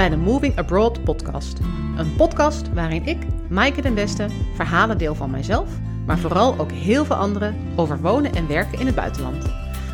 bij 0.00 0.08
de 0.08 0.16
Moving 0.16 0.58
Abroad 0.58 1.04
podcast. 1.04 1.58
Een 1.96 2.16
podcast 2.16 2.72
waarin 2.72 3.06
ik, 3.06 3.18
Maaike 3.48 3.82
den 3.82 3.94
Beste, 3.94 4.26
verhalen 4.54 4.98
deel 4.98 5.14
van 5.14 5.30
mijzelf, 5.30 5.68
maar 6.06 6.18
vooral 6.18 6.58
ook 6.58 6.70
heel 6.72 7.04
veel 7.04 7.16
anderen 7.16 7.56
over 7.76 8.00
wonen 8.00 8.34
en 8.34 8.48
werken 8.48 8.78
in 8.78 8.86
het 8.86 8.94
buitenland. 8.94 9.44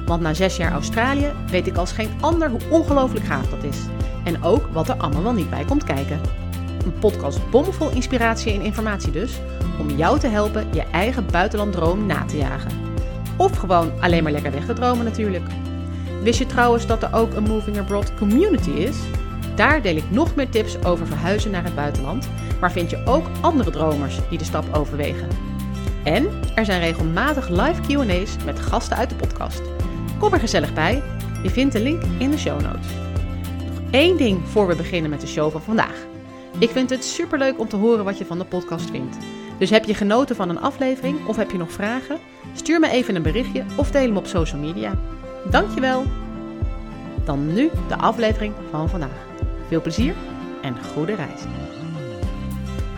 Want 0.04 0.22
na 0.22 0.34
zes 0.34 0.56
jaar 0.56 0.72
Australië 0.72 1.32
weet 1.50 1.66
ik 1.66 1.76
als 1.76 1.92
geen 1.92 2.10
ander 2.20 2.50
hoe 2.50 2.60
ongelooflijk 2.70 3.24
gaaf 3.24 3.48
dat 3.48 3.64
is. 3.64 3.78
En 4.24 4.42
ook 4.42 4.66
wat 4.66 4.88
er 4.88 4.96
allemaal 4.96 5.32
niet 5.32 5.50
bij 5.50 5.64
komt 5.64 5.84
kijken. 5.84 6.20
Een 6.84 6.98
podcast 6.98 7.50
bomvol 7.50 7.90
inspiratie 7.90 8.52
en 8.52 8.62
informatie 8.62 9.12
dus, 9.12 9.40
om 9.80 9.90
jou 9.90 10.18
te 10.18 10.28
helpen 10.28 10.66
je 10.72 10.82
eigen 10.82 11.26
buitenlanddroom 11.30 12.06
na 12.06 12.24
te 12.24 12.36
jagen. 12.36 12.72
Of 13.36 13.56
gewoon 13.56 14.00
alleen 14.00 14.22
maar 14.22 14.32
lekker 14.32 14.52
weg 14.52 14.66
te 14.66 14.72
dromen 14.72 15.04
natuurlijk. 15.04 15.44
Wist 16.22 16.38
je 16.38 16.46
trouwens 16.46 16.86
dat 16.86 17.02
er 17.02 17.14
ook 17.14 17.34
een 17.34 17.48
Moving 17.48 17.78
Abroad 17.78 18.14
community 18.14 18.70
is? 18.70 18.96
Daar 19.56 19.82
deel 19.82 19.96
ik 19.96 20.10
nog 20.10 20.34
meer 20.34 20.48
tips 20.48 20.84
over 20.84 21.06
verhuizen 21.06 21.50
naar 21.50 21.64
het 21.64 21.74
buitenland, 21.74 22.28
maar 22.60 22.72
vind 22.72 22.90
je 22.90 23.02
ook 23.04 23.26
andere 23.40 23.70
dromers 23.70 24.18
die 24.28 24.38
de 24.38 24.44
stap 24.44 24.74
overwegen. 24.74 25.28
En 26.04 26.28
er 26.54 26.64
zijn 26.64 26.80
regelmatig 26.80 27.48
live 27.48 27.80
QA's 27.80 28.36
met 28.44 28.60
gasten 28.60 28.96
uit 28.96 29.08
de 29.08 29.16
podcast. 29.16 29.62
Kom 30.18 30.32
er 30.32 30.40
gezellig 30.40 30.74
bij. 30.74 31.02
Je 31.42 31.50
vindt 31.50 31.72
de 31.72 31.82
link 31.82 32.02
in 32.18 32.30
de 32.30 32.38
show 32.38 32.60
notes. 32.60 32.86
Nog 33.66 33.90
één 33.90 34.16
ding 34.16 34.48
voor 34.48 34.66
we 34.66 34.76
beginnen 34.76 35.10
met 35.10 35.20
de 35.20 35.26
show 35.26 35.50
van 35.50 35.62
vandaag. 35.62 36.06
Ik 36.58 36.70
vind 36.70 36.90
het 36.90 37.04
superleuk 37.04 37.58
om 37.58 37.68
te 37.68 37.76
horen 37.76 38.04
wat 38.04 38.18
je 38.18 38.26
van 38.26 38.38
de 38.38 38.44
podcast 38.44 38.90
vindt. 38.90 39.16
Dus 39.58 39.70
heb 39.70 39.84
je 39.84 39.94
genoten 39.94 40.36
van 40.36 40.48
een 40.48 40.60
aflevering 40.60 41.26
of 41.26 41.36
heb 41.36 41.50
je 41.50 41.58
nog 41.58 41.72
vragen? 41.72 42.18
Stuur 42.54 42.80
me 42.80 42.88
even 42.88 43.14
een 43.14 43.22
berichtje 43.22 43.64
of 43.76 43.90
deel 43.90 44.02
hem 44.02 44.16
op 44.16 44.26
social 44.26 44.60
media. 44.60 44.98
Dankjewel! 45.50 46.04
Dan 47.24 47.54
nu 47.54 47.70
de 47.88 47.96
aflevering 47.96 48.54
van 48.70 48.88
vandaag. 48.88 49.25
Veel 49.66 49.80
plezier 49.80 50.16
en 50.62 50.84
goede 50.84 51.14
reis. 51.14 51.44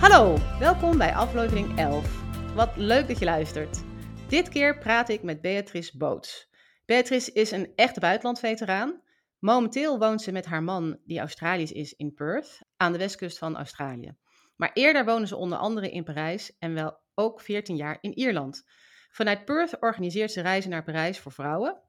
Hallo, 0.00 0.36
welkom 0.58 0.98
bij 0.98 1.14
aflevering 1.14 1.78
11. 1.78 2.22
Wat 2.54 2.76
leuk 2.76 3.08
dat 3.08 3.18
je 3.18 3.24
luistert. 3.24 3.82
Dit 4.28 4.48
keer 4.48 4.78
praat 4.78 5.08
ik 5.08 5.22
met 5.22 5.40
Beatrice 5.40 5.96
Boots. 5.96 6.50
Beatrice 6.84 7.32
is 7.32 7.50
een 7.50 7.72
echte 7.74 8.00
buitenlandveteraan. 8.00 9.02
Momenteel 9.38 9.98
woont 9.98 10.22
ze 10.22 10.32
met 10.32 10.46
haar 10.46 10.62
man, 10.62 10.98
die 11.04 11.18
Australisch 11.18 11.72
is, 11.72 11.92
in 11.92 12.14
Perth, 12.14 12.62
aan 12.76 12.92
de 12.92 12.98
westkust 12.98 13.38
van 13.38 13.56
Australië. 13.56 14.16
Maar 14.56 14.70
eerder 14.72 15.04
wonen 15.04 15.28
ze 15.28 15.36
onder 15.36 15.58
andere 15.58 15.90
in 15.90 16.04
Parijs 16.04 16.56
en 16.58 16.74
wel 16.74 17.00
ook 17.14 17.40
14 17.40 17.76
jaar 17.76 17.98
in 18.00 18.18
Ierland. 18.18 18.64
Vanuit 19.10 19.44
Perth 19.44 19.80
organiseert 19.80 20.32
ze 20.32 20.40
reizen 20.40 20.70
naar 20.70 20.84
Parijs 20.84 21.18
voor 21.18 21.32
vrouwen 21.32 21.82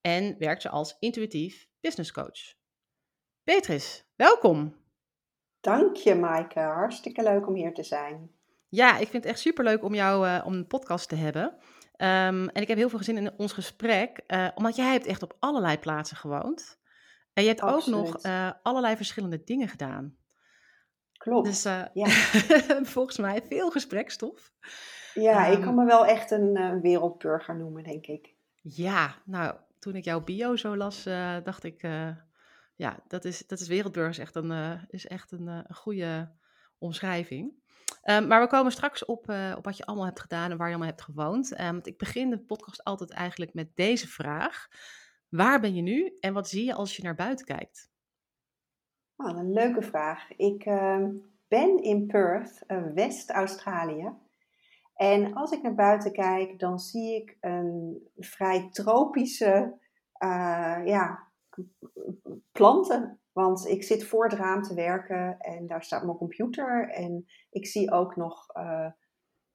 en 0.00 0.38
werkt 0.38 0.62
ze 0.62 0.68
als 0.68 0.96
intuïtief 0.98 1.66
business 1.80 2.12
coach. 2.12 2.63
Beatrice, 3.44 4.02
welkom. 4.16 4.76
Dank 5.60 5.96
je, 5.96 6.14
Maaike. 6.14 6.60
Hartstikke 6.60 7.22
leuk 7.22 7.46
om 7.46 7.54
hier 7.54 7.74
te 7.74 7.82
zijn. 7.82 8.30
Ja, 8.68 8.98
ik 8.98 9.08
vind 9.08 9.22
het 9.24 9.32
echt 9.32 9.40
superleuk 9.40 9.82
om 9.82 9.94
jou 9.94 10.26
uh, 10.26 10.42
om 10.44 10.52
een 10.52 10.66
podcast 10.66 11.08
te 11.08 11.14
hebben. 11.14 11.44
Um, 11.44 12.48
en 12.48 12.62
ik 12.62 12.68
heb 12.68 12.76
heel 12.76 12.88
veel 12.88 12.98
gezin 12.98 13.16
in 13.16 13.32
ons 13.36 13.52
gesprek, 13.52 14.20
uh, 14.26 14.48
omdat 14.54 14.76
jij 14.76 14.92
hebt 14.92 15.06
echt 15.06 15.22
op 15.22 15.36
allerlei 15.38 15.78
plaatsen 15.78 16.16
gewoond. 16.16 16.78
En 17.32 17.42
je 17.42 17.48
hebt 17.48 17.60
Absoluut. 17.60 17.98
ook 17.98 18.12
nog 18.12 18.24
uh, 18.26 18.50
allerlei 18.62 18.96
verschillende 18.96 19.44
dingen 19.44 19.68
gedaan. 19.68 20.16
Klopt. 21.12 21.46
Dus 21.46 21.62
ja. 21.92 22.08
volgens 22.94 23.18
mij 23.18 23.42
veel 23.48 23.70
gesprekstof. 23.70 24.52
Ja, 25.14 25.48
um, 25.48 25.52
ik 25.52 25.60
kan 25.60 25.74
me 25.74 25.84
wel 25.84 26.06
echt 26.06 26.30
een 26.30 26.80
wereldburger 26.80 27.56
noemen, 27.56 27.82
denk 27.82 28.06
ik. 28.06 28.34
Ja, 28.62 29.14
nou, 29.24 29.54
toen 29.78 29.94
ik 29.94 30.04
jouw 30.04 30.20
bio 30.20 30.56
zo 30.56 30.76
las, 30.76 31.02
dacht 31.44 31.64
ik, 31.64 31.86
ja, 32.76 33.02
dat 33.08 33.24
is, 33.24 33.46
dat 33.46 33.60
is 33.60 33.68
wereldburgers 33.68 34.18
echt 34.18 34.34
een, 34.34 34.50
uh, 34.50 34.82
is 34.88 35.06
echt 35.06 35.32
een, 35.32 35.46
een 35.46 35.74
goede 35.74 36.32
omschrijving. 36.78 37.62
Um, 38.04 38.26
maar 38.26 38.40
we 38.40 38.46
komen 38.46 38.72
straks 38.72 39.04
op, 39.04 39.30
uh, 39.30 39.54
op 39.56 39.64
wat 39.64 39.76
je 39.76 39.84
allemaal 39.84 40.06
hebt 40.06 40.20
gedaan 40.20 40.50
en 40.50 40.56
waar 40.56 40.68
je 40.68 40.74
allemaal 40.74 40.92
hebt 40.92 41.02
gewoond. 41.02 41.60
Um, 41.60 41.72
want 41.72 41.86
ik 41.86 41.98
begin 41.98 42.30
de 42.30 42.38
podcast 42.38 42.84
altijd 42.84 43.10
eigenlijk 43.10 43.54
met 43.54 43.76
deze 43.76 44.08
vraag. 44.08 44.68
Waar 45.28 45.60
ben 45.60 45.74
je 45.74 45.82
nu 45.82 46.16
en 46.20 46.32
wat 46.32 46.48
zie 46.48 46.64
je 46.64 46.74
als 46.74 46.96
je 46.96 47.02
naar 47.02 47.14
buiten 47.14 47.46
kijkt? 47.46 47.90
Oh, 49.16 49.38
een 49.38 49.52
leuke 49.52 49.82
vraag. 49.82 50.30
Ik 50.36 50.64
ehm, 50.64 51.10
ben 51.48 51.82
in 51.82 52.06
Perth, 52.06 52.64
West-Australië. 52.94 54.12
En 54.94 55.34
als 55.34 55.52
ik 55.52 55.62
naar 55.62 55.74
buiten 55.74 56.12
kijk, 56.12 56.58
dan 56.58 56.78
zie 56.78 57.14
ik 57.14 57.36
een 57.40 57.98
vrij 58.16 58.68
tropische 58.70 59.78
ja, 60.84 61.28
planten. 62.52 63.18
Want 63.32 63.66
ik 63.66 63.82
zit 63.82 64.04
voor 64.04 64.24
het 64.24 64.32
raam 64.32 64.62
te 64.62 64.74
werken 64.74 65.38
en 65.38 65.66
daar 65.66 65.84
staat 65.84 66.04
mijn 66.04 66.16
computer. 66.16 66.88
En 66.88 67.26
ik 67.50 67.66
zie 67.66 67.90
ook 67.90 68.16
nog 68.16 68.56
uh, 68.56 68.90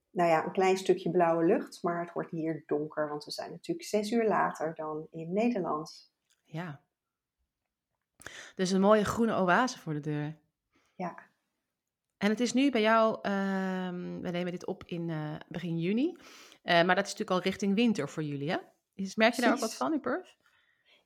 nou 0.09 0.29
ja, 0.29 0.45
een 0.45 0.51
klein 0.51 0.77
stukje 0.77 1.11
blauwe 1.11 1.45
lucht. 1.45 1.83
Maar 1.83 1.99
het 1.99 2.13
wordt 2.13 2.31
hier 2.31 2.63
donker, 2.65 3.09
want 3.09 3.25
we 3.25 3.31
zijn 3.31 3.51
natuurlijk 3.51 3.87
zes 3.87 4.11
uur 4.11 4.27
later 4.27 4.75
dan 4.75 5.07
in 5.11 5.33
Nederland. 5.33 6.11
Ja. 6.43 6.81
Dus 8.55 8.71
een 8.71 8.81
mooie 8.81 9.05
groene 9.05 9.35
oase 9.35 9.79
voor 9.79 9.93
de 9.93 9.99
deur. 9.99 10.37
Ja. 10.95 11.27
En 12.17 12.29
het 12.29 12.39
is 12.39 12.53
nu 12.53 12.71
bij 12.71 12.81
jou, 12.81 13.15
uh, 13.15 13.89
we 14.21 14.29
nemen 14.29 14.51
dit 14.51 14.65
op 14.65 14.83
in 14.83 15.09
uh, 15.09 15.35
begin 15.47 15.79
juni. 15.79 16.17
maar 16.63 16.95
dat 16.95 17.05
is 17.05 17.11
natuurlijk 17.11 17.29
al 17.29 17.41
richting 17.41 17.75
winter 17.75 18.09
voor 18.09 18.23
jullie, 18.23 18.51
hè? 18.51 18.57
Merk 19.15 19.33
je 19.33 19.41
daar 19.41 19.53
ook 19.53 19.59
wat 19.59 19.75
van 19.75 19.93
in 19.93 19.99
Perth? 19.99 20.37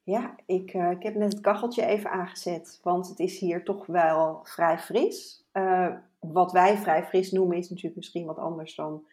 Ja, 0.04 0.36
ik, 0.46 0.74
uh, 0.74 0.92
ik 0.92 1.04
heb 1.04 1.16
net 1.16 1.34
het 1.34 1.42
kacheltje 1.42 1.86
even 1.86 2.12
aangezet, 2.12 2.80
want 2.82 3.08
het 3.08 3.20
is 3.20 3.40
hier 3.40 3.64
toch 3.64 3.86
wel 3.86 4.40
vrij 4.44 4.80
fris. 4.80 5.46
Uh, 5.54 5.96
wat 6.20 6.52
wij 6.52 6.78
vrij 6.78 7.04
fris 7.04 7.32
noemen 7.32 7.58
is 7.58 7.70
natuurlijk 7.70 7.96
misschien 7.96 8.26
wat 8.26 8.38
anders 8.38 8.76
dan 8.76 9.06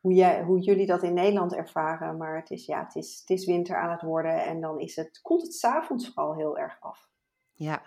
hoe, 0.00 0.12
jij, 0.12 0.42
hoe 0.42 0.60
jullie 0.60 0.86
dat 0.86 1.02
in 1.02 1.14
Nederland 1.14 1.54
ervaren. 1.54 2.16
Maar 2.16 2.36
het 2.36 2.50
is, 2.50 2.66
ja, 2.66 2.84
het, 2.84 2.94
is, 2.94 3.18
het 3.20 3.30
is 3.30 3.46
winter 3.46 3.76
aan 3.76 3.90
het 3.90 4.02
worden 4.02 4.44
en 4.44 4.60
dan 4.60 4.80
is 4.80 4.96
het, 4.96 5.20
koelt 5.22 5.42
het 5.42 5.54
s'avonds 5.54 6.08
vooral 6.08 6.34
heel 6.34 6.58
erg 6.58 6.76
af. 6.80 7.08
Ja, 7.52 7.82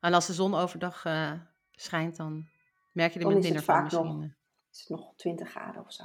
en 0.00 0.14
als 0.14 0.26
de 0.26 0.32
zon 0.32 0.54
overdag 0.54 1.04
uh, 1.04 1.32
schijnt, 1.70 2.16
dan 2.16 2.48
merk 2.92 3.12
je 3.12 3.20
er 3.20 3.26
met 3.26 3.42
minder 3.42 3.62
van 3.62 3.82
misschien. 3.82 4.06
Nog, 4.06 4.30
is 4.72 4.78
het 4.78 4.88
nog 4.88 5.12
20 5.16 5.50
graden 5.50 5.84
of 5.84 5.92
zo. 5.92 6.04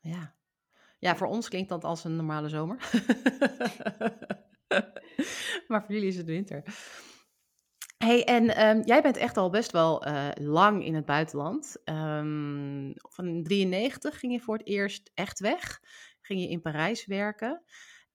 Ja. 0.00 0.34
ja, 0.98 1.16
voor 1.16 1.26
ons 1.26 1.48
klinkt 1.48 1.68
dat 1.68 1.84
als 1.84 2.04
een 2.04 2.16
normale 2.16 2.48
zomer. 2.48 2.78
maar 5.68 5.84
voor 5.84 5.94
jullie 5.94 6.08
is 6.08 6.16
het 6.16 6.26
winter. 6.26 6.62
Hey, 7.98 8.24
en 8.24 8.66
um, 8.68 8.82
jij 8.84 9.02
bent 9.02 9.16
echt 9.16 9.36
al 9.36 9.50
best 9.50 9.72
wel 9.72 10.06
uh, 10.08 10.28
lang 10.34 10.84
in 10.84 10.94
het 10.94 11.04
buitenland. 11.04 11.76
Um, 11.84 12.92
van 12.96 13.42
93 13.42 14.18
ging 14.18 14.32
je 14.32 14.40
voor 14.40 14.56
het 14.56 14.66
eerst 14.66 15.10
echt 15.14 15.40
weg. 15.40 15.80
Ging 16.20 16.40
je 16.40 16.48
in 16.48 16.60
Parijs 16.60 17.06
werken. 17.06 17.62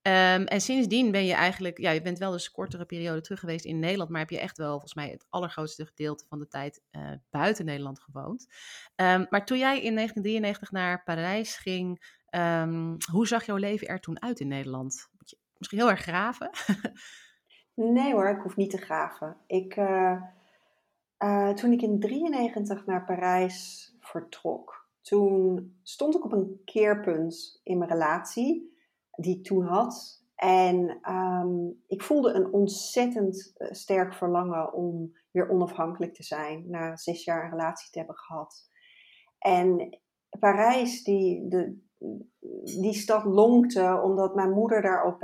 Um, 0.08 0.46
en 0.46 0.62
sindsdien 0.62 1.12
ben 1.12 1.26
je 1.26 1.34
eigenlijk, 1.34 1.78
ja, 1.78 1.92
je 1.92 2.02
bent 2.02 2.20
wel 2.20 2.34
eens 2.34 2.46
een 2.46 2.52
kortere 2.52 2.86
periode 2.86 3.22
terug 3.22 3.40
geweest 3.40 3.66
in 3.66 3.80
Nederland, 3.80 4.10
maar 4.10 4.20
heb 4.20 4.30
je 4.30 4.40
echt 4.40 4.58
wel 4.58 4.72
volgens 4.72 4.94
mij 4.94 5.10
het 5.10 5.26
allergrootste 5.30 5.86
gedeelte 5.86 6.26
van 6.28 6.40
de 6.40 6.48
tijd 6.48 6.82
uh, 6.92 7.12
buiten 7.30 7.66
Nederland 7.66 8.00
gewoond. 8.00 8.48
maar 9.30 9.46
toen 9.46 9.58
jij 9.58 9.82
in 9.82 9.96
1993 9.96 10.72
naar 10.72 11.04
Parijs 11.04 11.56
ging, 11.56 12.04
hoe 13.12 13.28
zag 13.28 13.46
jouw 13.46 13.56
leven 13.56 13.88
er 13.88 14.00
toen 14.00 14.22
uit 14.22 14.40
in 14.40 14.48
Nederland? 14.48 15.12
Misschien 15.70 15.80
heel 15.80 15.90
erg 15.90 16.02
graven? 16.02 16.50
nee 17.96 18.14
hoor, 18.14 18.30
ik 18.30 18.42
hoef 18.42 18.56
niet 18.56 18.70
te 18.70 18.78
graven. 18.78 19.38
Ik, 19.48 19.76
uh, 19.76 20.22
uh, 21.24 21.50
toen 21.50 21.72
ik 21.72 21.82
in 21.82 22.00
93 22.00 22.86
naar 22.86 23.06
Parijs 23.06 23.92
vertrok, 24.00 24.90
toen 25.02 25.76
stond 25.84 26.16
ik 26.16 26.26
op 26.26 26.32
een 26.32 26.62
keerpunt 26.66 27.60
in 27.64 27.78
mijn 27.78 27.90
relatie 27.92 28.78
die 29.12 29.38
ik 29.38 29.44
toen 29.44 29.66
had. 29.66 30.22
En 30.36 31.00
um, 31.12 31.84
ik 31.88 32.02
voelde 32.02 32.34
een 32.34 32.54
ontzettend 32.54 33.52
eh, 33.56 33.72
sterk 33.72 34.14
verlangen 34.14 34.74
om 34.74 35.18
weer 35.32 35.50
onafhankelijk 35.50 36.14
te 36.14 36.24
zijn 36.24 36.70
na 36.70 36.96
zes 36.96 37.24
jaar 37.24 37.44
een 37.44 37.50
relatie 37.50 37.92
te 37.92 37.98
hebben 37.98 38.18
gehad. 38.18 38.70
En 39.40 40.00
Parijs, 40.40 41.04
die, 41.04 41.48
de, 41.48 41.82
die 42.64 42.94
stad 42.94 43.24
lonkte 43.24 44.02
omdat 44.04 44.36
mijn 44.36 44.52
moeder 44.52 44.82
daar 44.82 45.18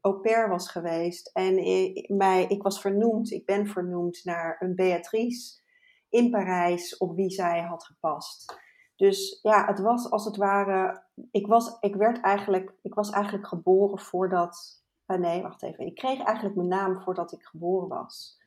au 0.00 0.20
pair, 0.20 0.48
was 0.48 0.70
geweest. 0.70 1.30
En 1.32 1.58
ik, 1.58 2.08
mij, 2.08 2.46
ik 2.46 2.62
was 2.62 2.80
vernoemd, 2.80 3.30
ik 3.30 3.44
ben 3.44 3.66
vernoemd 3.66 4.24
naar 4.24 4.56
een 4.58 4.74
Beatrice 4.74 5.60
in 6.08 6.30
Parijs 6.30 6.96
op 6.96 7.14
wie 7.16 7.30
zij 7.30 7.60
had 7.60 7.84
gepast. 7.84 8.58
Dus 8.96 9.38
ja, 9.42 9.66
het 9.66 9.80
was 9.80 10.10
als 10.10 10.24
het 10.24 10.36
ware. 10.36 11.02
Ik 11.30 11.46
was, 11.46 11.76
ik 11.80 11.94
werd 11.94 12.20
eigenlijk, 12.20 12.74
ik 12.82 12.94
was 12.94 13.10
eigenlijk 13.10 13.46
geboren 13.46 13.98
voordat. 13.98 14.82
Uh, 15.06 15.16
nee, 15.16 15.42
wacht 15.42 15.62
even. 15.62 15.86
Ik 15.86 15.94
kreeg 15.94 16.22
eigenlijk 16.22 16.56
mijn 16.56 16.68
naam 16.68 17.00
voordat 17.00 17.32
ik 17.32 17.42
geboren 17.42 17.88
was. 17.88 18.38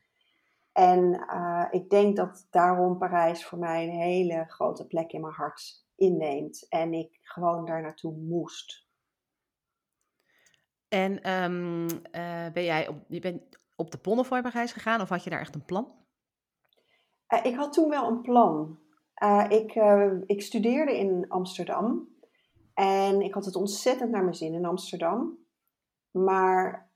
En 0.72 1.26
uh, 1.34 1.66
ik 1.72 1.90
denk 1.90 2.16
dat 2.16 2.48
daarom 2.50 2.98
Parijs 2.98 3.46
voor 3.46 3.58
mij 3.58 3.84
een 3.84 3.96
hele 3.96 4.46
grote 4.48 4.88
plek 4.88 5.12
in 5.12 5.22
mijn 5.22 5.34
hart 5.34 5.83
inneemt. 6.04 6.66
En 6.70 6.94
ik 6.94 7.20
gewoon 7.22 7.66
daar 7.66 7.82
naartoe 7.82 8.14
moest. 8.14 8.84
En 10.94 11.32
um, 11.32 11.84
uh, 11.84 12.52
ben 12.54 12.64
jij 12.64 12.88
op, 12.88 12.96
je 13.08 13.20
bent 13.20 13.42
op 13.76 13.92
de 13.92 14.50
reis 14.54 14.72
gegaan 14.72 15.02
of 15.02 15.10
had 15.10 15.24
je 15.24 15.30
daar 15.30 15.40
echt 15.40 15.56
een 15.56 15.66
plan? 15.66 15.92
Eh, 17.28 17.46
ik 17.46 17.56
had 17.56 17.74
toen 17.74 17.90
wel 17.90 18.08
een 18.08 18.22
plan. 18.22 18.80
Eh, 19.14 19.46
ik, 19.50 19.76
ik 20.26 20.42
studeerde 20.42 20.98
in 20.98 21.26
Amsterdam. 21.30 22.08
En 22.74 23.22
ik 23.22 23.34
had 23.34 23.46
het 23.46 23.56
ontzettend 23.56 24.12
naar 24.12 24.24
mijn 24.24 24.36
zin 24.36 24.54
in 24.54 24.66
Amsterdam. 24.66 25.38
Maar 26.12 26.92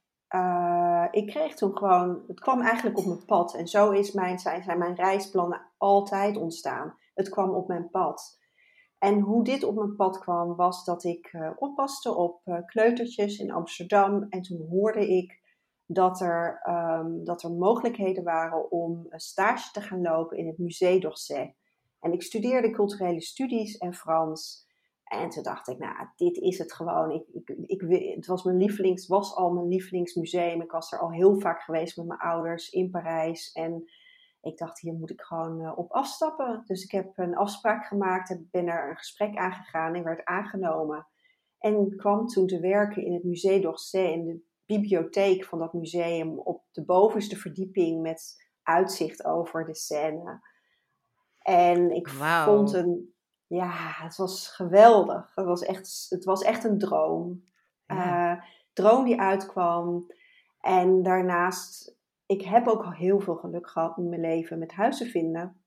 ik 1.11 1.27
kreeg 1.27 1.55
toen 1.55 1.77
gewoon, 1.77 2.23
het 2.27 2.39
kwam 2.39 2.61
eigenlijk 2.61 2.97
op 2.97 3.05
mijn 3.05 3.25
pad. 3.25 3.55
En 3.55 3.67
zo 3.67 3.91
is 3.91 4.11
mijn, 4.11 4.39
zijn, 4.39 4.63
zijn 4.63 4.77
mijn 4.77 4.95
reisplannen 4.95 5.61
altijd 5.77 6.37
ontstaan. 6.37 6.97
Het 7.13 7.29
kwam 7.29 7.49
op 7.49 7.67
mijn 7.67 7.89
pad. 7.89 8.39
En 8.99 9.19
hoe 9.19 9.43
dit 9.43 9.63
op 9.63 9.75
mijn 9.75 9.95
pad 9.95 10.19
kwam, 10.19 10.55
was 10.55 10.85
dat 10.85 11.03
ik 11.03 11.33
uh, 11.33 11.51
oppaste 11.55 12.15
op 12.15 12.41
uh, 12.45 12.57
kleutertjes 12.65 13.39
in 13.39 13.51
Amsterdam. 13.51 14.25
En 14.29 14.41
toen 14.41 14.67
hoorde 14.69 15.07
ik 15.07 15.39
dat 15.85 16.21
er, 16.21 16.61
um, 16.69 17.23
dat 17.23 17.43
er 17.43 17.51
mogelijkheden 17.51 18.23
waren 18.23 18.71
om 18.71 19.05
een 19.09 19.19
stage 19.19 19.71
te 19.71 19.81
gaan 19.81 20.01
lopen 20.01 20.37
in 20.37 20.47
het 20.47 20.57
Musée 20.57 20.99
d'Orsay. 20.99 21.55
En 21.99 22.13
ik 22.13 22.21
studeerde 22.21 22.69
culturele 22.69 23.21
studies 23.21 23.77
en 23.77 23.93
Frans. 23.93 24.65
En 25.03 25.29
toen 25.29 25.43
dacht 25.43 25.67
ik, 25.67 25.77
nou, 25.77 26.07
dit 26.15 26.37
is 26.37 26.57
het 26.57 26.73
gewoon. 26.73 27.11
Ik, 27.11 27.27
ik, 27.27 27.49
ik, 27.65 27.81
het 28.15 28.25
was, 28.25 28.43
mijn 28.43 28.57
lievelings, 28.57 29.07
was 29.07 29.35
al 29.35 29.51
mijn 29.51 29.67
lievelingsmuseum. 29.67 30.61
Ik 30.61 30.71
was 30.71 30.91
er 30.91 30.99
al 30.99 31.11
heel 31.11 31.39
vaak 31.39 31.61
geweest 31.61 31.97
met 31.97 32.05
mijn 32.05 32.19
ouders 32.19 32.69
in 32.69 32.89
Parijs. 32.89 33.51
En 33.51 33.89
ik 34.47 34.57
dacht, 34.57 34.79
hier 34.79 34.93
moet 34.93 35.09
ik 35.09 35.21
gewoon 35.21 35.61
uh, 35.61 35.77
op 35.77 35.91
afstappen. 35.91 36.63
Dus 36.65 36.83
ik 36.83 36.91
heb 36.91 37.17
een 37.17 37.35
afspraak 37.35 37.85
gemaakt 37.85 38.29
en 38.29 38.47
ben 38.51 38.67
er 38.67 38.89
een 38.89 38.97
gesprek 38.97 39.35
aangegaan 39.35 39.95
en 39.95 40.03
werd 40.03 40.25
aangenomen. 40.25 41.07
En 41.57 41.95
kwam 41.95 42.27
toen 42.27 42.47
te 42.47 42.59
werken 42.59 43.05
in 43.05 43.13
het 43.13 43.23
Musée 43.23 43.61
d'Orsay, 43.61 44.11
in 44.11 44.25
de 44.25 44.41
bibliotheek 44.65 45.45
van 45.45 45.59
dat 45.59 45.73
museum, 45.73 46.39
op 46.39 46.63
de 46.71 46.85
bovenste 46.85 47.35
verdieping 47.35 48.01
met 48.01 48.45
uitzicht 48.63 49.25
over 49.25 49.65
de 49.65 49.75
Seine. 49.75 50.39
En 51.41 51.91
ik 51.91 52.07
wow. 52.07 52.43
vond 52.43 52.73
een, 52.73 53.13
ja, 53.47 53.71
het 54.03 54.15
was 54.15 54.47
geweldig. 54.47 55.35
Het 55.35 55.45
was 55.45 55.61
echt, 55.61 56.05
het 56.09 56.23
was 56.23 56.41
echt 56.41 56.63
een 56.63 56.77
droom. 56.77 57.43
Ja. 57.85 58.35
Uh, 58.35 58.41
droom 58.73 59.05
die 59.05 59.19
uitkwam. 59.19 60.05
En 60.61 61.03
daarnaast 61.03 61.96
ik 62.27 62.41
heb 62.41 62.67
ook 62.67 62.83
al 62.83 62.91
heel 62.91 63.19
veel 63.19 63.35
geluk 63.35 63.69
gehad 63.69 63.97
in 63.97 64.09
mijn 64.09 64.21
leven 64.21 64.59
met 64.59 64.71
huizen 64.71 65.07
vinden. 65.07 65.61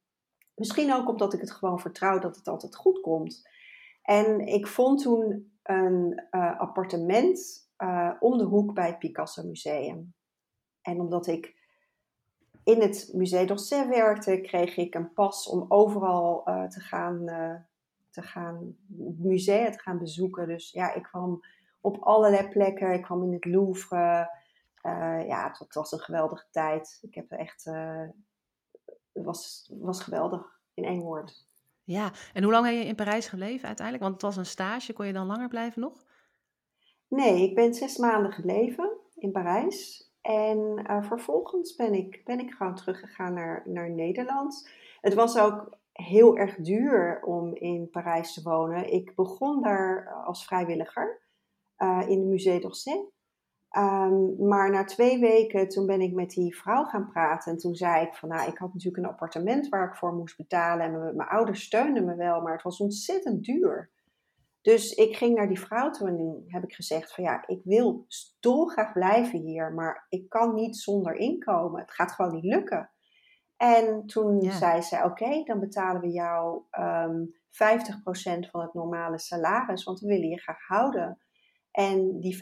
Misschien 0.54 0.92
ook 0.92 1.08
omdat 1.08 1.32
ik 1.32 1.40
het 1.40 1.52
gewoon 1.52 1.80
vertrouw 1.80 2.18
dat 2.18 2.36
het 2.36 2.48
altijd 2.48 2.76
goed 2.76 3.00
komt. 3.00 3.48
En 4.02 4.40
ik 4.40 4.66
vond 4.66 5.02
toen 5.02 5.52
een 5.62 6.22
uh, 6.30 6.60
appartement 6.60 7.68
uh, 7.78 8.12
om 8.20 8.38
de 8.38 8.44
hoek 8.44 8.74
bij 8.74 8.86
het 8.86 8.98
Picasso 8.98 9.42
Museum. 9.42 10.14
En 10.82 11.00
omdat 11.00 11.26
ik 11.26 11.58
in 12.64 12.80
het 12.80 13.10
Musée 13.12 13.46
d'Orsay 13.46 13.88
werkte, 13.88 14.40
kreeg 14.40 14.76
ik 14.76 14.94
een 14.94 15.12
pas 15.12 15.48
om 15.48 15.64
overal 15.68 16.48
uh, 16.48 16.64
te 16.64 16.80
gaan, 16.80 17.24
te 18.10 18.22
gaan 18.22 18.76
musea 19.18 19.70
te 19.70 19.78
gaan 19.78 19.98
bezoeken. 19.98 20.48
Dus 20.48 20.70
ja, 20.70 20.94
ik 20.94 21.02
kwam 21.02 21.40
op 21.80 21.96
allerlei 22.00 22.48
plekken. 22.48 22.92
Ik 22.92 23.02
kwam 23.02 23.22
in 23.22 23.32
het 23.32 23.44
Louvre. 23.44 24.39
Uh, 24.82 25.26
ja, 25.26 25.48
het, 25.48 25.58
het, 25.58 25.74
was 25.74 25.92
een 25.92 25.98
geweldige 25.98 26.46
tijd. 26.50 26.98
Ik 27.00 27.14
heb 27.14 27.30
echt, 27.30 27.66
uh, 27.66 28.08
het 29.12 29.24
was, 29.24 29.70
was 29.74 30.02
geweldig 30.02 30.60
in 30.74 30.84
één 30.84 31.00
woord. 31.00 31.48
Ja, 31.84 32.12
en 32.32 32.42
hoe 32.42 32.52
lang 32.52 32.66
heb 32.66 32.74
je 32.74 32.84
in 32.84 32.94
Parijs 32.94 33.28
geleefd 33.28 33.64
uiteindelijk? 33.64 34.02
Want 34.02 34.14
het 34.14 34.22
was 34.22 34.36
een 34.36 34.46
stage, 34.46 34.92
kon 34.92 35.06
je 35.06 35.12
dan 35.12 35.26
langer 35.26 35.48
blijven 35.48 35.80
nog? 35.80 36.04
Nee, 37.08 37.42
ik 37.48 37.54
ben 37.54 37.74
zes 37.74 37.96
maanden 37.96 38.32
gebleven 38.32 38.90
in 39.14 39.32
Parijs. 39.32 40.10
En 40.20 40.84
uh, 40.90 41.02
vervolgens 41.02 41.74
ben 41.74 41.94
ik, 41.94 42.24
ben 42.24 42.38
ik 42.38 42.50
gewoon 42.50 42.74
teruggegaan 42.74 43.34
naar, 43.34 43.62
naar 43.64 43.90
Nederland. 43.90 44.70
Het 45.00 45.14
was 45.14 45.38
ook 45.38 45.78
heel 45.92 46.36
erg 46.36 46.54
duur 46.56 47.22
om 47.22 47.54
in 47.54 47.90
Parijs 47.90 48.34
te 48.34 48.42
wonen. 48.42 48.92
Ik 48.92 49.14
begon 49.14 49.62
daar 49.62 50.12
als 50.24 50.44
vrijwilliger 50.44 51.20
in 51.78 52.18
het 52.18 52.28
Musée 52.28 52.60
d'Orsay. 52.60 53.08
Um, 53.76 54.46
maar 54.48 54.70
na 54.70 54.84
twee 54.84 55.18
weken, 55.18 55.68
toen 55.68 55.86
ben 55.86 56.00
ik 56.00 56.12
met 56.12 56.30
die 56.30 56.56
vrouw 56.56 56.84
gaan 56.84 57.08
praten. 57.08 57.52
En 57.52 57.58
toen 57.58 57.74
zei 57.74 58.06
ik 58.06 58.14
van, 58.14 58.28
nou, 58.28 58.50
ik 58.50 58.58
had 58.58 58.72
natuurlijk 58.72 59.04
een 59.04 59.10
appartement 59.10 59.68
waar 59.68 59.88
ik 59.88 59.96
voor 59.96 60.12
moest 60.14 60.36
betalen. 60.36 60.84
En 60.84 60.98
mijn, 60.98 61.16
mijn 61.16 61.28
ouders 61.28 61.62
steunden 61.62 62.04
me 62.04 62.14
wel, 62.14 62.40
maar 62.40 62.52
het 62.52 62.62
was 62.62 62.80
ontzettend 62.80 63.44
duur. 63.44 63.90
Dus 64.62 64.94
ik 64.94 65.16
ging 65.16 65.34
naar 65.34 65.48
die 65.48 65.60
vrouw 65.60 65.90
toe 65.90 66.08
en 66.08 66.16
toen 66.16 66.44
heb 66.46 66.62
ik 66.62 66.72
gezegd 66.72 67.14
van, 67.14 67.24
ja, 67.24 67.46
ik 67.46 67.60
wil 67.64 68.06
dolgraag 68.40 68.92
blijven 68.92 69.38
hier. 69.38 69.72
Maar 69.72 70.06
ik 70.08 70.28
kan 70.28 70.54
niet 70.54 70.76
zonder 70.76 71.14
inkomen. 71.14 71.80
Het 71.80 71.90
gaat 71.90 72.12
gewoon 72.12 72.34
niet 72.34 72.44
lukken. 72.44 72.90
En 73.56 74.06
toen 74.06 74.42
zei 74.42 74.82
ze, 74.82 75.04
oké, 75.04 75.42
dan 75.42 75.60
betalen 75.60 76.00
we 76.00 76.10
jou 76.10 76.62
um, 76.70 77.34
ehm, 77.50 78.46
50% 78.46 78.50
van 78.50 78.60
het 78.60 78.74
normale 78.74 79.18
salaris. 79.18 79.84
Want 79.84 80.00
we 80.00 80.06
willen 80.06 80.28
je 80.28 80.40
graag 80.40 80.66
houden. 80.66 81.18
En 81.70 82.20
die 82.20 82.34
50%, 82.34 82.38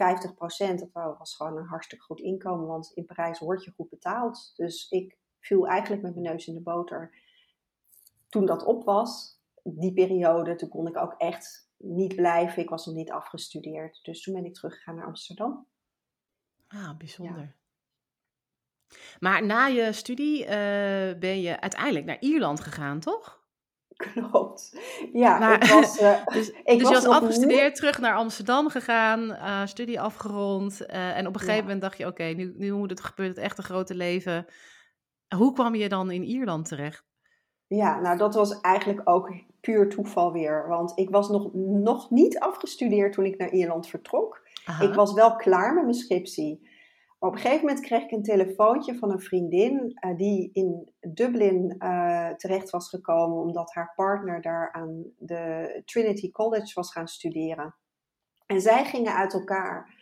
dat 0.75 1.17
was 1.17 1.35
gewoon 1.35 1.57
een 1.57 1.67
hartstikke 1.67 2.03
goed 2.03 2.19
inkomen, 2.19 2.67
want 2.67 2.91
in 2.93 3.05
Parijs 3.05 3.39
word 3.39 3.63
je 3.63 3.71
goed 3.75 3.89
betaald. 3.89 4.51
Dus 4.55 4.89
ik 4.89 5.17
viel 5.39 5.67
eigenlijk 5.67 6.01
met 6.01 6.15
mijn 6.15 6.25
neus 6.25 6.47
in 6.47 6.53
de 6.53 6.61
boter. 6.61 7.13
Toen 8.29 8.45
dat 8.45 8.63
op 8.63 8.83
was, 8.83 9.41
die 9.63 9.93
periode, 9.93 10.55
toen 10.55 10.69
kon 10.69 10.87
ik 10.87 10.97
ook 10.97 11.13
echt 11.17 11.69
niet 11.77 12.15
blijven. 12.15 12.61
Ik 12.61 12.69
was 12.69 12.85
nog 12.85 12.95
niet 12.95 13.11
afgestudeerd. 13.11 13.99
Dus 14.03 14.21
toen 14.21 14.33
ben 14.33 14.45
ik 14.45 14.53
teruggegaan 14.53 14.95
naar 14.95 15.05
Amsterdam. 15.05 15.67
Ah, 16.67 16.97
bijzonder. 16.97 17.55
Maar 19.19 19.45
na 19.45 19.65
je 19.65 19.93
studie 19.93 20.41
uh, 20.43 20.49
ben 21.19 21.41
je 21.41 21.59
uiteindelijk 21.59 22.05
naar 22.05 22.19
Ierland 22.19 22.59
gegaan, 22.59 22.99
toch? 22.99 23.38
Klopt. 23.99 24.79
Ja, 25.13 25.55
ik 25.55 25.63
was, 25.63 26.01
uh, 26.01 26.25
dus, 26.33 26.49
ik 26.49 26.65
dus 26.65 26.81
was 26.81 27.01
je 27.01 27.07
was 27.07 27.21
afgestudeerd, 27.21 27.75
terug 27.75 27.99
naar 27.99 28.15
Amsterdam 28.15 28.69
gegaan, 28.69 29.21
uh, 29.29 29.65
studie 29.65 30.01
afgerond. 30.01 30.81
Uh, 30.81 31.17
en 31.17 31.27
op 31.27 31.33
een 31.33 31.39
gegeven 31.39 31.63
moment 31.63 31.81
dacht 31.81 31.97
je, 31.97 32.07
oké, 32.07 32.23
nu, 32.23 32.53
nu 32.57 32.73
moet 32.73 32.89
het 32.89 33.01
gebeuren, 33.01 33.35
het 33.35 33.43
echte 33.43 33.61
grote 33.61 33.95
leven. 33.95 34.45
Hoe 35.35 35.53
kwam 35.53 35.75
je 35.75 35.89
dan 35.89 36.11
in 36.11 36.23
Ierland 36.23 36.67
terecht? 36.67 37.03
Ja, 37.67 37.99
nou 37.99 38.17
dat 38.17 38.35
was 38.35 38.61
eigenlijk 38.61 39.09
ook 39.09 39.33
puur 39.61 39.89
toeval 39.89 40.31
weer. 40.31 40.67
Want 40.67 40.91
ik 40.95 41.09
was 41.09 41.29
nog, 41.29 41.53
nog 41.53 42.09
niet 42.09 42.39
afgestudeerd 42.39 43.13
toen 43.13 43.25
ik 43.25 43.37
naar 43.37 43.51
Ierland 43.51 43.87
vertrok. 43.87 44.41
Ik 44.81 44.93
was 44.93 45.13
wel 45.13 45.35
klaar 45.35 45.73
met 45.73 45.83
mijn 45.83 45.95
scriptie 45.95 46.68
op 47.19 47.33
een 47.33 47.39
gegeven 47.39 47.65
moment 47.65 47.85
kreeg 47.85 48.03
ik 48.03 48.11
een 48.11 48.23
telefoontje 48.23 48.95
van 48.95 49.11
een 49.11 49.21
vriendin 49.21 49.99
uh, 50.05 50.17
die 50.17 50.49
in 50.53 50.93
Dublin 50.99 51.75
uh, 51.79 52.29
terecht 52.29 52.69
was 52.69 52.89
gekomen 52.89 53.37
omdat 53.37 53.73
haar 53.73 53.93
partner 53.95 54.41
daar 54.41 54.71
aan 54.71 55.03
de 55.17 55.81
Trinity 55.85 56.31
College 56.31 56.73
was 56.73 56.91
gaan 56.91 57.07
studeren. 57.07 57.75
En 58.45 58.61
zij 58.61 58.85
gingen 58.85 59.15
uit 59.15 59.33
elkaar. 59.33 59.97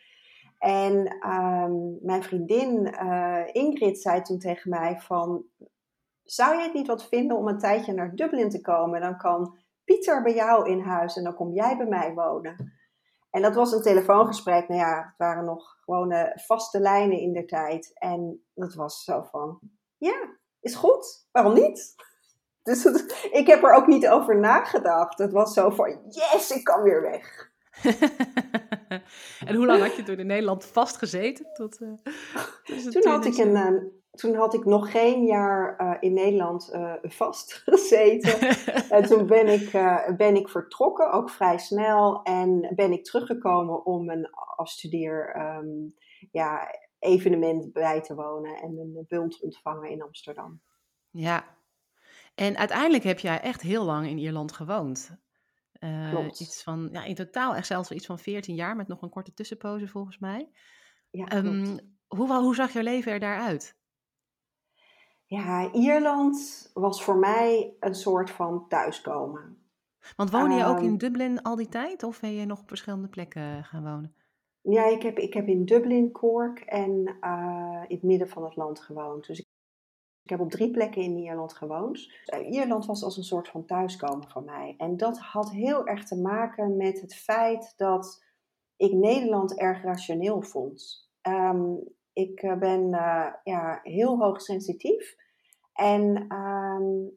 En 0.58 1.18
um, 1.30 1.98
mijn 2.02 2.24
vriendin 2.24 2.96
uh, 3.04 3.44
Ingrid 3.52 4.02
zei 4.02 4.22
toen 4.22 4.40
tegen 4.40 4.70
mij 4.70 5.00
van, 5.00 5.46
zou 6.24 6.56
je 6.56 6.62
het 6.62 6.74
niet 6.74 6.88
wat 6.88 7.08
vinden 7.08 7.38
om 7.38 7.48
een 7.48 7.60
tijdje 7.60 7.94
naar 7.94 8.16
Dublin 8.16 8.50
te 8.50 8.62
komen? 8.62 9.02
Dan 9.02 9.18
kan 9.18 9.58
Pieter 9.84 10.24
bij 10.24 10.34
jou 10.34 10.70
in 10.70 10.80
huis 10.80 11.18
en 11.18 11.24
dan 11.24 11.36
kom 11.36 11.54
jij 11.54 11.78
bij 11.78 11.86
mij 11.86 12.14
wonen. 12.14 12.77
En 13.38 13.44
dat 13.44 13.56
was 13.56 13.72
een 13.72 13.82
telefoongesprek. 13.82 14.68
Nou 14.68 14.80
ja, 14.80 14.98
het 14.98 15.18
waren 15.18 15.46
nog 15.46 15.78
gewone 15.80 16.32
vaste 16.36 16.80
lijnen 16.80 17.20
in 17.20 17.34
de 17.34 17.46
tijd. 17.46 17.92
En 17.94 18.44
dat 18.54 18.74
was 18.74 19.04
zo 19.04 19.28
van, 19.32 19.60
ja, 19.98 20.38
is 20.60 20.76
goed. 20.76 21.28
Waarom 21.32 21.54
niet? 21.54 21.86
Dus 22.64 22.86
ik 23.32 23.48
heb 23.48 23.64
er 23.64 23.74
ook 23.74 23.88
niet 23.88 24.08
over 24.08 24.40
nagedacht. 24.40 25.18
Het 25.18 25.32
was 25.32 25.54
zo 25.54 25.70
van, 25.70 26.00
yes, 26.10 26.52
ik 26.52 26.64
kan 26.64 26.82
weer 26.82 27.02
weg. 27.02 27.52
en 29.46 29.56
hoe 29.56 29.66
lang 29.66 29.82
had 29.82 29.96
je 29.96 30.04
toen 30.04 30.20
in 30.20 30.28
Nederland 30.28 30.66
vastgezeten? 30.66 31.46
Tot, 31.54 31.82
uh, 31.82 32.92
toen 32.92 33.08
had 33.12 33.26
ik 33.26 33.38
een, 33.38 33.56
uh, 33.56 33.82
toen 34.12 34.36
had 34.36 34.54
ik 34.54 34.66
nog 34.66 34.92
geen 34.92 35.26
jaar 35.26 35.82
uh, 35.82 35.98
in 36.00 36.14
Nederland 36.14 36.72
uh, 36.74 36.94
vastgezeten. 37.02 38.40
en 38.98 39.04
toen 39.04 39.28
ben 39.28 39.48
ik, 39.48 39.74
uh, 39.74 40.16
ben 40.18 40.36
ik 40.36 40.50
vertrokken, 40.50 41.12
ook 41.12 41.30
vrij 41.30 41.58
snel. 41.58 42.24
En 42.24 42.72
ben 42.76 42.92
ik 42.92 43.04
teruggekomen 43.04 43.86
om 43.86 44.10
een 44.10 44.30
afstudeer 44.56 45.36
um, 45.58 45.96
ja, 46.32 46.76
evenement 47.00 47.74
bij 47.74 48.02
te 48.02 48.16
wonen 48.16 48.56
en 48.56 48.78
een 48.78 49.06
bult 49.08 49.42
ontvangen 49.42 49.90
in 49.90 50.02
Amsterdam. 50.02 50.62
Ja, 51.10 51.44
en 52.36 52.58
uiteindelijk 52.58 53.04
heb 53.04 53.20
jij 53.20 53.42
echt 53.42 53.62
heel 53.62 53.84
lang 53.84 54.08
in 54.08 54.18
Ierland 54.18 54.52
gewoond. 54.52 55.18
Klopt. 56.10 56.40
Iets 56.40 56.64
van, 56.64 56.90
ja, 56.92 57.04
in 57.04 57.16
totaal 57.16 57.56
echt 57.56 57.68
zelfs 57.68 57.92
iets 57.92 58.06
van 58.06 58.20
14 58.20 58.56
jaar 58.56 58.76
met 58.76 58.88
nog 58.88 59.02
een 59.02 59.10
korte 59.10 59.34
tussenpoze 59.34 59.88
volgens 59.88 60.18
mij. 60.18 60.50
Ja, 61.10 61.36
um, 61.36 61.80
hoe, 62.08 62.34
hoe 62.34 62.56
zag 62.56 62.72
jouw 62.72 62.84
leven 62.84 63.12
er 63.12 63.20
daaruit? 63.20 63.76
Ja, 65.26 65.72
Ierland 65.72 66.70
was 66.74 67.04
voor 67.04 67.18
mij 67.18 67.76
een 67.80 67.96
soort 67.96 68.30
van 68.30 68.68
thuiskomen. 68.68 69.66
Want 70.16 70.32
woonde 70.32 70.56
je 70.56 70.66
ook 70.66 70.80
in 70.80 70.88
ehm, 70.88 70.98
Dublin 70.98 71.42
al 71.42 71.56
die 71.56 71.70
tijd 71.70 72.04
of 72.04 72.20
ben 72.20 72.34
je 72.34 72.46
nog 72.46 72.60
op 72.60 72.68
verschillende 72.68 73.08
plekken 73.08 73.64
gaan 73.64 73.84
wonen? 73.84 74.16
Ja, 74.62 74.86
ik 74.86 75.02
heb, 75.02 75.18
ik 75.18 75.34
heb 75.34 75.48
in 75.48 75.66
Dublin, 75.66 76.12
Cork 76.12 76.60
en 76.60 77.18
uh, 77.22 77.84
in 77.88 77.96
het 77.96 78.04
midden 78.04 78.30
van 78.30 78.44
het 78.44 78.56
land 78.56 78.80
gewoond. 78.80 79.28
Dus 79.28 79.40
Ik 79.40 79.47
heb 80.30 80.40
op 80.40 80.52
drie 80.52 80.72
plekken 80.72 81.02
in 81.02 81.18
Ierland 81.18 81.54
gewoond. 81.54 82.12
Eh, 82.26 82.52
Ierland 82.52 82.86
was 82.86 83.04
als 83.04 83.18
een 83.18 83.24
soort 83.24 83.48
van 83.48 83.66
thuiskomen 83.66 84.30
van 84.30 84.46
mij. 84.46 84.76
En 84.78 84.98
dat 84.98 85.20
had 85.20 85.52
heel 85.52 85.88
erg 85.88 86.04
te 86.04 86.22
maken 86.22 86.78
met 86.78 87.02
het 87.02 87.16
feit 87.16 87.74
dat 87.78 88.24
ik 88.76 88.92
Nederland 88.92 89.58
erg 89.58 89.84
rationeel 89.84 90.42
vond. 90.42 91.10
Ehm, 91.22 91.74
ik 92.14 92.42
eh, 92.42 92.58
ben 92.58 92.82
uh, 92.94 93.34
ja, 93.44 93.80
heel 93.84 94.18
hoogsensitief. 94.18 95.16
En 95.74 96.26
ehm, 96.28 97.08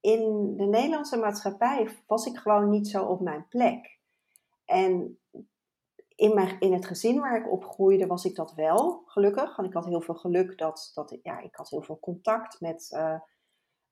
in 0.00 0.56
de 0.56 0.64
Nederlandse 0.64 1.16
maatschappij 1.16 1.88
was 2.06 2.26
ik 2.26 2.36
gewoon 2.36 2.70
niet 2.70 2.88
zo 2.88 3.04
op 3.04 3.20
mijn 3.20 3.46
plek. 3.48 3.98
En 4.64 5.18
in, 6.14 6.34
mijn, 6.34 6.60
in 6.60 6.72
het 6.72 6.86
gezin 6.86 7.20
waar 7.20 7.36
ik 7.36 7.52
opgroeide 7.52 8.06
was 8.06 8.24
ik 8.24 8.34
dat 8.34 8.54
wel, 8.54 9.02
gelukkig. 9.06 9.56
Want 9.56 9.68
ik 9.68 9.74
had 9.74 9.84
heel 9.84 10.00
veel 10.00 10.14
geluk 10.14 10.58
dat, 10.58 10.90
dat 10.94 11.18
ja, 11.22 11.40
ik 11.40 11.54
had 11.54 11.70
heel 11.70 11.82
veel 11.82 11.98
contact 12.00 12.60
met, 12.60 12.90
uh, 12.94 13.18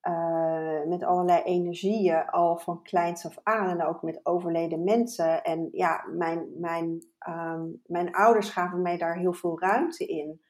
uh, 0.02 0.84
met 0.86 1.02
allerlei 1.02 1.42
energieën 1.42 2.26
al 2.26 2.58
van 2.58 2.82
kleins 2.82 3.26
af 3.26 3.38
aan. 3.42 3.68
En 3.68 3.86
ook 3.86 4.02
met 4.02 4.20
overleden 4.22 4.84
mensen. 4.84 5.42
En 5.42 5.68
ja, 5.72 6.04
mijn, 6.16 6.48
mijn, 6.60 7.06
um, 7.28 7.80
mijn 7.86 8.12
ouders 8.12 8.50
gaven 8.50 8.82
mij 8.82 8.98
daar 8.98 9.18
heel 9.18 9.34
veel 9.34 9.60
ruimte 9.60 10.06
in. 10.06 10.40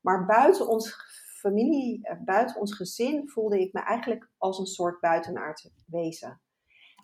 Maar 0.00 0.26
buiten 0.26 0.68
ons 0.68 0.96
familie, 1.42 2.00
eh, 2.02 2.16
buiten 2.24 2.60
ons 2.60 2.74
gezin 2.74 3.28
voelde 3.28 3.60
ik 3.60 3.72
me 3.72 3.80
eigenlijk 3.80 4.30
als 4.38 4.58
een 4.58 4.66
soort 4.66 5.00
buitenaard 5.00 5.70
wezen. 5.86 6.40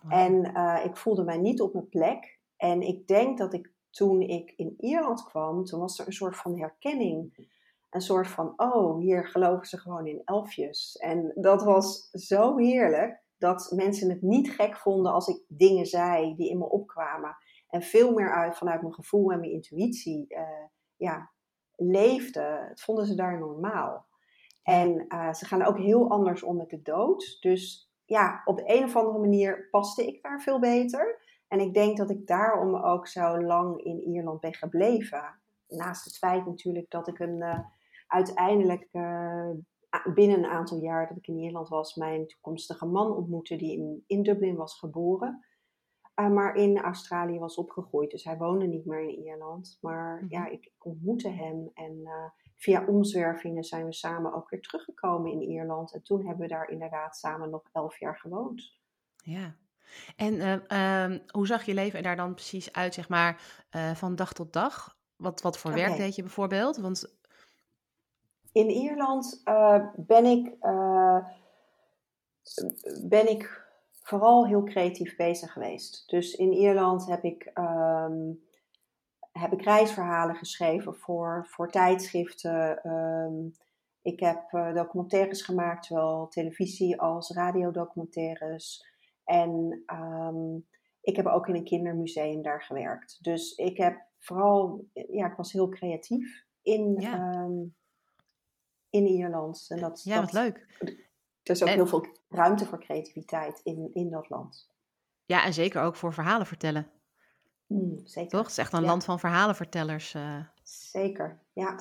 En 0.07 0.51
uh, 0.57 0.81
ik 0.83 0.97
voelde 0.97 1.23
mij 1.23 1.37
niet 1.37 1.61
op 1.61 1.73
mijn 1.73 1.89
plek. 1.89 2.39
En 2.57 2.81
ik 2.81 3.07
denk 3.07 3.37
dat 3.37 3.53
ik 3.53 3.73
toen 3.89 4.21
ik 4.21 4.53
in 4.55 4.75
Ierland 4.77 5.23
kwam, 5.23 5.63
toen 5.65 5.79
was 5.79 5.99
er 5.99 6.05
een 6.05 6.13
soort 6.13 6.37
van 6.37 6.59
herkenning. 6.59 7.47
Een 7.89 8.01
soort 8.01 8.27
van, 8.27 8.53
oh, 8.55 8.99
hier 8.99 9.27
geloven 9.27 9.67
ze 9.67 9.77
gewoon 9.77 10.07
in 10.07 10.21
elfjes. 10.25 10.95
En 10.95 11.31
dat 11.35 11.63
was 11.63 12.09
zo 12.11 12.57
heerlijk 12.57 13.23
dat 13.37 13.71
mensen 13.75 14.09
het 14.09 14.21
niet 14.21 14.51
gek 14.51 14.77
vonden 14.77 15.13
als 15.13 15.27
ik 15.27 15.43
dingen 15.47 15.85
zei 15.85 16.35
die 16.35 16.49
in 16.49 16.57
me 16.57 16.69
opkwamen. 16.69 17.37
En 17.69 17.81
veel 17.81 18.13
meer 18.13 18.33
uit 18.33 18.57
vanuit 18.57 18.81
mijn 18.81 18.93
gevoel 18.93 19.31
en 19.31 19.39
mijn 19.39 19.51
intuïtie 19.51 20.25
uh, 20.29 20.65
ja, 20.95 21.31
leefde. 21.75 22.65
Het 22.69 22.81
vonden 22.81 23.05
ze 23.05 23.15
daar 23.15 23.39
normaal. 23.39 24.07
En 24.63 25.05
uh, 25.07 25.33
ze 25.33 25.45
gaan 25.45 25.65
ook 25.65 25.77
heel 25.77 26.09
anders 26.09 26.43
om 26.43 26.57
met 26.57 26.69
de 26.69 26.81
dood. 26.81 27.37
Dus 27.39 27.91
ja, 28.05 28.41
op 28.45 28.57
de 28.57 28.63
een 28.65 28.83
of 28.83 28.95
andere 28.95 29.19
manier 29.19 29.67
paste 29.69 30.07
ik 30.07 30.21
daar 30.21 30.41
veel 30.41 30.59
beter. 30.59 31.27
En 31.49 31.59
ik 31.59 31.73
denk 31.73 31.97
dat 31.97 32.09
ik 32.09 32.27
daarom 32.27 32.75
ook 32.75 33.07
zo 33.07 33.41
lang 33.41 33.83
in 33.83 34.01
Ierland 34.01 34.39
ben 34.39 34.53
gebleven. 34.53 35.39
Naast 35.67 36.05
het 36.05 36.17
feit 36.17 36.45
natuurlijk 36.45 36.89
dat 36.89 37.07
ik 37.07 37.19
een, 37.19 37.41
uh, 37.41 37.59
uiteindelijk 38.07 38.87
uh, 38.91 39.49
binnen 40.13 40.37
een 40.37 40.49
aantal 40.49 40.77
jaar 40.77 41.07
dat 41.07 41.17
ik 41.17 41.27
in 41.27 41.37
Ierland 41.37 41.67
was, 41.67 41.95
mijn 41.95 42.27
toekomstige 42.27 42.85
man 42.85 43.15
ontmoette 43.15 43.55
die 43.55 43.77
in, 43.77 44.03
in 44.07 44.23
Dublin 44.23 44.55
was 44.55 44.79
geboren. 44.79 45.45
Uh, 46.15 46.29
maar 46.29 46.55
in 46.55 46.77
Australië 46.77 47.39
was 47.39 47.55
opgegroeid. 47.55 48.11
Dus 48.11 48.23
hij 48.23 48.37
woonde 48.37 48.65
niet 48.65 48.85
meer 48.85 49.09
in 49.09 49.23
Ierland. 49.23 49.77
Maar 49.81 50.13
mm 50.13 50.19
-hmm. 50.19 50.27
ja, 50.29 50.47
ik, 50.47 50.65
ik, 50.65 50.85
ontmoette 50.85 51.29
hem. 51.29 51.71
En 51.73 52.07
via 52.55 52.85
omzwervingen 52.85 53.63
zijn 53.63 53.85
we 53.85 53.93
samen 53.93 54.33
ook 54.33 54.49
weer 54.49 54.61
teruggekomen 54.61 55.31
in 55.31 55.41
Ierland. 55.41 55.93
En 55.93 56.03
toen 56.03 56.25
hebben 56.25 56.47
we 56.47 56.53
daar 56.53 56.69
inderdaad 56.69 57.17
samen 57.17 57.49
nog 57.49 57.63
elf 57.71 57.99
jaar 57.99 58.17
gewoond. 58.17 58.77
Ja, 59.15 59.55
en 60.15 60.33
uh, 60.33 61.03
um, 61.03 61.21
hoe 61.27 61.47
zag 61.47 61.63
je 61.63 61.73
leven 61.73 61.97
er 61.97 62.03
daar 62.03 62.15
dan 62.15 62.33
precies 62.33 62.73
uit, 62.73 62.93
zeg 62.93 63.09
maar, 63.09 63.41
uh, 63.71 63.91
van 63.91 64.15
dag 64.15 64.33
tot 64.33 64.53
dag? 64.53 64.97
Wat, 65.15 65.41
wat 65.41 65.57
voor 65.57 65.71
okay. 65.71 65.85
werk 65.85 65.97
deed 65.97 66.15
je 66.15 66.21
bijvoorbeeld? 66.21 66.77
Want... 66.77 67.17
In 68.51 68.69
Ierland 68.69 69.41
uh, 69.45 69.85
ben, 69.95 70.25
ik, 70.25 70.55
ben 73.03 73.29
ik 73.29 73.67
vooral 73.91 74.47
heel 74.47 74.63
creatief 74.63 75.15
bezig 75.15 75.51
geweest. 75.51 76.03
Dus 76.07 76.33
in 76.33 76.53
Ierland 76.53 77.05
heb 77.05 77.23
ik, 77.23 77.51
um, 77.53 78.43
heb 79.31 79.53
ik 79.53 79.61
reisverhalen 79.61 80.35
geschreven 80.35 80.95
voor, 80.95 81.45
voor 81.49 81.71
tijdschriften. 81.71 82.89
Um, 82.91 83.53
ik 84.01 84.19
heb 84.19 84.49
documentaires 84.73 85.41
gemaakt, 85.41 85.85
zowel 85.85 86.27
televisie 86.27 87.01
als 87.01 87.31
radiodocumentaires. 87.31 88.87
En 89.29 89.83
um, 89.93 90.67
ik 91.01 91.15
heb 91.15 91.25
ook 91.25 91.47
in 91.47 91.55
een 91.55 91.63
kindermuseum 91.63 92.41
daar 92.41 92.61
gewerkt. 92.61 93.17
Dus 93.21 93.55
ik 93.55 93.77
heb 93.77 94.05
vooral, 94.17 94.87
ja, 94.93 95.31
ik 95.31 95.37
was 95.37 95.51
heel 95.51 95.69
creatief 95.69 96.45
in, 96.61 96.95
ja. 96.99 97.43
um, 97.43 97.75
in 98.89 99.05
Ierland. 99.05 99.65
En 99.69 99.79
dat, 99.79 100.03
ja, 100.03 100.15
dat, 100.15 100.31
wat 100.31 100.43
leuk. 100.43 100.67
Er 101.43 101.55
is 101.55 101.61
ook 101.61 101.69
en... 101.69 101.75
heel 101.75 101.87
veel 101.87 102.05
ruimte 102.29 102.65
voor 102.65 102.79
creativiteit 102.79 103.59
in, 103.63 103.89
in 103.93 104.09
dat 104.09 104.29
land. 104.29 104.69
Ja, 105.25 105.45
en 105.45 105.53
zeker 105.53 105.81
ook 105.81 105.95
voor 105.95 106.13
verhalen 106.13 106.47
vertellen. 106.47 106.87
Mm, 107.67 108.01
zeker. 108.03 108.29
Toch? 108.29 108.41
Het 108.41 108.51
is 108.51 108.57
echt 108.57 108.73
een 108.73 108.81
ja. 108.81 108.87
land 108.87 109.05
van 109.05 109.19
verhalenvertellers. 109.19 110.13
Uh, 110.13 110.43
zeker, 110.63 111.39
ja. 111.53 111.75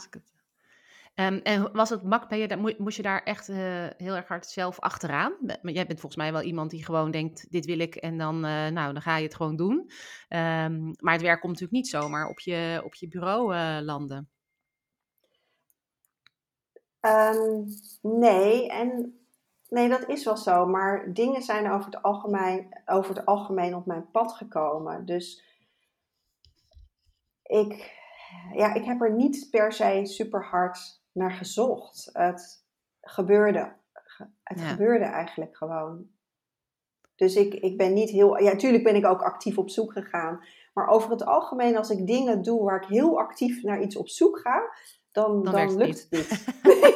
Um, 1.21 1.41
en 1.43 1.73
was 1.73 1.91
het 1.91 2.03
mak, 2.03 2.29
ben 2.29 2.39
je, 2.39 2.75
moest 2.79 2.97
je 2.97 3.03
daar 3.03 3.23
echt 3.23 3.49
uh, 3.49 3.57
heel 3.97 4.17
erg 4.17 4.29
hard 4.29 4.47
zelf 4.47 4.81
achteraan? 4.81 5.37
Jij 5.63 5.87
bent 5.87 6.01
volgens 6.01 6.17
mij 6.17 6.33
wel 6.33 6.43
iemand 6.43 6.71
die 6.71 6.85
gewoon 6.85 7.11
denkt, 7.11 7.51
dit 7.51 7.65
wil 7.65 7.79
ik 7.79 7.95
en 7.95 8.19
dan, 8.19 8.35
uh, 8.35 8.69
nou, 8.69 8.93
dan 8.93 9.03
ga 9.03 9.17
je 9.17 9.25
het 9.25 9.35
gewoon 9.35 9.57
doen. 9.57 9.77
Um, 10.29 10.93
maar 11.01 11.13
het 11.13 11.23
werk 11.23 11.41
komt 11.41 11.53
natuurlijk 11.53 11.73
niet 11.73 11.89
zomaar 11.89 12.29
op 12.29 12.41
je, 12.41 12.81
op 12.85 12.95
je 12.95 13.09
bureau 13.09 13.55
uh, 13.55 13.79
landen. 13.81 14.31
Um, 17.01 17.65
nee, 18.03 18.71
en 18.71 19.19
nee, 19.69 19.89
dat 19.89 20.09
is 20.09 20.25
wel 20.25 20.37
zo. 20.37 20.67
Maar 20.67 21.13
dingen 21.13 21.43
zijn 21.43 21.71
over 21.71 21.85
het 21.85 22.03
algemeen, 22.03 22.83
over 22.87 23.17
het 23.17 23.27
algemeen 23.27 23.75
op 23.75 23.87
mijn 23.87 24.11
pad 24.11 24.33
gekomen. 24.33 25.05
Dus 25.05 25.45
ik, 27.43 27.97
ja, 28.53 28.75
ik 28.75 28.85
heb 28.85 29.01
er 29.01 29.15
niet 29.15 29.49
per 29.51 29.73
se 29.73 30.01
super 30.05 30.45
hard 30.45 30.97
naar 31.19 31.33
gezocht. 31.33 32.11
Het 32.13 32.65
gebeurde. 33.01 33.77
Het 34.43 34.61
ja. 34.61 34.67
gebeurde 34.67 35.05
eigenlijk 35.05 35.57
gewoon. 35.57 36.07
Dus 37.17 37.37
ik, 37.37 37.55
ik 37.55 37.77
ben 37.77 37.93
niet 37.93 38.11
heel. 38.11 38.39
Ja, 38.39 38.53
natuurlijk 38.53 38.85
ben 38.85 38.97
ik 38.97 39.07
ook 39.07 39.23
actief 39.23 39.59
op 39.59 39.71
zoek 39.71 39.93
gegaan. 39.93 40.45
Maar 40.75 40.89
over 40.89 41.11
het 41.11 41.25
algemeen, 41.25 41.77
als 41.77 41.91
ik 41.91 42.07
dingen 42.07 42.43
doe 42.43 42.65
waar 42.65 42.83
ik 42.83 42.89
heel 42.89 43.19
actief 43.19 43.63
naar 43.63 43.83
iets 43.83 43.97
op 43.97 44.09
zoek 44.09 44.39
ga, 44.39 44.73
dan, 45.13 45.43
dan, 45.43 45.55
dan 45.55 45.77
lukt 45.77 46.01
het 46.03 46.11
niet. 46.11 46.29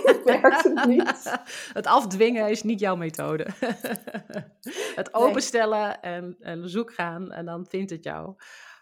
het 0.04 0.22
werkt 0.40 0.62
het 0.62 0.86
niet. 0.86 1.40
Het 1.72 1.86
afdwingen 1.86 2.50
is 2.50 2.62
niet 2.62 2.80
jouw 2.80 2.96
methode. 2.96 3.46
het 5.00 5.14
openstellen 5.14 5.98
nee. 6.02 6.12
en, 6.12 6.36
en 6.40 6.68
zoek 6.68 6.92
gaan 6.92 7.32
en 7.32 7.44
dan 7.44 7.66
vindt 7.66 7.90
het 7.90 8.04
jou. 8.04 8.34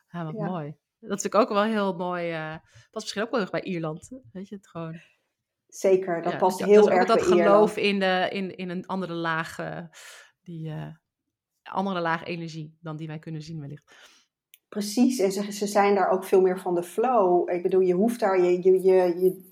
Ja, 0.09 0.25
wat 0.25 0.35
ja. 0.37 0.45
mooi. 0.45 0.77
Dat 1.01 1.19
is 1.19 1.23
natuurlijk 1.23 1.51
ook 1.51 1.57
wel 1.57 1.63
heel 1.63 1.97
mooi. 1.97 2.33
Uh, 2.33 2.55
past 2.91 3.05
misschien 3.05 3.23
ook 3.23 3.31
wel 3.31 3.41
erg 3.41 3.51
bij 3.51 3.63
Ierland. 3.63 4.09
Weet 4.33 4.49
je 4.49 4.55
het 4.55 4.69
gewoon. 4.69 5.01
Zeker, 5.71 6.23
dat 6.23 6.33
ja, 6.33 6.39
past 6.39 6.59
dus 6.59 6.67
heel 6.67 6.85
dat 6.85 6.91
erg 6.91 7.07
dat 7.07 7.23
geloof 7.23 7.77
in, 7.77 7.99
de, 7.99 8.29
in, 8.31 8.57
in 8.57 8.71
een 8.71 8.87
andere 8.87 9.15
laag, 9.15 9.59
uh, 9.59 9.79
die, 10.43 10.69
uh, 10.69 10.87
andere 11.63 12.01
laag 12.01 12.25
energie 12.25 12.79
dan 12.81 12.97
die 12.97 13.07
wij 13.07 13.19
kunnen 13.19 13.43
zien 13.43 13.61
wellicht. 13.61 13.95
Precies, 14.69 15.19
en 15.19 15.33
ze, 15.33 15.53
ze 15.53 15.67
zijn 15.67 15.95
daar 15.95 16.11
ook 16.11 16.25
veel 16.25 16.41
meer 16.41 16.61
van 16.61 16.75
de 16.75 16.83
flow. 16.83 17.51
Ik 17.51 17.63
bedoel, 17.63 17.81
je 17.81 17.95
hoeft 17.95 18.21
daar, 18.21 18.41
je, 18.41 18.63
je, 18.63 18.73
je, 18.73 19.21
je 19.21 19.49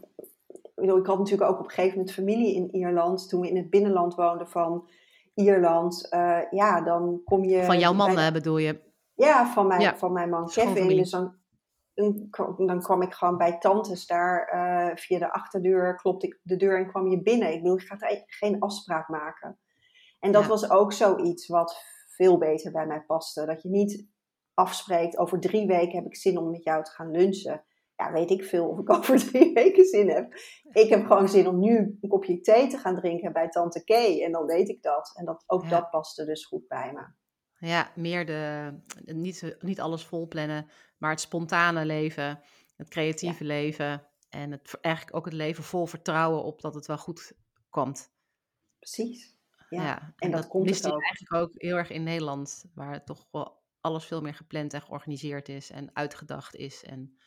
ik, 0.46 0.72
bedoel, 0.74 0.98
ik 0.98 1.06
had 1.06 1.18
natuurlijk 1.18 1.50
ook 1.50 1.58
op 1.58 1.64
een 1.64 1.70
gegeven 1.70 1.98
moment 1.98 2.14
familie 2.14 2.54
in 2.54 2.74
Ierland, 2.74 3.28
toen 3.28 3.40
we 3.40 3.48
in 3.48 3.56
het 3.56 3.70
binnenland 3.70 4.14
woonden 4.14 4.48
van 4.48 4.88
Ierland. 5.34 6.06
Uh, 6.10 6.40
ja, 6.50 6.80
dan 6.80 7.20
kom 7.24 7.44
je... 7.44 7.64
Van 7.64 7.78
jouw 7.78 7.92
man 7.92 8.14
bij, 8.14 8.32
bedoel 8.32 8.58
je? 8.58 8.80
Ja, 9.14 9.52
van 9.52 9.66
mijn, 9.66 9.80
ja. 9.80 9.96
Van 9.96 10.12
mijn 10.12 10.28
man 10.28 10.48
Kevin. 10.48 10.88
Dus 10.88 11.10
dan 11.10 11.34
dan 12.56 12.80
kwam 12.80 13.02
ik 13.02 13.14
gewoon 13.14 13.36
bij 13.36 13.58
tantes 13.58 14.06
daar 14.06 14.52
uh, 14.54 14.96
via 14.96 15.18
de 15.18 15.32
achterdeur, 15.32 15.96
klopte 15.96 16.26
ik 16.26 16.40
de 16.42 16.56
deur 16.56 16.78
en 16.78 16.88
kwam 16.88 17.08
je 17.08 17.22
binnen. 17.22 17.52
Ik 17.52 17.62
bedoel, 17.62 17.78
je 17.78 17.86
gaat 17.86 18.24
geen 18.26 18.60
afspraak 18.60 19.08
maken. 19.08 19.58
En 20.20 20.32
dat 20.32 20.42
ja. 20.42 20.48
was 20.48 20.70
ook 20.70 20.92
zoiets 20.92 21.46
wat 21.46 21.82
veel 22.06 22.38
beter 22.38 22.72
bij 22.72 22.86
mij 22.86 23.04
paste. 23.06 23.46
Dat 23.46 23.62
je 23.62 23.68
niet 23.68 24.08
afspreekt, 24.54 25.18
over 25.18 25.40
drie 25.40 25.66
weken 25.66 25.96
heb 25.96 26.06
ik 26.06 26.16
zin 26.16 26.38
om 26.38 26.50
met 26.50 26.64
jou 26.64 26.84
te 26.84 26.90
gaan 26.90 27.10
lunchen. 27.10 27.64
Ja, 27.96 28.12
weet 28.12 28.30
ik 28.30 28.44
veel 28.44 28.68
of 28.68 28.78
ik 28.78 28.90
over 28.96 29.18
drie 29.18 29.52
weken 29.52 29.84
zin 29.84 30.08
heb. 30.08 30.34
Ik 30.72 30.88
heb 30.88 31.06
gewoon 31.06 31.28
zin 31.28 31.48
om 31.48 31.58
nu 31.58 31.98
een 32.00 32.08
kopje 32.08 32.40
thee 32.40 32.66
te 32.66 32.78
gaan 32.78 32.96
drinken 32.96 33.32
bij 33.32 33.48
tante 33.48 33.84
Kay. 33.84 34.22
En 34.22 34.32
dan 34.32 34.46
weet 34.46 34.68
ik 34.68 34.82
dat. 34.82 35.12
En 35.14 35.24
dat, 35.24 35.44
ook 35.46 35.62
ja. 35.62 35.68
dat 35.68 35.90
paste 35.90 36.24
dus 36.24 36.46
goed 36.46 36.68
bij 36.68 36.92
me. 36.92 37.06
Ja, 37.58 37.92
meer 37.94 38.26
de, 38.26 38.72
niet, 39.04 39.56
niet 39.60 39.80
alles 39.80 40.04
volplannen, 40.04 40.70
maar 40.98 41.10
het 41.10 41.20
spontane 41.20 41.84
leven, 41.84 42.40
het 42.76 42.88
creatieve 42.88 43.44
ja. 43.44 43.48
leven 43.48 44.06
en 44.28 44.50
het, 44.50 44.78
eigenlijk 44.80 45.16
ook 45.16 45.24
het 45.24 45.34
leven 45.34 45.64
vol 45.64 45.86
vertrouwen 45.86 46.42
op 46.42 46.60
dat 46.60 46.74
het 46.74 46.86
wel 46.86 46.98
goed 46.98 47.32
komt. 47.68 48.12
Precies. 48.78 49.36
Ja, 49.68 49.82
ja. 49.82 50.00
en, 50.00 50.14
en, 50.16 50.30
dat, 50.30 50.40
dat 50.40 50.50
komt 50.50 50.86
ook. 50.86 51.02
eigenlijk 51.02 51.34
ook 51.34 51.50
heel 51.54 51.76
erg 51.76 51.90
in 51.90 52.02
Nederland, 52.02 52.64
waar 52.74 53.04
toch 53.04 53.26
wel 53.30 53.62
alles 53.80 54.04
veel 54.04 54.20
meer 54.20 54.34
gepland 54.34 54.72
en 54.74 54.82
georganiseerd 54.82 55.48
is 55.48 55.70
en 55.70 55.90
uitgedacht 55.92 56.54
is. 56.54 56.84
En, 56.84 57.18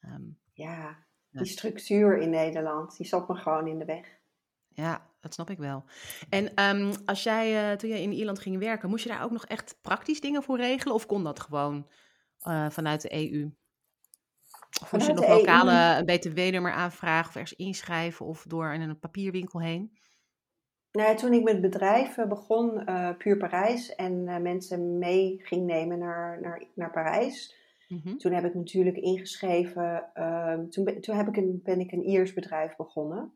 um, 0.00 0.38
ja, 0.52 1.06
die 1.30 1.46
structuur 1.46 2.18
in 2.18 2.30
Nederland, 2.30 2.96
die 2.96 3.06
zat 3.06 3.28
me 3.28 3.34
gewoon 3.34 3.66
in 3.66 3.78
de 3.78 3.84
weg. 3.84 4.20
Ja, 4.68 5.11
dat 5.22 5.34
snap 5.34 5.50
ik 5.50 5.58
wel. 5.58 5.84
En 6.28 6.54
ehm, 6.54 6.92
als 7.04 7.22
jij, 7.22 7.70
uh, 7.70 7.76
toen 7.76 7.90
jij 7.90 8.02
in 8.02 8.12
Ierland 8.12 8.38
ging 8.38 8.58
werken, 8.58 8.88
moest 8.88 9.02
je 9.02 9.10
daar 9.10 9.24
ook 9.24 9.30
nog 9.30 9.44
echt 9.44 9.78
praktisch 9.82 10.20
dingen 10.20 10.42
voor 10.42 10.56
regelen? 10.56 10.94
Of 10.94 11.06
kon 11.06 11.24
dat 11.24 11.40
gewoon 11.40 11.86
uh, 12.48 12.70
vanuit 12.70 13.02
de 13.02 13.32
EU? 13.32 13.50
Of 14.82 14.92
moest 14.92 15.06
je 15.06 15.12
nog 15.12 15.28
lokale 15.28 15.98
een 15.98 16.04
btw-nummer 16.04 16.72
aanvragen 16.72 17.28
of 17.28 17.34
ergens 17.34 17.58
inschrijven 17.58 18.26
of 18.26 18.44
door 18.48 18.72
in 18.72 18.80
een 18.80 18.98
papierwinkel 18.98 19.60
heen? 19.60 20.00
Nou, 20.92 21.16
toen 21.16 21.32
ik 21.32 21.42
met 21.42 21.60
bedrijven 21.60 22.28
begon, 22.28 22.90
uh, 22.90 23.10
Puur 23.18 23.36
Parijs, 23.36 23.94
en 23.94 24.42
mensen 24.42 24.98
mee 24.98 25.40
ging 25.42 25.66
nemen 25.66 25.98
naar, 25.98 26.40
naar, 26.40 26.64
naar 26.74 26.90
Parijs, 26.90 27.60
Mhm. 27.92 28.16
Toen 28.16 28.32
heb 28.32 28.44
ik 28.44 28.54
natuurlijk 28.54 28.96
ingeschreven, 28.96 30.10
uh, 30.14 30.58
toen, 30.58 31.00
toen 31.00 31.16
heb 31.16 31.28
ik 31.28 31.36
een, 31.36 31.60
ben 31.62 31.80
ik 31.80 31.92
een 31.92 32.04
Iers 32.04 32.32
bedrijf 32.32 32.76
begonnen. 32.76 33.32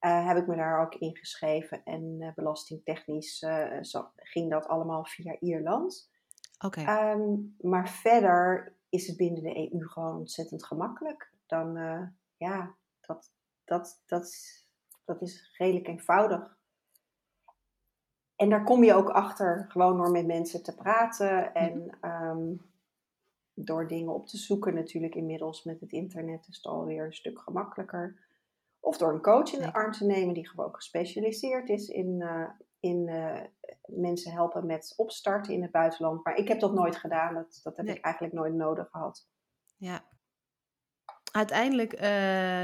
Uh, 0.00 0.26
heb 0.26 0.36
ik 0.36 0.46
me 0.46 0.56
daar 0.56 0.80
ook 0.80 0.94
ingeschreven 0.94 1.84
en 1.84 2.16
uh, 2.20 2.34
belastingtechnisch 2.34 3.42
uh, 3.42 3.82
ging 4.16 4.50
dat 4.50 4.66
allemaal 4.66 5.04
via 5.04 5.36
Ierland. 5.40 6.10
Oké. 6.64 6.80
Um, 6.80 7.56
maar 7.60 7.88
verder 7.88 8.74
is 8.88 9.06
het 9.06 9.16
binnen 9.16 9.42
de 9.42 9.72
EU 9.72 9.88
gewoon 9.88 10.16
ontzettend 10.16 10.64
gemakkelijk. 10.64 11.32
Dan, 11.46 11.74
ja, 12.36 12.74
dat, 13.00 13.32
dat, 13.64 14.02
dat, 14.06 14.34
dat 15.04 15.22
is 15.22 15.54
redelijk 15.56 15.86
eenvoudig. 15.86 16.56
En 18.36 18.48
daar 18.48 18.64
kom 18.64 18.84
je 18.84 18.94
ook 18.94 19.08
achter, 19.08 19.66
gewoon 19.68 19.96
door 19.96 20.10
met 20.10 20.26
mensen 20.26 20.62
te 20.62 20.74
praten 20.74 21.54
en 21.54 21.98
um, 22.02 22.60
door 23.54 23.88
dingen 23.88 24.14
op 24.14 24.26
te 24.26 24.36
zoeken. 24.36 24.74
Natuurlijk 24.74 25.14
inmiddels 25.14 25.64
met 25.64 25.80
het 25.80 25.92
internet 25.92 26.48
is 26.48 26.56
het 26.56 26.66
alweer 26.66 27.04
een 27.04 27.12
stuk 27.12 27.38
gemakkelijker. 27.40 28.27
Of 28.88 28.96
door 28.96 29.12
een 29.12 29.22
coach 29.22 29.52
in 29.52 29.58
de 29.58 29.72
arm 29.72 29.92
te 29.92 30.04
nemen 30.04 30.34
die 30.34 30.48
gewoon 30.48 30.74
gespecialiseerd 30.74 31.68
is 31.68 31.88
in, 31.88 32.20
uh, 32.20 32.48
in 32.80 33.08
uh, 33.08 33.40
mensen 33.86 34.32
helpen 34.32 34.66
met 34.66 34.92
opstarten 34.96 35.54
in 35.54 35.62
het 35.62 35.70
buitenland. 35.70 36.24
Maar 36.24 36.36
ik 36.36 36.48
heb 36.48 36.60
dat 36.60 36.72
nooit 36.72 36.96
gedaan. 36.96 37.34
Dat, 37.34 37.60
dat 37.62 37.76
heb 37.76 37.86
ik 37.86 38.04
eigenlijk 38.04 38.34
nooit 38.34 38.54
nodig 38.54 38.88
gehad. 38.90 39.28
Ja, 39.76 40.04
Uiteindelijk 41.32 41.92
uh, 41.92 42.00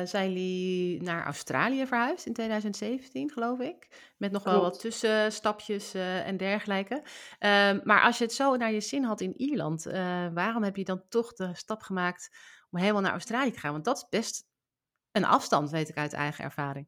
zijn 0.05 0.33
jullie 0.33 1.03
naar 1.03 1.25
Australië 1.25 1.87
verhuisd 1.87 2.27
in 2.27 2.33
2017, 2.33 3.31
geloof 3.31 3.59
ik. 3.59 4.13
Met 4.17 4.33
nog 4.33 4.45
wel 4.45 4.61
wat 4.61 4.81
tussenstapjes 4.81 5.95
uh, 5.95 6.27
en 6.27 6.37
dergelijke. 6.37 6.95
Uh, 6.95 7.73
maar 7.83 8.03
als 8.03 8.19
je 8.19 8.25
het 8.25 8.33
zo 8.33 8.57
naar 8.57 8.73
je 8.73 8.81
zin 8.81 9.05
had 9.05 9.21
in 9.21 9.37
Ierland, 9.37 9.87
eh, 9.87 10.27
waarom 10.35 10.63
heb 10.63 10.77
je 10.77 10.85
dan 10.85 11.03
toch 11.09 11.33
de 11.33 11.51
stap 11.55 11.83
gemaakt 11.83 12.37
om 12.71 12.79
helemaal 12.79 13.03
naar 13.03 13.13
Australië 13.13 13.51
te 13.51 13.59
gaan? 13.59 13.73
Want 13.73 13.85
dat 13.85 13.97
is 13.97 14.07
best 14.09 14.47
een 15.15 15.25
afstand, 15.25 15.71
weet 15.71 15.89
ik 15.89 15.97
uit 15.97 16.13
eigen 16.13 16.45
ervaring. 16.45 16.87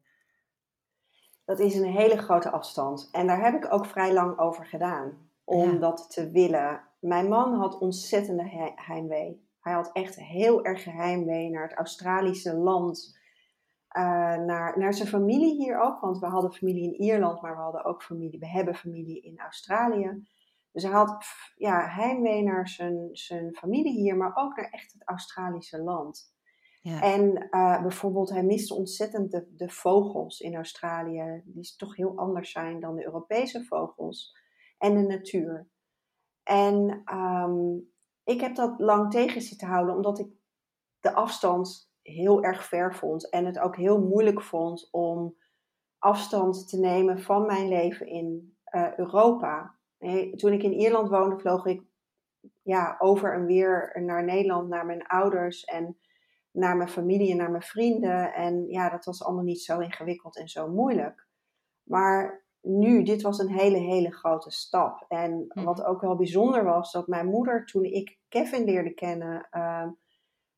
Dat 1.45 1.59
is 1.59 1.75
een 1.75 1.91
hele 1.91 2.17
grote 2.17 2.49
afstand. 2.49 3.09
En 3.11 3.27
daar 3.27 3.43
heb 3.43 3.55
ik 3.55 3.73
ook 3.73 3.85
vrij 3.85 4.13
lang 4.13 4.39
over 4.39 4.65
gedaan. 4.65 5.29
Om 5.43 5.79
dat 5.79 6.09
te 6.09 6.31
willen. 6.31 6.81
Mijn 6.99 7.27
man 7.27 7.53
had 7.53 7.79
ontzettende 7.79 8.73
heimwee. 8.75 9.47
Hij 9.59 9.73
had 9.73 9.91
echt 9.93 10.15
heel 10.15 10.63
erg 10.63 10.83
geheimwee 10.83 11.49
naar 11.49 11.67
het 11.67 11.77
Australische 11.77 12.55
land. 12.55 13.17
Uh, 13.97 14.03
naar, 14.35 14.79
naar 14.79 14.93
zijn 14.93 15.07
familie 15.07 15.55
hier 15.55 15.79
ook, 15.79 15.99
want 15.99 16.19
we 16.19 16.25
hadden 16.25 16.53
familie 16.53 16.83
in 16.83 17.01
Ierland, 17.01 17.41
maar 17.41 17.55
we 17.55 17.61
hadden 17.61 17.85
ook 17.85 18.03
familie, 18.03 18.39
we 18.39 18.47
hebben 18.47 18.75
familie 18.75 19.21
in 19.21 19.39
Australië. 19.39 20.27
Dus 20.71 20.83
hij 20.83 20.91
had 20.91 21.25
ja, 21.55 21.87
heimwee 21.87 22.43
naar 22.43 22.67
zijn, 22.67 23.09
zijn 23.11 23.55
familie 23.55 23.93
hier, 23.93 24.17
maar 24.17 24.35
ook 24.35 24.55
naar 24.55 24.69
echt 24.69 24.93
het 24.93 25.07
Australische 25.07 25.81
land. 25.81 26.35
En 26.81 27.47
uh, 27.51 27.81
bijvoorbeeld, 27.81 28.29
hij 28.29 28.43
miste 28.43 28.73
ontzettend 28.73 29.31
de, 29.31 29.69
vogels 29.69 30.39
in 30.39 30.55
Australië, 30.55 31.41
die 31.45 31.73
toch 31.77 31.95
heel 31.95 32.17
anders 32.17 32.51
zijn 32.51 32.79
dan 32.79 32.95
de 32.95 33.05
Europese 33.05 33.65
vogels. 33.65 34.35
En 34.77 34.95
de 34.95 35.01
natuur. 35.01 35.67
En 36.43 37.03
um, 37.13 37.91
ik 38.23 38.41
heb 38.41 38.55
dat 38.55 38.79
lang 38.79 39.11
tegen 39.11 39.41
zitten 39.41 39.67
houden, 39.67 39.95
omdat 39.95 40.19
ik 40.19 40.27
de 40.99 41.13
afstand 41.13 41.91
heel 42.01 42.43
erg 42.43 42.63
ver 42.63 42.95
vond. 42.95 43.29
En 43.29 43.45
het 43.45 43.59
ook 43.59 43.75
heel 43.75 43.99
moeilijk 44.01 44.41
vond 44.41 44.87
om 44.91 45.35
afstand 45.97 46.69
te 46.69 46.79
nemen 46.79 47.21
van 47.21 47.45
mijn 47.45 47.67
leven 47.67 48.07
in 48.07 48.57
uh, 48.71 48.97
Europa. 48.97 49.75
Toen 50.35 50.53
ik 50.53 50.63
in 50.63 50.73
Ierland 50.73 51.09
woonde, 51.09 51.39
vloog 51.39 51.65
ik 51.65 51.81
ja, 52.63 52.95
over 52.99 53.33
en 53.33 53.45
weer 53.45 54.01
naar 54.05 54.23
Nederland, 54.23 54.69
naar 54.69 54.85
mijn 54.85 55.07
ouders 55.07 55.63
en 55.63 55.97
naar 56.57 56.77
mijn 56.77 56.89
familie 56.89 57.31
en 57.31 57.37
naar 57.37 57.51
mijn 57.51 57.63
vrienden. 57.63 58.33
En 58.33 58.67
ja, 58.67 58.89
dat 58.89 59.05
was 59.05 59.23
allemaal 59.23 59.43
niet 59.43 59.61
zo 59.61 59.79
ingewikkeld 59.79 60.37
en 60.37 60.47
zo 60.47 60.67
moeilijk. 60.67 61.27
Maar 61.83 62.45
nu, 62.61 63.03
dit 63.03 63.21
was 63.21 63.39
een 63.39 63.51
hele, 63.51 63.77
hele 63.77 64.11
grote 64.11 64.51
stap. 64.51 65.05
En 65.07 65.45
mhm. 65.47 65.65
wat 65.65 65.83
ook 65.83 66.01
wel 66.01 66.15
bijzonder 66.15 66.63
was, 66.63 66.91
dat 66.91 67.07
mijn 67.07 67.25
moeder, 67.25 67.65
toen 67.65 67.83
ik 67.83 68.19
Kevin 68.27 68.63
leerde 68.63 68.93
kennen, 68.93 69.47
uh, 69.51 69.87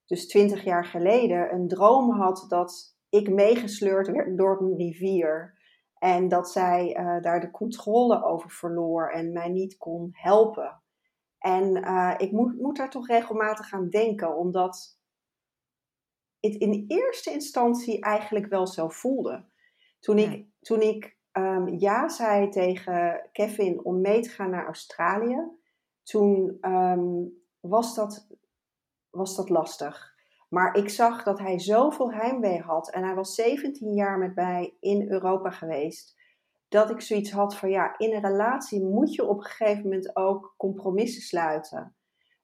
dus 0.06 0.28
twintig 0.28 0.64
jaar 0.64 0.86
geleden, 0.86 1.54
een 1.54 1.68
droom 1.68 2.12
had 2.12 2.46
dat 2.48 2.98
ik 3.10 3.30
meegesleurd 3.30 4.08
werd 4.08 4.38
door 4.38 4.62
een 4.62 4.76
rivier. 4.76 5.58
En 5.98 6.28
dat 6.28 6.50
zij 6.50 6.98
uh, 7.00 7.22
daar 7.22 7.40
de 7.40 7.52
controle 7.52 8.24
over 8.24 8.50
verloor 8.50 9.10
en 9.12 9.32
mij 9.32 9.50
niet 9.50 9.78
kon 9.78 10.10
helpen. 10.12 10.82
En 11.38 11.78
uh, 11.78 12.14
ik 12.18 12.32
moet, 12.32 12.60
moet 12.60 12.78
daar 12.78 12.90
toch 12.90 13.08
regelmatig 13.08 13.74
aan 13.74 13.90
denken, 13.90 14.38
omdat 14.38 14.99
het 16.39 16.56
in 16.56 16.86
eerste 16.88 17.32
instantie 17.32 18.02
eigenlijk 18.02 18.45
wel 18.45 18.67
zo 18.67 18.88
voelde. 18.88 19.45
Toen 19.99 20.17
ik, 20.17 20.45
toen 20.60 20.82
ik 20.82 21.17
um, 21.34 21.67
ja 21.67 22.10
zei 22.10 22.49
tegen 22.49 23.30
Kevin 23.32 23.86
om 23.86 24.02
mee 24.02 24.21
te 24.21 24.30
gaan 24.30 24.49
naar 24.49 24.65
Australië, 24.65 25.58
toen 26.04 26.58
um, 26.62 27.34
was, 27.60 27.95
dat, 27.95 28.28
was 29.10 29.36
dat 29.36 29.49
lastig. 29.49 30.17
Maar 30.49 30.75
ik 30.75 30.89
zag 30.89 31.23
dat 31.23 31.39
hij 31.39 31.60
zoveel 31.60 32.12
heimwee 32.12 32.60
had 32.60 32.91
en 32.91 33.04
hij 33.04 33.15
was 33.15 33.36
17 33.36 33.93
jaar 33.93 34.17
met 34.17 34.36
mij 34.36 34.73
in 34.80 35.12
Europa 35.12 35.49
geweest. 35.49 36.17
Dat 36.67 36.89
ik 36.89 37.02
zoiets 37.02 37.32
had 37.32 37.56
van 37.56 37.69
ja, 37.69 37.97
in 37.97 38.13
een 38.13 38.21
relatie 38.21 38.84
moet 38.84 39.13
je 39.13 39.25
op 39.25 39.38
een 39.38 39.45
gegeven 39.45 39.84
moment 39.84 40.15
ook 40.15 40.54
compromissen 40.58 41.21
sluiten. 41.21 41.95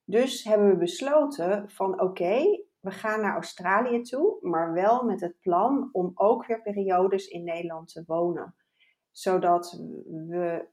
Dus 0.04 0.44
hebben 0.44 0.70
we 0.70 0.78
besloten 0.78 1.70
van 1.70 2.02
oké, 2.02 2.65
we 2.86 2.92
gaan 2.92 3.22
naar 3.22 3.34
Australië 3.34 4.02
toe, 4.02 4.38
maar 4.42 4.74
wel 4.74 5.04
met 5.04 5.22
het 5.22 5.40
plan 5.40 5.90
om 5.92 6.12
ook 6.14 6.46
weer 6.46 6.62
periodes 6.62 7.28
in 7.28 7.44
Nederland 7.44 7.88
te 7.88 8.04
wonen 8.08 8.56
zodat 9.16 9.84
we, 10.06 10.68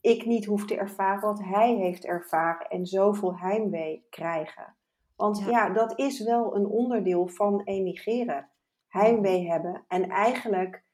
ik 0.00 0.26
niet 0.26 0.44
hoef 0.44 0.66
te 0.66 0.76
ervaren 0.76 1.20
wat 1.20 1.42
hij 1.42 1.74
heeft 1.74 2.04
ervaren 2.04 2.68
en 2.68 2.86
zoveel 2.86 3.38
heimwee 3.38 4.06
krijgen. 4.10 4.76
Want 5.16 5.38
ja. 5.38 5.70
dat 5.70 5.98
is 5.98 6.24
wel 6.24 6.56
een 6.56 6.66
onderdeel 6.66 7.28
van 7.28 7.62
emigreren. 7.64 8.50
Heimwee 8.88 9.48
hebben. 9.48 9.84
En 9.88 10.08
eigenlijk 10.08 10.84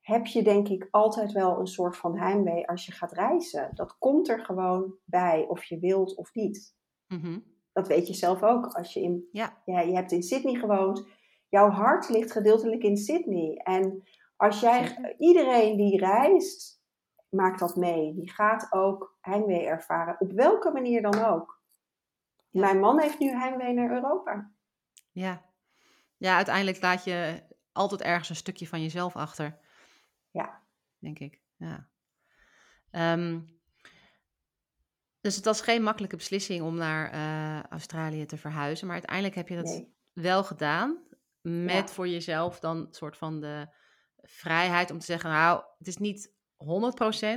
heb 0.00 0.26
je 0.26 0.42
denk 0.42 0.68
ik 0.68 0.88
altijd 0.90 1.32
wel 1.32 1.58
een 1.58 1.66
soort 1.66 1.96
van 1.96 2.18
heimwee 2.18 2.68
als 2.68 2.86
je 2.86 2.92
gaat 2.92 3.12
reizen. 3.12 3.70
Dat 3.74 3.98
komt 3.98 4.28
er 4.28 4.44
gewoon 4.44 4.94
bij, 5.04 5.46
of 5.48 5.64
je 5.64 5.78
wilt 5.78 6.14
of 6.14 6.34
niet. 6.34 6.76
Mhm. 7.06 7.38
Dat 7.76 7.88
weet 7.88 8.06
je 8.06 8.14
zelf 8.14 8.42
ook. 8.42 8.66
Als 8.66 8.92
je 8.92 9.00
in, 9.00 9.28
ja. 9.32 9.62
ja. 9.64 9.80
je 9.80 9.94
hebt 9.94 10.12
in 10.12 10.22
Sydney 10.22 10.54
gewoond. 10.54 11.06
Jouw 11.48 11.70
hart 11.70 12.08
ligt 12.08 12.32
gedeeltelijk 12.32 12.82
in 12.82 12.96
Sydney. 12.96 13.56
En 13.56 14.02
als 14.36 14.60
jij, 14.60 15.14
iedereen 15.18 15.76
die 15.76 15.98
reist, 15.98 16.82
maakt 17.28 17.58
dat 17.58 17.76
mee. 17.76 18.14
Die 18.14 18.30
gaat 18.30 18.72
ook 18.72 19.16
heimwee 19.20 19.66
ervaren, 19.66 20.16
op 20.18 20.32
welke 20.32 20.70
manier 20.70 21.02
dan 21.02 21.24
ook. 21.24 21.60
Mijn 22.50 22.80
man 22.80 23.00
heeft 23.00 23.18
nu 23.18 23.28
heimwee 23.28 23.72
naar 23.72 23.90
Europa. 23.90 24.50
Ja. 25.12 25.42
ja, 26.16 26.36
uiteindelijk 26.36 26.80
laat 26.80 27.04
je 27.04 27.42
altijd 27.72 28.00
ergens 28.00 28.28
een 28.28 28.36
stukje 28.36 28.66
van 28.66 28.82
jezelf 28.82 29.16
achter. 29.16 29.58
Ja. 30.30 30.62
Denk 30.98 31.18
ik, 31.18 31.40
ja. 31.56 31.88
Um, 32.90 33.55
dus 35.26 35.36
het 35.36 35.44
was 35.44 35.60
geen 35.60 35.82
makkelijke 35.82 36.16
beslissing 36.16 36.62
om 36.62 36.76
naar 36.76 37.14
uh, 37.14 37.62
Australië 37.62 38.26
te 38.26 38.36
verhuizen. 38.36 38.86
Maar 38.86 38.96
uiteindelijk 38.96 39.34
heb 39.34 39.48
je 39.48 39.56
dat 39.56 39.84
wel 40.12 40.44
gedaan. 40.44 41.04
Met 41.40 41.90
voor 41.90 42.08
jezelf 42.08 42.60
dan 42.60 42.86
soort 42.90 43.16
van 43.16 43.40
de 43.40 43.66
vrijheid 44.22 44.90
om 44.90 44.98
te 44.98 45.04
zeggen, 45.04 45.30
nou, 45.30 45.62
het 45.78 45.86
is 45.86 45.96
niet 45.96 46.32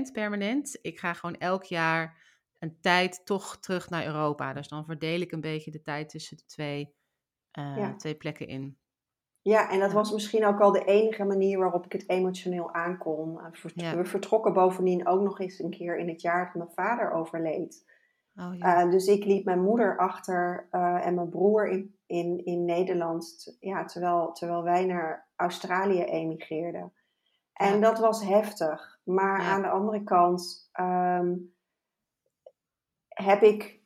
100% 0.10 0.12
permanent. 0.12 0.80
Ik 0.82 0.99
ga 0.99 1.13
gewoon 1.13 1.38
elk 1.38 1.63
jaar 1.63 2.17
een 2.60 2.78
tijd 2.82 3.25
toch 3.25 3.60
terug 3.60 3.89
naar 3.89 4.06
Europa. 4.06 4.54
Dus 4.54 4.67
dan 4.67 4.86
verdeel 4.86 5.21
ik 5.21 5.32
een 5.32 5.41
beetje 5.41 5.71
de 5.71 5.82
tijd 5.82 6.10
tussen 6.10 6.38
de 6.38 6.45
twee, 6.45 6.95
uh, 7.60 7.95
twee 7.95 8.15
plekken 8.15 8.47
in. 8.47 8.79
Ja, 9.50 9.70
en 9.70 9.80
dat 9.80 9.92
was 9.92 10.12
misschien 10.12 10.46
ook 10.46 10.60
al 10.60 10.72
de 10.72 10.86
enige 10.86 11.24
manier 11.24 11.60
waarop 11.60 11.86
ik 11.86 11.92
het 11.92 12.10
emotioneel 12.10 12.74
aankon. 12.74 13.40
Eh, 13.76 13.92
we 13.92 14.06
vertrokken 14.06 14.54
bovendien 14.54 15.08
ook 15.08 15.22
nog 15.22 15.40
eens 15.40 15.60
een 15.60 15.70
keer 15.70 15.98
in 15.98 16.08
het 16.08 16.22
jaar 16.22 16.46
dat 16.46 16.54
mijn 16.54 16.70
vader 16.70 17.12
overleed. 17.12 17.86
Oh, 18.36 18.56
ja. 18.58 18.86
uh, 18.86 18.92
dus 18.92 19.08
ik 19.08 19.26
liet 19.26 19.46
mijn 19.46 19.62
moeder 19.62 19.98
achter 19.98 20.68
uh, 20.72 21.06
en 21.06 21.14
mijn 21.14 21.30
broer 21.30 21.68
in, 21.68 21.96
in, 22.06 22.46
in 22.46 22.66
Nederland, 22.66 23.56
ja, 23.60 23.86
terwijl, 23.86 24.32
terwijl 24.32 24.64
wij 24.64 24.86
naar 24.86 25.28
Australië 25.36 26.04
emigreerden. 26.04 26.94
En 27.54 27.82
dat 27.82 28.00
was 28.00 28.24
heftig. 28.24 29.00
Maar 29.04 29.40
aan 29.40 29.62
de 29.62 29.70
andere 29.70 30.04
kant 30.04 30.70
ehm, 30.72 31.36
heb 33.08 33.42
ik 33.42 33.80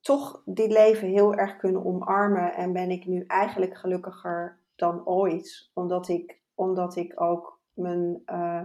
toch 0.00 0.42
dit 0.44 0.72
leven 0.72 1.08
heel 1.08 1.34
erg 1.34 1.56
kunnen 1.56 1.84
omarmen. 1.84 2.54
En 2.54 2.72
ben 2.72 2.90
ik 2.90 3.06
nu 3.06 3.24
eigenlijk 3.26 3.76
gelukkiger 3.76 4.58
dan 4.76 5.06
ooit. 5.06 5.70
Omdat 5.74 6.08
ik, 6.08 6.40
omdat 6.54 6.96
ik 6.96 7.20
ook 7.20 7.60
mijn 7.72 8.22
uh, 8.26 8.64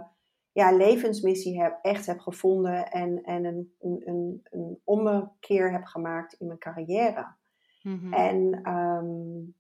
ja, 0.52 0.72
levensmissie 0.72 1.62
heb, 1.62 1.80
echt 1.82 2.06
heb 2.06 2.20
gevonden. 2.20 2.92
En, 2.92 3.24
en 3.24 3.46
een, 3.46 3.76
een, 3.80 4.02
een, 4.06 4.42
een 4.44 4.82
ommekeer 4.84 5.72
heb 5.72 5.86
gemaakt 5.86 6.34
in 6.34 6.48
mijn 6.48 6.60
carrière. 6.60 7.36
Mhm. 7.82 8.14
En 8.14 8.70
um, 8.70 9.56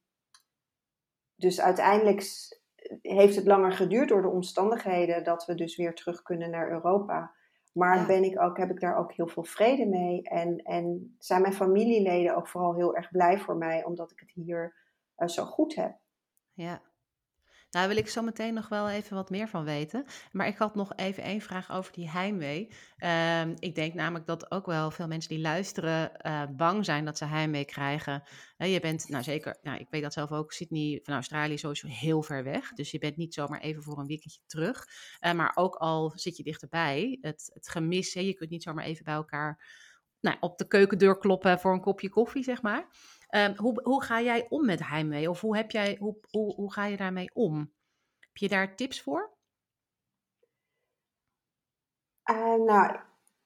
dus 1.35 1.61
uiteindelijk 1.61 2.23
heeft 3.01 3.35
het 3.35 3.45
langer 3.45 3.71
geduurd 3.71 4.09
door 4.09 4.21
de 4.21 4.27
omstandigheden 4.27 5.23
dat 5.23 5.45
we 5.45 5.55
dus 5.55 5.77
weer 5.77 5.95
terug 5.95 6.21
kunnen 6.21 6.49
naar 6.49 6.71
Europa. 6.71 7.35
Maar 7.71 8.05
ben 8.05 8.23
ik 8.23 8.41
ook, 8.41 8.57
heb 8.57 8.69
ik 8.69 8.79
daar 8.79 8.97
ook 8.97 9.13
heel 9.13 9.27
veel 9.27 9.43
vrede 9.43 9.85
mee. 9.85 10.21
En, 10.21 10.57
en 10.57 11.15
zijn 11.19 11.41
mijn 11.41 11.53
familieleden 11.53 12.35
ook 12.35 12.47
vooral 12.47 12.75
heel 12.75 12.95
erg 12.95 13.11
blij 13.11 13.39
voor 13.39 13.57
mij, 13.57 13.85
omdat 13.85 14.11
ik 14.11 14.19
het 14.19 14.31
hier 14.31 14.75
uh, 15.17 15.27
zo 15.27 15.45
goed 15.45 15.75
heb. 15.75 16.00
Ja, 16.61 16.81
nou, 17.71 17.87
wil 17.87 17.97
ik 17.97 18.09
zo 18.09 18.21
meteen 18.21 18.53
nog 18.53 18.69
wel 18.69 18.89
even 18.89 19.15
wat 19.15 19.29
meer 19.29 19.47
van 19.47 19.63
weten. 19.63 20.05
Maar 20.31 20.47
ik 20.47 20.57
had 20.57 20.75
nog 20.75 20.93
even 20.95 21.23
één 21.23 21.41
vraag 21.41 21.71
over 21.71 21.93
die 21.93 22.09
heimwee. 22.09 22.71
Ehm, 22.97 23.55
ik 23.59 23.75
denk 23.75 23.93
namelijk 23.93 24.25
dat 24.25 24.51
ook 24.51 24.65
wel 24.65 24.91
veel 24.91 25.07
mensen 25.07 25.29
die 25.29 25.41
luisteren 25.41 26.11
uh, 26.25 26.43
bang 26.55 26.85
zijn 26.85 27.05
dat 27.05 27.17
ze 27.17 27.25
heimwee 27.25 27.65
krijgen. 27.65 28.23
Je 28.57 28.79
bent, 28.79 29.09
nou 29.09 29.23
zeker, 29.23 29.57
nou, 29.61 29.79
ik 29.79 29.87
weet 29.89 30.01
dat 30.01 30.13
zelf 30.13 30.31
ook, 30.31 30.51
Sydney 30.51 30.99
van 31.03 31.13
Australië 31.13 31.57
sowieso 31.57 31.87
heel 31.87 32.23
ver 32.23 32.43
weg. 32.43 32.73
Dus 32.73 32.91
je 32.91 32.99
bent 32.99 33.17
niet 33.17 33.33
zomaar 33.33 33.59
even 33.61 33.83
voor 33.83 33.99
een 33.99 34.07
weekendje 34.07 34.41
terug. 34.45 34.87
Uh, 35.21 35.33
maar 35.33 35.51
ook 35.55 35.75
al 35.75 36.11
zit 36.15 36.37
je 36.37 36.43
dichterbij, 36.43 37.17
het, 37.21 37.51
het 37.53 37.69
gemis, 37.69 38.13
hè, 38.13 38.21
je 38.21 38.33
kunt 38.33 38.49
niet 38.49 38.63
zomaar 38.63 38.85
even 38.85 39.05
bij 39.05 39.13
elkaar 39.13 39.59
nou, 40.21 40.37
op 40.39 40.57
de 40.57 40.67
keukendeur 40.67 41.17
kloppen 41.17 41.59
voor 41.59 41.73
een 41.73 41.81
kopje 41.81 42.09
koffie, 42.09 42.43
zeg 42.43 42.61
maar. 42.61 42.87
Um, 43.35 43.55
hoe, 43.55 43.81
hoe 43.83 44.03
ga 44.03 44.21
jij 44.21 44.45
om 44.49 44.65
met 44.65 44.87
heimwee? 44.87 45.29
Of 45.29 45.41
hoe, 45.41 45.55
heb 45.55 45.71
jij, 45.71 45.97
hoe, 45.99 46.15
hoe, 46.31 46.53
hoe 46.55 46.73
ga 46.73 46.85
je 46.85 46.97
daarmee 46.97 47.29
om? 47.33 47.57
Heb 48.19 48.37
je 48.37 48.47
daar 48.47 48.75
tips 48.75 49.01
voor? 49.01 49.29
Uh, 52.31 52.55
nou, 52.55 52.99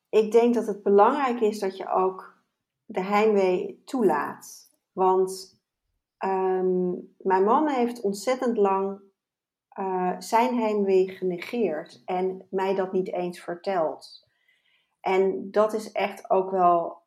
ik 0.10 0.32
denk 0.32 0.54
dat 0.54 0.68
het 0.68 0.84
belangrijk 0.84 1.40
is 1.40 1.60
dat 1.60 1.78
je 1.78 1.90
ook 1.90 2.44
de 2.86 3.02
heimwee 3.02 3.82
toelaat. 3.86 4.72
Want 4.92 5.60
um, 6.26 7.16
mijn 7.18 7.44
man 7.44 7.68
heeft 7.68 8.02
ontzettend 8.02 8.58
lang 8.58 9.02
uh, 9.80 10.16
zijn 10.20 10.58
heimwee 10.58 11.10
genegeerd 11.10 12.02
en 12.06 12.48
mij 12.50 12.76
dat 12.76 12.92
niet 12.92 13.12
eens 13.12 13.40
verteld. 13.40 14.28
En 15.00 15.52
dat 15.52 15.74
is 15.74 15.92
echt 15.92 16.30
ook 16.30 16.52
wel 16.52 17.04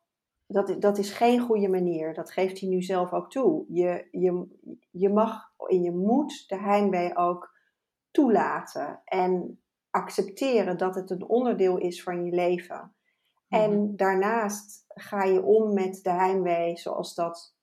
dat, 0.51 0.81
dat 0.81 0.97
is 0.97 1.11
geen 1.11 1.39
goede 1.39 1.69
manier. 1.69 2.13
Dat 2.13 2.31
geeft 2.31 2.59
hij 2.59 2.69
nu 2.69 2.81
zelf 2.81 3.13
ook 3.13 3.29
toe. 3.29 3.65
Je, 3.67 4.07
je, 4.11 4.47
je 4.91 5.09
mag 5.09 5.53
en 5.67 5.81
je 5.81 5.91
moet 5.91 6.43
de 6.47 6.57
heimwee 6.57 7.17
ook 7.17 7.57
toelaten 8.11 9.01
en 9.05 9.61
accepteren 9.89 10.77
dat 10.77 10.95
het 10.95 11.09
een 11.09 11.25
onderdeel 11.27 11.77
is 11.77 12.03
van 12.03 12.25
je 12.25 12.31
leven. 12.31 12.93
En 13.47 13.83
mhm. 13.83 13.95
daarnaast 13.95 14.83
ga 14.87 15.23
je 15.23 15.43
om 15.43 15.73
met 15.73 15.99
de 16.03 16.11
heimwee 16.11 16.77
zoals 16.77 17.15
dat 17.15 17.55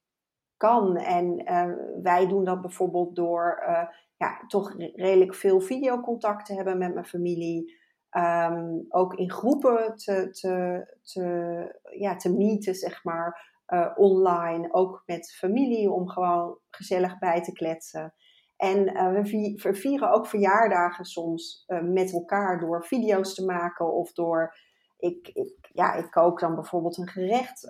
kan. 0.57 0.97
En 0.97 1.43
uh, 1.51 1.73
wij 2.03 2.29
doen 2.29 2.45
dat 2.45 2.61
bijvoorbeeld 2.61 3.17
door 3.17 3.63
uh, 3.69 3.89
ja, 4.17 4.45
toch 4.47 4.75
redelijk 4.95 5.35
veel 5.35 5.61
videocontact 5.61 6.47
te 6.47 6.55
hebben 6.55 6.79
met 6.79 6.95
mijn 6.95 7.07
familie. 7.07 7.85
Um, 8.19 8.87
ook 8.89 9.15
in 9.15 9.31
groepen 9.31 9.97
te, 9.97 10.31
te, 10.31 10.87
te, 11.03 11.81
ja, 11.99 12.17
te 12.17 12.33
meeten, 12.33 12.75
zeg 12.75 13.05
maar, 13.05 13.55
uh, 13.69 13.93
online. 13.95 14.73
Ook 14.73 15.03
met 15.07 15.35
familie 15.35 15.91
om 15.91 16.09
gewoon 16.09 16.59
gezellig 16.71 17.19
bij 17.19 17.43
te 17.43 17.53
kletsen. 17.53 18.15
En 18.57 18.97
uh, 18.97 19.23
we, 19.63 19.75
vieren 19.75 20.13
ook 20.13 20.27
verjaardagen 20.27 21.05
soms 21.05 21.65
uh, 21.67 21.83
met 21.83 22.13
elkaar 22.13 22.61
door 22.61 22.85
video's 22.85 23.35
te 23.35 23.45
maken 23.45 23.93
of 23.93 24.13
door. 24.13 24.57
Ik, 24.99 25.29
ik, 25.29 25.69
ja, 25.73 25.95
ik 25.95 26.11
kook 26.11 26.41
dan 26.41 26.55
bijvoorbeeld 26.55 26.99
een 26.99 27.09
gerecht 27.09 27.67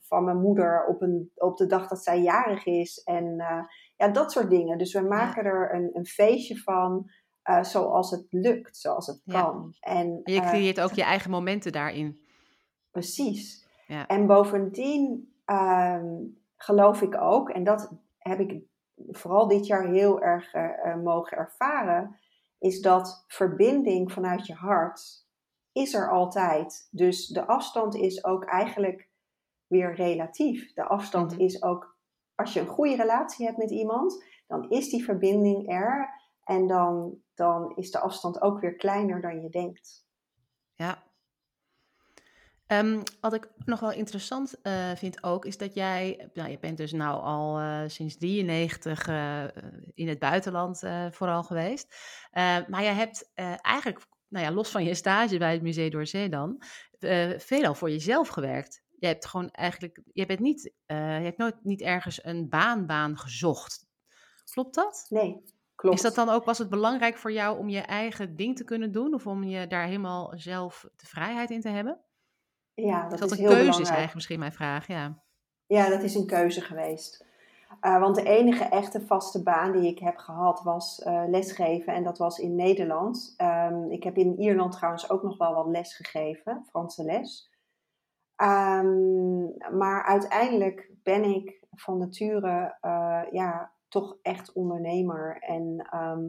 van 0.00 0.24
mijn 0.24 0.40
moeder 0.40 0.86
op, 0.86 1.02
een, 1.02 1.30
op 1.34 1.56
de 1.56 1.66
dag 1.66 1.88
dat 1.88 2.02
zij 2.02 2.20
jarig 2.20 2.66
is. 2.66 3.02
En 3.04 3.36
ja, 3.96 4.08
dat 4.08 4.32
soort 4.32 4.50
dingen. 4.50 4.78
Dus 4.78 4.92
we 4.92 5.02
maken 5.02 5.44
er 5.44 5.74
een, 5.74 5.90
een 5.92 6.06
feestje 6.06 6.56
van. 6.56 7.10
Uh, 7.44 7.62
zoals 7.62 8.10
het 8.10 8.26
lukt, 8.30 8.76
zoals 8.76 9.06
het 9.06 9.22
kan. 9.26 9.74
En, 9.80 10.20
je 10.24 10.40
eh, 10.40 10.48
creëert 10.48 10.80
ook 10.80 10.92
je 10.92 11.02
eigen 11.02 11.30
momenten 11.30 11.72
daarin. 11.72 12.20
Precies. 12.90 13.66
Ja. 13.86 14.06
En 14.06 14.26
bovendien 14.26 15.32
uh, 15.46 16.02
geloof 16.56 17.02
ik 17.02 17.20
ook, 17.20 17.50
en 17.50 17.64
dat 17.64 17.92
heb 18.18 18.40
ik 18.40 18.62
vooral 19.10 19.48
dit 19.48 19.66
jaar 19.66 19.86
heel 19.86 20.22
erg 20.22 20.54
uh, 20.54 20.96
mogen 21.02 21.36
ervaren, 21.36 22.18
is 22.58 22.80
dat 22.80 23.24
verbinding 23.26 24.12
vanuit 24.12 24.46
je 24.46 24.54
hart 24.54 25.24
is 25.74 25.94
er 25.94 26.10
altijd. 26.10 26.88
Dus 26.90 27.26
de 27.26 27.46
afstand 27.46 27.94
is 27.94 28.24
ook 28.24 28.44
eigenlijk 28.44 29.08
weer 29.66 29.94
relatief. 29.94 30.72
De 30.72 30.84
afstand 30.84 31.32
mhm. 31.32 31.40
is 31.40 31.62
ook, 31.62 31.96
als 32.34 32.52
je 32.52 32.60
een 32.60 32.66
goede 32.66 32.96
relatie 32.96 33.46
hebt 33.46 33.58
met 33.58 33.70
iemand, 33.70 34.24
dan 34.46 34.70
is 34.70 34.88
die 34.88 35.04
verbinding 35.04 35.70
er. 35.70 36.08
En 36.44 36.66
dan, 36.66 37.22
dan 37.34 37.76
is 37.76 37.90
de 37.90 37.98
afstand 37.98 38.42
ook 38.42 38.60
weer 38.60 38.76
kleiner 38.76 39.20
dan 39.20 39.40
je 39.42 39.50
denkt. 39.50 40.06
Ja. 40.74 41.02
Um, 42.66 43.02
wat 43.20 43.34
ik 43.34 43.48
nog 43.64 43.80
wel 43.80 43.92
interessant 43.92 44.58
uh, 44.62 44.90
vind 44.94 45.22
ook, 45.22 45.44
is 45.44 45.58
dat 45.58 45.74
jij, 45.74 46.30
nou, 46.34 46.50
je 46.50 46.58
bent 46.58 46.76
dus 46.76 46.92
nou 46.92 47.22
al 47.22 47.60
uh, 47.60 47.82
sinds 47.86 48.16
93 48.16 49.08
uh, 49.08 49.44
eh, 49.44 49.50
in 49.94 50.08
het 50.08 50.18
buitenland 50.18 50.82
vooral 51.10 51.42
geweest. 51.42 51.94
maar 52.68 52.82
jij 52.82 52.94
hebt 52.94 53.30
eigenlijk, 53.34 54.06
nou 54.28 54.44
ja, 54.44 54.52
los 54.52 54.70
van 54.70 54.84
je 54.84 54.94
stage 54.94 55.38
bij 55.38 55.52
het 55.52 55.62
Museum 55.62 55.90
d'Orsay 55.90 56.28
dan, 56.28 56.62
veelal 57.36 57.74
voor 57.74 57.90
jezelf 57.90 58.28
gewerkt. 58.28 58.82
Je 58.98 59.06
hebt 59.06 59.26
gewoon 59.26 59.50
eigenlijk, 59.50 60.02
je 60.12 60.26
bent 60.26 60.40
niet, 60.40 60.72
je 60.86 60.94
hebt 60.94 61.38
nooit 61.38 61.64
niet 61.64 61.80
ergens 61.80 62.24
een 62.24 62.48
baanbaan 62.48 63.18
gezocht. 63.18 63.86
Klopt 64.52 64.74
dat? 64.74 65.06
Nee, 65.08 65.42
is 65.92 66.00
dat 66.00 66.14
dan 66.14 66.28
ook, 66.28 66.44
was 66.44 66.58
het 66.58 66.70
belangrijk 66.70 67.16
voor 67.16 67.32
jou 67.32 67.58
om 67.58 67.68
je 67.68 67.80
eigen 67.80 68.36
ding 68.36 68.56
te 68.56 68.64
kunnen 68.64 68.92
doen? 68.92 69.14
Of 69.14 69.26
om 69.26 69.44
je 69.44 69.66
daar 69.66 69.86
helemaal 69.86 70.32
zelf 70.34 70.88
de 70.96 71.06
vrijheid 71.06 71.50
in 71.50 71.60
te 71.60 71.68
hebben? 71.68 72.00
Ja, 72.74 73.08
dat, 73.08 73.12
is, 73.12 73.30
een 73.30 73.36
keuze 73.36 73.48
belangrijk. 73.48 73.78
is 73.78 73.88
eigenlijk 73.88 74.14
misschien 74.14 74.38
mijn 74.38 74.52
vraag, 74.52 74.86
ja. 74.86 75.22
Ja, 75.66 75.88
dat 75.88 76.02
is 76.02 76.14
een 76.14 76.26
keuze 76.26 76.60
geweest. 76.60 77.24
Uh, 77.82 78.00
want 78.00 78.14
de 78.14 78.22
enige 78.22 78.64
echte 78.64 79.06
vaste 79.06 79.42
baan 79.42 79.72
die 79.72 79.90
ik 79.90 79.98
heb 79.98 80.16
gehad 80.16 80.62
was 80.62 81.02
uh, 81.06 81.22
lesgeven 81.26 81.94
en 81.94 82.04
dat 82.04 82.18
was 82.18 82.38
in 82.38 82.54
Nederland. 82.54 83.34
Um, 83.38 83.90
ik 83.90 84.04
heb 84.04 84.16
in 84.16 84.38
Ierland 84.38 84.72
trouwens 84.72 85.10
ook 85.10 85.22
nog 85.22 85.38
wel 85.38 85.54
wat 85.54 85.66
les 85.66 85.96
gegeven, 85.96 86.64
Franse 86.68 87.04
les. 87.04 87.50
Um, 88.42 89.54
maar 89.78 90.04
uiteindelijk 90.04 90.90
ben 91.02 91.24
ik 91.24 91.62
van 91.70 91.98
nature 91.98 92.78
uh, 92.82 93.22
ja, 93.30 93.72
toch 93.94 94.18
echt 94.22 94.52
ondernemer. 94.52 95.38
En 95.40 95.88
ehm, 95.90 96.28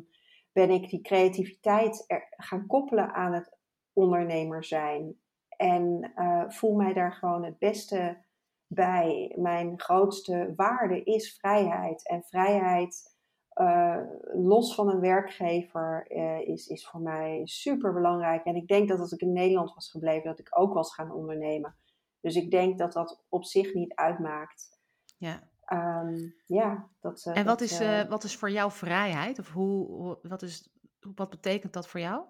ben 0.52 0.70
ik 0.70 0.90
die 0.90 1.02
creativiteit 1.02 2.06
gaan 2.30 2.66
koppelen 2.68 3.14
aan 3.14 3.34
het 3.34 3.58
ondernemer 3.94 4.64
zijn. 4.64 5.20
En 5.58 6.14
uh, 6.16 6.44
voel 6.48 6.76
mij 6.76 6.94
daar 6.94 7.14
gewoon 7.14 7.44
het 7.44 7.58
beste 7.58 8.26
bij. 8.68 9.36
Mijn 9.36 9.80
grootste 9.80 10.54
waarde 10.56 11.04
is 11.04 11.38
vrijheid. 11.38 12.08
En 12.08 12.24
vrijheid, 12.24 13.16
uh, 13.62 14.02
los 14.34 14.76
van 14.76 14.90
een 14.90 15.00
werkgever, 15.00 16.06
uh, 16.10 16.48
is, 16.48 16.68
is 16.68 16.88
voor 16.88 17.02
mij 17.02 17.42
super 17.44 17.94
belangrijk. 17.94 18.46
En 18.46 18.56
ik 18.56 18.68
denk 18.68 18.90
dat 18.90 19.00
als 19.00 19.12
ik 19.12 19.22
in 19.22 19.34
Nederland 19.34 19.74
was 19.74 19.92
gebleven, 19.92 20.30
dat 20.30 20.40
ik 20.40 20.60
ook 20.60 20.74
was 20.74 20.94
gaan 20.94 21.12
ondernemen. 21.12 21.76
Dus 22.22 22.36
ik 22.36 22.52
denk 22.52 22.78
dat 22.78 22.94
dat 22.94 23.26
op 23.30 23.46
zich 23.46 23.74
niet 23.74 23.96
uitmaakt. 23.96 24.80
Ja. 25.18 25.54
Um, 25.74 26.36
ja, 26.46 26.88
dat, 27.00 27.26
uh, 27.28 27.38
en 27.38 27.46
wat, 27.46 27.62
is, 27.62 27.82
uh, 27.82 28.04
wat 28.04 28.24
is 28.24 28.36
voor 28.36 28.50
jou 28.50 28.72
vrijheid? 28.72 29.40
Of 29.40 29.52
hoe, 29.52 30.18
wat, 30.22 30.42
is, 30.42 30.70
wat 31.16 31.30
betekent 31.30 31.74
dat 31.74 31.88
voor 31.88 32.00
jou? 32.00 32.24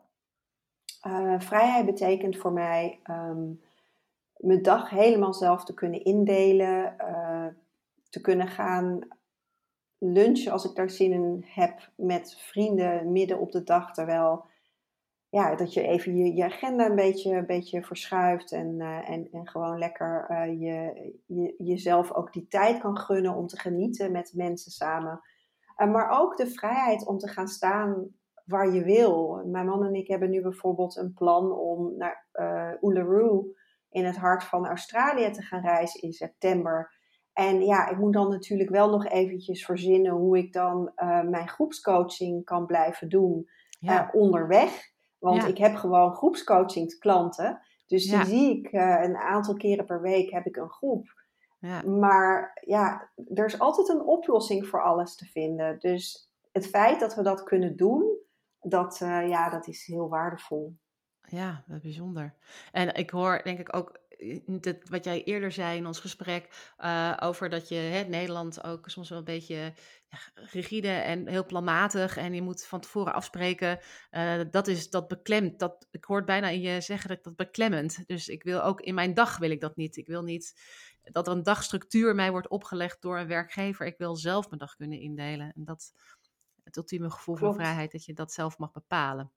Uh, 1.08 1.40
vrijheid 1.40 1.86
betekent 1.86 2.38
voor 2.38 2.54
mij 2.54 3.00
um, 3.04 3.62
mijn 4.38 4.62
dag 4.62 4.90
helemaal 4.90 5.34
zelf 5.34 5.66
te 5.66 5.74
kunnen 5.74 6.04
indelen, 6.04 6.96
te 8.10 8.22
kunnen 8.22 8.48
gaan 8.48 9.08
lunchen 9.98 10.52
als 10.52 10.66
ik 10.66 10.76
daar 10.76 10.90
zin 10.90 11.12
in 11.12 11.46
heb 11.48 11.92
met 11.96 12.36
vrienden 12.40 13.12
midden 13.12 13.40
op 13.40 13.52
de 13.52 13.64
dag, 13.64 13.94
terwijl 13.94 14.46
ja, 15.30 15.56
dat 15.56 15.74
je 15.74 15.82
even 15.82 16.18
je, 16.18 16.34
je 16.34 16.44
agenda 16.44 16.86
een 16.86 16.96
beetje, 16.96 17.36
een 17.36 17.46
beetje 17.46 17.84
verschuift 17.84 18.52
en, 18.52 18.76
uh, 18.80 19.10
en, 19.10 19.30
en 19.32 19.48
gewoon 19.48 19.78
lekker 19.78 20.28
uh, 20.30 20.60
je, 20.60 21.14
je, 21.26 21.56
jezelf 21.58 22.14
ook 22.14 22.34
die 22.34 22.48
tijd 22.48 22.80
kan 22.80 22.98
gunnen 22.98 23.36
om 23.36 23.48
te 23.48 23.60
genieten 23.60 24.12
met 24.12 24.32
mensen 24.36 24.72
samen. 24.72 25.22
Uh, 25.78 25.92
maar 25.92 26.10
ook 26.20 26.38
de 26.38 26.48
vrijheid 26.48 27.08
om 27.08 27.18
te 27.18 27.28
gaan 27.28 27.48
staan 27.48 28.08
waar 28.46 28.74
je 28.74 28.84
wil. 28.84 29.42
Mijn 29.46 29.66
man 29.66 29.86
en 29.86 29.94
ik 29.94 30.08
hebben 30.08 30.30
nu 30.30 30.42
bijvoorbeeld 30.42 30.96
een 30.96 31.14
plan 31.14 31.52
om 31.52 31.98
naar 31.98 32.28
Uluru 32.82 33.56
in 33.90 34.06
het 34.06 34.18
hart 34.18 34.44
van 34.44 34.68
Australië 34.68 35.32
te 35.32 35.42
gaan 35.42 35.62
reizen 35.62 36.02
in 36.02 36.14
september. 36.14 36.94
En 37.34 37.66
ja, 37.66 37.90
ik 37.90 37.98
moet 37.98 38.14
dan 38.14 38.30
natuurlijk 38.30 38.70
wel 38.70 38.90
nog 38.90 39.08
eventjes 39.08 39.66
verzinnen 39.66 40.12
hoe 40.12 40.38
ik 40.38 40.54
dan 40.54 40.92
mijn 41.30 41.48
groepscoaching 41.48 42.46
kan 42.46 42.66
blijven 42.66 43.10
doen 43.10 43.50
ja. 43.80 44.10
onderweg. 44.14 44.94
Want 45.26 45.42
ja. 45.42 45.48
ik 45.48 45.58
heb 45.58 45.76
gewoon 45.76 46.16
groepscoachingsklanten. 46.16 47.62
Dus 47.86 48.04
die 48.04 48.18
ja. 48.18 48.26
zie 48.26 48.58
ik 48.58 48.72
uh, 48.72 49.04
een 49.04 49.16
aantal 49.16 49.56
keren 49.56 49.86
per 49.86 50.02
week 50.02 50.32
heb 50.32 50.46
ik 50.46 50.56
een 50.56 50.70
groep. 50.70 51.24
Maar 51.86 52.62
ja, 52.66 53.12
er 53.34 53.46
is 53.46 53.60
altijd 53.60 53.90
een 53.90 54.02
oplossing 54.02 54.68
voor 54.68 54.84
alles 54.84 55.16
te 55.16 55.26
vinden. 55.26 55.80
Dus 55.80 56.32
het 56.52 56.68
feit 56.68 57.00
dat 57.00 57.16
we 57.16 57.24
dat 57.24 57.44
kunnen 57.44 57.76
doen, 57.76 58.18
dat, 58.62 58.98
ja, 59.00 59.50
dat 59.50 59.68
is 59.68 59.86
heel 59.86 60.10
waardevol. 60.10 60.76
Ja, 61.22 61.64
dat 61.68 61.76
is 61.76 61.82
bijzonder. 61.82 62.34
En 62.72 62.96
ik 62.96 63.10
hoor 63.10 63.42
denk 63.44 63.60
ik 63.60 63.76
ook 63.76 64.00
dat, 64.46 64.76
wat 64.90 65.04
jij 65.04 65.24
eerder 65.24 65.52
zei 65.52 65.78
in 65.78 65.86
ons 65.86 66.00
gesprek 66.00 66.74
uh, 66.80 67.18
over 67.20 67.50
dat 67.50 67.68
je 67.68 67.76
hè, 67.76 68.04
Nederland 68.04 68.64
ook 68.64 68.90
soms 68.90 69.10
wel 69.10 69.18
een 69.18 69.24
beetje 69.24 69.74
ja, 70.10 70.18
rigide 70.34 70.88
en 70.88 71.28
heel 71.28 71.46
planmatig 71.46 72.18
en 72.18 72.34
je 72.34 72.42
moet 72.42 72.66
van 72.66 72.80
tevoren 72.80 73.14
afspreken. 73.14 73.80
Uh, 74.12 74.42
dat 74.52 74.68
is 74.68 74.90
dat 74.90 75.08
beklemt. 75.08 75.60
Dat, 75.60 75.88
ik 75.92 76.06
hoor 76.06 76.24
bijna 76.24 76.50
in 76.50 76.62
je 76.62 76.82
zeggen 76.82 77.10
dat 77.10 77.24
dat 77.24 77.36
beklemmend. 77.36 78.04
Dus 78.08 78.28
ik 78.28 78.44
wil 78.44 78.64
ook 78.64 78.82
in 78.82 78.96
mijn 78.96 79.14
dag 79.14 79.38
wil 79.38 79.52
ik 79.52 79.62
dat 79.62 79.76
niet. 79.76 79.98
Ik 79.98 80.08
wil 80.08 80.24
niet 80.24 80.54
dat 81.04 81.28
er 81.28 81.34
een 81.34 81.44
dagstructuur 81.44 82.16
mij 82.16 82.32
wordt 82.32 82.48
opgelegd 82.48 83.02
door 83.02 83.18
een 83.18 83.28
werkgever. 83.28 83.86
Ik 83.86 83.98
wil 83.98 84.16
zelf 84.16 84.48
mijn 84.48 84.60
dag 84.60 84.76
kunnen 84.76 85.00
indelen. 85.00 85.54
En 85.56 85.64
dat 85.64 85.94
het 86.64 86.78
ultieme 86.78 87.10
gevoel 87.10 87.36
Klopt. 87.36 87.56
van 87.56 87.64
vrijheid 87.64 87.92
dat 87.92 88.06
je 88.06 88.14
dat 88.14 88.32
zelf 88.32 88.58
mag 88.58 88.72
bepalen. 88.72 89.32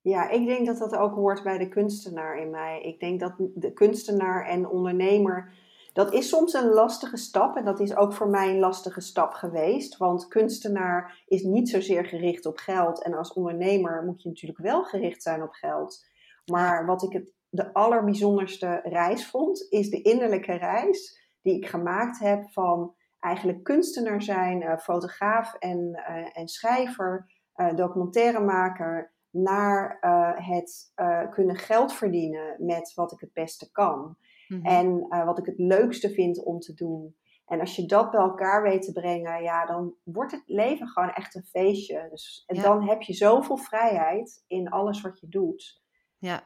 Ja, 0.00 0.28
ik 0.28 0.46
denk 0.46 0.66
dat 0.66 0.78
dat 0.78 0.96
ook 0.96 1.14
hoort 1.14 1.42
bij 1.42 1.58
de 1.58 1.68
kunstenaar 1.68 2.38
in 2.38 2.50
mij. 2.50 2.82
Ik 2.82 3.00
denk 3.00 3.20
dat 3.20 3.34
de 3.54 3.72
kunstenaar 3.72 4.46
en 4.46 4.68
ondernemer, 4.68 5.52
dat 5.92 6.12
is 6.12 6.28
soms 6.28 6.52
een 6.52 6.68
lastige 6.68 7.16
stap. 7.16 7.56
En 7.56 7.64
dat 7.64 7.80
is 7.80 7.96
ook 7.96 8.12
voor 8.12 8.28
mij 8.28 8.50
een 8.50 8.58
lastige 8.58 9.00
stap 9.00 9.32
geweest. 9.32 9.96
Want 9.96 10.28
kunstenaar 10.28 11.22
is 11.26 11.42
niet 11.42 11.68
zozeer 11.68 12.04
gericht 12.04 12.46
op 12.46 12.56
geld. 12.56 13.02
En 13.02 13.14
als 13.14 13.32
ondernemer 13.32 14.04
moet 14.04 14.22
je 14.22 14.28
natuurlijk 14.28 14.60
wel 14.60 14.84
gericht 14.84 15.22
zijn 15.22 15.42
op 15.42 15.52
geld. 15.52 16.06
Maar 16.44 16.86
wat 16.86 17.02
ik 17.02 17.12
het 17.12 17.36
de 17.50 17.72
allerbijzonderste 17.72 18.80
reis 18.84 19.26
vond, 19.26 19.66
is 19.70 19.90
de 19.90 20.02
innerlijke 20.02 20.52
reis 20.52 21.20
die 21.42 21.56
ik 21.56 21.66
gemaakt 21.66 22.18
heb 22.18 22.50
van 22.50 22.94
eigenlijk 23.18 23.62
kunstenaar 23.62 24.22
zijn, 24.22 24.62
uh, 24.62 24.78
fotograaf 24.78 25.54
en, 25.54 26.04
uh, 26.08 26.38
en 26.38 26.48
schrijver, 26.48 27.32
uh, 27.56 27.74
documentairemaker 27.74 29.12
naar 29.30 29.98
uh, 30.00 30.48
het 30.48 30.92
uh, 30.96 31.30
kunnen 31.30 31.56
geld 31.56 31.92
verdienen 31.92 32.56
met 32.58 32.92
wat 32.94 33.12
ik 33.12 33.20
het 33.20 33.32
beste 33.32 33.70
kan. 33.70 34.16
Mm-hmm. 34.48 34.66
En 34.66 35.06
uh, 35.08 35.24
wat 35.24 35.38
ik 35.38 35.46
het 35.46 35.58
leukste 35.58 36.10
vind 36.10 36.44
om 36.44 36.58
te 36.58 36.74
doen. 36.74 37.16
En 37.46 37.60
als 37.60 37.76
je 37.76 37.86
dat 37.86 38.10
bij 38.10 38.20
elkaar 38.20 38.62
weet 38.62 38.82
te 38.82 38.92
brengen, 38.92 39.42
ja, 39.42 39.66
dan 39.66 39.94
wordt 40.04 40.32
het 40.32 40.42
leven 40.46 40.88
gewoon 40.88 41.10
echt 41.10 41.34
een 41.34 41.44
feestje. 41.44 42.06
Dus, 42.10 42.44
en 42.46 42.56
ja. 42.56 42.62
dan 42.62 42.88
heb 42.88 43.02
je 43.02 43.12
zoveel 43.12 43.56
vrijheid 43.56 44.44
in 44.46 44.68
alles 44.68 45.00
wat 45.00 45.20
je 45.20 45.28
doet. 45.28 45.82
Ja. 46.18 46.42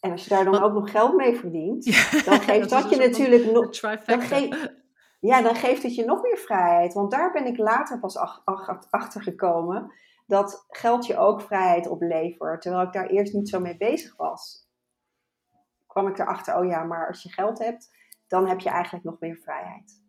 En 0.00 0.10
als 0.10 0.24
je 0.24 0.30
daar 0.30 0.44
dan 0.44 0.52
Want... 0.52 0.64
ook 0.64 0.72
nog 0.72 0.90
geld 0.90 1.14
mee 1.14 1.36
verdient, 1.36 1.84
ja, 1.84 2.22
dan 2.24 2.40
geeft 2.48 2.70
dat, 2.70 2.82
dat 2.82 2.90
je 2.90 2.96
dus 2.96 3.06
natuurlijk 3.06 3.52
nog. 3.52 3.70
Dan 4.04 4.20
ja, 5.20 5.42
dan 5.42 5.54
geeft 5.54 5.82
het 5.82 5.94
je 5.94 6.04
nog 6.04 6.22
meer 6.22 6.36
vrijheid. 6.36 6.94
Want 6.94 7.10
daar 7.10 7.32
ben 7.32 7.46
ik 7.46 7.56
later 7.56 7.98
pas 7.98 8.16
ach, 8.16 8.42
ach, 8.44 8.86
achter 8.90 9.22
gekomen 9.22 9.92
dat 10.28 10.64
geld 10.68 11.06
je 11.06 11.16
ook 11.16 11.40
vrijheid 11.40 11.86
oplevert. 11.86 12.62
Terwijl 12.62 12.86
ik 12.86 12.92
daar 12.92 13.06
eerst 13.06 13.32
niet 13.32 13.48
zo 13.48 13.60
mee 13.60 13.76
bezig 13.76 14.16
was. 14.16 14.68
Kwam 15.86 16.08
ik 16.08 16.18
erachter, 16.18 16.56
oh 16.56 16.66
ja, 16.66 16.84
maar 16.84 17.08
als 17.08 17.22
je 17.22 17.32
geld 17.32 17.58
hebt, 17.58 17.90
dan 18.26 18.48
heb 18.48 18.60
je 18.60 18.68
eigenlijk 18.68 19.04
nog 19.04 19.20
meer 19.20 19.36
vrijheid. 19.36 20.02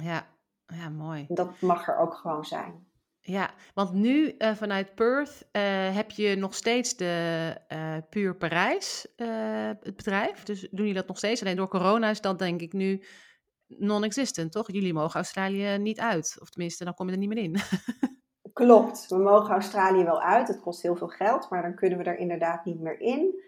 Ja, 0.00 0.26
ja 0.66 0.88
mooi. 0.88 1.24
Dat 1.28 1.60
mag 1.60 1.88
er 1.88 1.98
ook 1.98 2.14
gewoon 2.14 2.44
zijn. 2.44 2.88
Ja, 3.20 3.50
want 3.74 3.92
nu 3.92 4.34
uh, 4.38 4.54
vanuit 4.54 4.94
Perth 4.94 5.48
uh, 5.52 5.94
heb 5.94 6.10
je 6.10 6.36
nog 6.36 6.54
steeds 6.54 6.96
de 6.96 7.56
uh, 7.68 7.96
Puur 8.08 8.36
Parijs, 8.36 9.06
het 9.16 9.96
bedrijf. 9.96 10.42
Dus 10.42 10.60
doen 10.60 10.70
jullie 10.70 10.94
dat 10.94 11.08
nog 11.08 11.18
steeds? 11.18 11.40
Alleen 11.40 11.56
door 11.56 11.68
corona 11.68 12.10
is 12.10 12.20
dat 12.20 12.38
denk 12.38 12.60
ik 12.60 12.72
nu 12.72 13.04
non-existent, 13.66 14.52
toch? 14.52 14.72
Jullie 14.72 14.92
mogen 14.92 15.14
Australië 15.14 15.78
niet 15.78 16.00
uit. 16.00 16.36
Of 16.40 16.50
tenminste, 16.50 16.84
dan 16.84 16.94
kom 16.94 17.06
je 17.06 17.12
er 17.12 17.18
niet 17.18 17.28
meer 17.28 17.44
in. 17.44 17.56
Klopt, 18.52 19.06
we 19.08 19.18
mogen 19.18 19.50
Australië 19.50 20.04
wel 20.04 20.20
uit. 20.20 20.48
Het 20.48 20.60
kost 20.60 20.82
heel 20.82 20.96
veel 20.96 21.08
geld, 21.08 21.50
maar 21.50 21.62
dan 21.62 21.74
kunnen 21.74 21.98
we 21.98 22.04
er 22.04 22.18
inderdaad 22.18 22.64
niet 22.64 22.80
meer 22.80 23.00
in. 23.00 23.42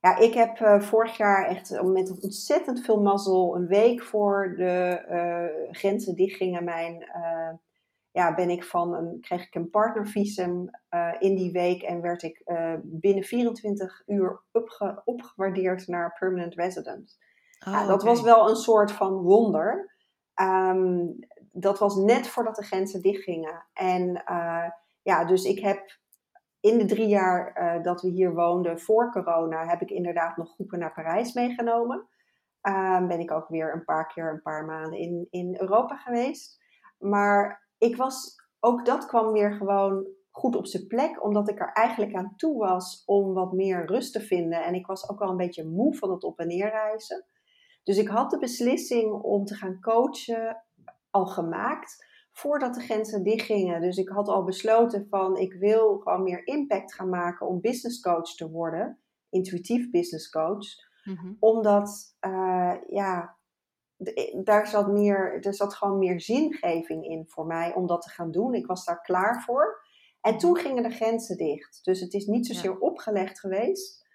Ja, 0.00 0.16
ik 0.16 0.34
heb 0.34 0.60
uh, 0.60 0.80
vorig 0.80 1.16
jaar 1.16 1.46
echt 1.46 1.82
met 1.82 2.22
ontzettend 2.22 2.80
veel 2.80 3.02
mazzel 3.02 3.56
een 3.56 3.66
week 3.66 4.02
voor 4.02 4.54
de 4.56 5.04
uh, 5.10 5.74
grenzen 5.74 6.14
dichtgingen. 6.14 6.64
Mijn, 6.64 7.10
uh, 7.16 7.52
ja, 8.10 8.34
ben 8.34 8.50
ik 8.50 8.64
van 8.64 8.94
een, 8.94 9.20
kreeg 9.20 9.46
ik 9.46 9.54
een 9.54 9.70
partnervisum 9.70 10.70
in 11.18 11.34
die 11.34 11.52
week 11.52 11.82
en 11.82 12.00
werd 12.00 12.22
ik 12.22 12.42
binnen 12.82 13.24
24 13.24 14.02
uur 14.06 14.42
opge, 14.52 15.02
opgewaardeerd 15.04 15.86
naar 15.86 16.16
permanent 16.18 16.54
resident. 16.54 17.18
Oh, 17.66 17.72
ja, 17.72 17.86
dat 17.86 18.02
okay. 18.02 18.14
was 18.14 18.22
wel 18.22 18.48
een 18.48 18.56
soort 18.56 18.92
van 18.92 19.12
wonder. 19.12 19.94
Um, 20.42 21.18
dat 21.56 21.78
was 21.78 21.96
net 21.96 22.26
voordat 22.26 22.56
de 22.56 22.64
grenzen 22.64 23.02
dichtgingen. 23.02 23.66
En 23.72 24.22
uh, 24.30 24.68
ja, 25.02 25.24
dus 25.24 25.44
ik 25.44 25.58
heb 25.58 25.98
in 26.60 26.78
de 26.78 26.84
drie 26.84 27.08
jaar 27.08 27.56
uh, 27.56 27.82
dat 27.82 28.02
we 28.02 28.08
hier 28.08 28.34
woonden 28.34 28.80
voor 28.80 29.12
corona, 29.12 29.66
heb 29.66 29.80
ik 29.80 29.90
inderdaad 29.90 30.36
nog 30.36 30.54
groepen 30.54 30.78
naar 30.78 30.92
Parijs 30.92 31.32
meegenomen. 31.32 32.08
Uh, 32.62 33.06
ben 33.06 33.20
ik 33.20 33.30
ook 33.30 33.48
weer 33.48 33.72
een 33.72 33.84
paar 33.84 34.06
keer, 34.06 34.30
een 34.30 34.42
paar 34.42 34.64
maanden 34.64 34.98
in, 34.98 35.26
in 35.30 35.56
Europa 35.60 35.96
geweest. 35.96 36.62
Maar 36.98 37.68
ik 37.78 37.96
was, 37.96 38.34
ook 38.60 38.84
dat 38.84 39.06
kwam 39.06 39.32
weer 39.32 39.52
gewoon 39.52 40.06
goed 40.30 40.56
op 40.56 40.66
zijn 40.66 40.86
plek, 40.86 41.24
omdat 41.24 41.48
ik 41.48 41.60
er 41.60 41.72
eigenlijk 41.72 42.14
aan 42.14 42.36
toe 42.36 42.58
was 42.58 43.02
om 43.06 43.34
wat 43.34 43.52
meer 43.52 43.86
rust 43.86 44.12
te 44.12 44.20
vinden. 44.20 44.64
En 44.64 44.74
ik 44.74 44.86
was 44.86 45.10
ook 45.10 45.18
wel 45.18 45.30
een 45.30 45.36
beetje 45.36 45.68
moe 45.68 45.96
van 45.96 46.10
het 46.10 46.24
op 46.24 46.38
en 46.38 46.46
neer 46.46 46.70
reizen. 46.70 47.26
Dus 47.82 47.98
ik 47.98 48.08
had 48.08 48.30
de 48.30 48.38
beslissing 48.38 49.12
om 49.12 49.44
te 49.44 49.54
gaan 49.54 49.80
coachen 49.80 50.64
al 51.14 51.26
gemaakt 51.26 52.06
voordat 52.32 52.74
de 52.74 52.80
grenzen 52.80 53.22
dichtgingen. 53.22 53.80
Dus 53.80 53.96
ik 53.96 54.08
had 54.08 54.28
al 54.28 54.44
besloten 54.44 55.06
van 55.08 55.36
ik 55.36 55.52
wil 55.52 55.98
gewoon 55.98 56.22
meer 56.22 56.46
impact 56.46 56.94
gaan 56.94 57.08
maken 57.08 57.46
om 57.46 57.60
business 57.60 58.00
coach 58.00 58.34
te 58.34 58.50
worden. 58.50 58.98
Intuïtief 59.28 59.90
business 59.90 60.30
coach. 60.30 60.66
Mm-hmm. 61.04 61.36
Omdat, 61.40 62.16
uh, 62.20 62.74
ja, 62.86 63.36
daar 64.42 64.66
zat 64.66 64.88
meer, 64.88 65.44
er 65.44 65.54
zat 65.54 65.74
gewoon 65.74 65.98
meer 65.98 66.20
zingeving 66.20 67.04
in 67.04 67.24
voor 67.28 67.46
mij 67.46 67.74
om 67.74 67.86
dat 67.86 68.02
te 68.02 68.10
gaan 68.10 68.30
doen. 68.30 68.54
Ik 68.54 68.66
was 68.66 68.84
daar 68.84 69.00
klaar 69.00 69.42
voor. 69.42 69.82
En 70.20 70.38
toen 70.38 70.56
gingen 70.56 70.82
de 70.82 70.90
grenzen 70.90 71.36
dicht. 71.36 71.80
Dus 71.84 72.00
het 72.00 72.14
is 72.14 72.26
niet 72.26 72.46
zozeer 72.46 72.70
ja. 72.70 72.78
opgelegd 72.78 73.40
geweest. 73.40 74.06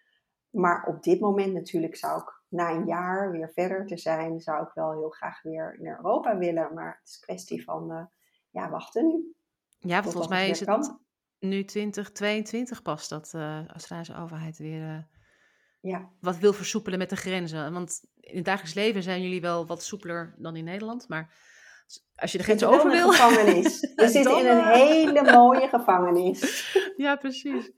Maar 0.50 0.86
op 0.88 1.04
dit 1.04 1.20
moment 1.20 1.54
natuurlijk 1.54 1.96
zou 1.96 2.22
ik 2.22 2.39
na 2.50 2.72
een 2.72 2.86
jaar 2.86 3.32
weer 3.32 3.52
verder 3.54 3.86
te 3.86 3.98
zijn, 3.98 4.40
zou 4.40 4.64
ik 4.64 4.72
wel 4.74 4.92
heel 4.92 5.10
graag 5.10 5.42
weer 5.42 5.78
naar 5.80 5.98
Europa 5.98 6.38
willen. 6.38 6.74
Maar 6.74 6.98
het 7.00 7.10
is 7.10 7.16
een 7.16 7.26
kwestie 7.26 7.64
van, 7.64 7.92
uh, 7.92 8.04
ja, 8.50 8.70
wachten 8.70 9.08
nu. 9.08 9.34
Ja, 9.80 10.04
volgens 10.04 10.28
mij 10.28 10.50
is 10.50 10.60
het 10.60 10.70
kan. 10.70 11.00
nu 11.40 11.66
2022 11.66 12.82
pas 12.82 13.08
dat 13.08 13.30
de 13.32 13.38
uh, 13.38 13.68
Australische 13.68 14.16
overheid 14.16 14.58
weer 14.58 14.82
uh, 14.82 14.98
ja. 15.80 16.10
wat 16.20 16.38
wil 16.38 16.54
versoepelen 16.54 17.00
met 17.00 17.10
de 17.10 17.16
grenzen. 17.16 17.74
Want 17.74 18.02
in 18.20 18.36
het 18.36 18.46
dagelijks 18.46 18.74
leven 18.74 19.04
zijn 19.04 19.22
jullie 19.22 19.42
wel 19.42 19.66
wat 19.66 19.84
soepeler 19.84 20.36
dan 20.38 20.56
in 20.56 20.64
Nederland, 20.64 21.08
maar 21.08 21.34
als 22.16 22.32
je 22.32 22.38
de 22.38 22.44
grenzen 22.44 22.68
over 22.68 22.92
wil. 22.92 23.12
Gevangenis. 23.12 23.80
Je 23.96 24.08
zit 24.08 24.26
in 24.26 24.48
een 24.48 24.68
hele 24.68 25.32
mooie 25.32 25.68
gevangenis. 25.68 26.68
Ja, 26.98 27.16
precies. 27.16 27.72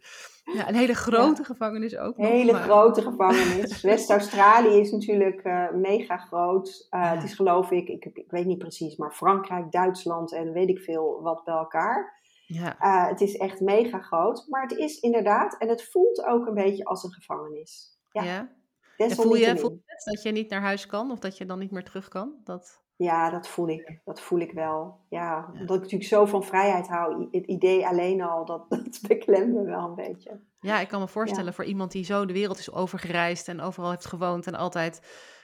Ja, 0.53 0.67
een 0.67 0.75
hele 0.75 0.93
grote 0.93 1.41
ja. 1.41 1.47
gevangenis 1.47 1.97
ook. 1.97 2.17
Een 2.17 2.25
hele 2.25 2.51
maar... 2.51 2.61
grote 2.61 3.01
gevangenis. 3.01 3.81
West-Australië 3.91 4.79
is 4.79 4.91
natuurlijk 4.91 5.45
uh, 5.45 5.71
mega 5.71 6.17
groot. 6.17 6.87
Uh, 6.91 7.01
ja. 7.01 7.13
Het 7.13 7.23
is 7.23 7.33
geloof 7.33 7.71
ik, 7.71 7.87
ik, 7.87 8.05
ik, 8.05 8.31
weet 8.31 8.45
niet 8.45 8.57
precies, 8.57 8.95
maar 8.95 9.11
Frankrijk, 9.11 9.71
Duitsland 9.71 10.33
en 10.33 10.53
weet 10.53 10.69
ik 10.69 10.79
veel 10.79 11.21
wat 11.21 11.43
bij 11.43 11.53
elkaar. 11.53 12.19
Ja. 12.45 12.75
Uh, 12.81 13.07
het 13.07 13.21
is 13.21 13.37
echt 13.37 13.59
mega 13.59 13.99
groot. 13.99 14.45
Maar 14.47 14.61
het 14.61 14.77
is 14.77 14.99
inderdaad, 14.99 15.57
en 15.57 15.67
het 15.67 15.83
voelt 15.83 16.23
ook 16.23 16.47
een 16.47 16.53
beetje 16.53 16.85
als 16.85 17.03
een 17.03 17.11
gevangenis. 17.11 17.99
Ja. 18.11 18.23
ja. 18.23 18.51
En 18.97 19.11
voel 19.11 19.35
je, 19.35 19.57
voel 19.57 19.71
je 19.85 20.11
dat 20.11 20.23
je 20.23 20.31
niet 20.31 20.49
naar 20.49 20.61
huis 20.61 20.85
kan 20.85 21.11
of 21.11 21.19
dat 21.19 21.37
je 21.37 21.45
dan 21.45 21.59
niet 21.59 21.71
meer 21.71 21.83
terug 21.83 22.07
kan? 22.07 22.35
Dat... 22.43 22.80
Ja, 23.01 23.29
dat 23.29 23.47
voel 23.47 23.69
ik. 23.69 23.99
Dat 24.05 24.21
voel 24.21 24.39
ik 24.39 24.51
wel. 24.51 24.99
Ja, 25.09 25.19
ja, 25.19 25.59
omdat 25.59 25.75
ik 25.75 25.81
natuurlijk 25.81 26.09
zo 26.09 26.25
van 26.25 26.43
vrijheid 26.43 26.87
hou. 26.87 27.27
Het 27.31 27.45
idee 27.45 27.87
alleen 27.87 28.21
al, 28.21 28.45
dat, 28.45 28.65
dat 28.69 28.99
beklemt 29.07 29.53
me 29.53 29.63
wel 29.63 29.87
een 29.87 29.95
beetje. 29.95 30.39
Ja, 30.59 30.79
ik 30.79 30.87
kan 30.87 30.99
me 30.99 31.07
voorstellen 31.07 31.45
ja. 31.45 31.53
voor 31.53 31.65
iemand 31.65 31.91
die 31.91 32.03
zo 32.03 32.25
de 32.25 32.33
wereld 32.33 32.59
is 32.59 32.71
overgereisd 32.71 33.47
en 33.47 33.61
overal 33.61 33.89
heeft 33.89 34.05
gewoond 34.05 34.47
en 34.47 34.55
altijd 34.55 35.01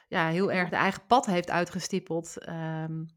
ja, 0.07 0.27
heel 0.27 0.51
erg 0.51 0.69
de 0.69 0.75
eigen 0.75 1.05
pad 1.07 1.25
heeft 1.25 1.49
uitgestippeld. 1.49 2.35
Um, 2.49 3.09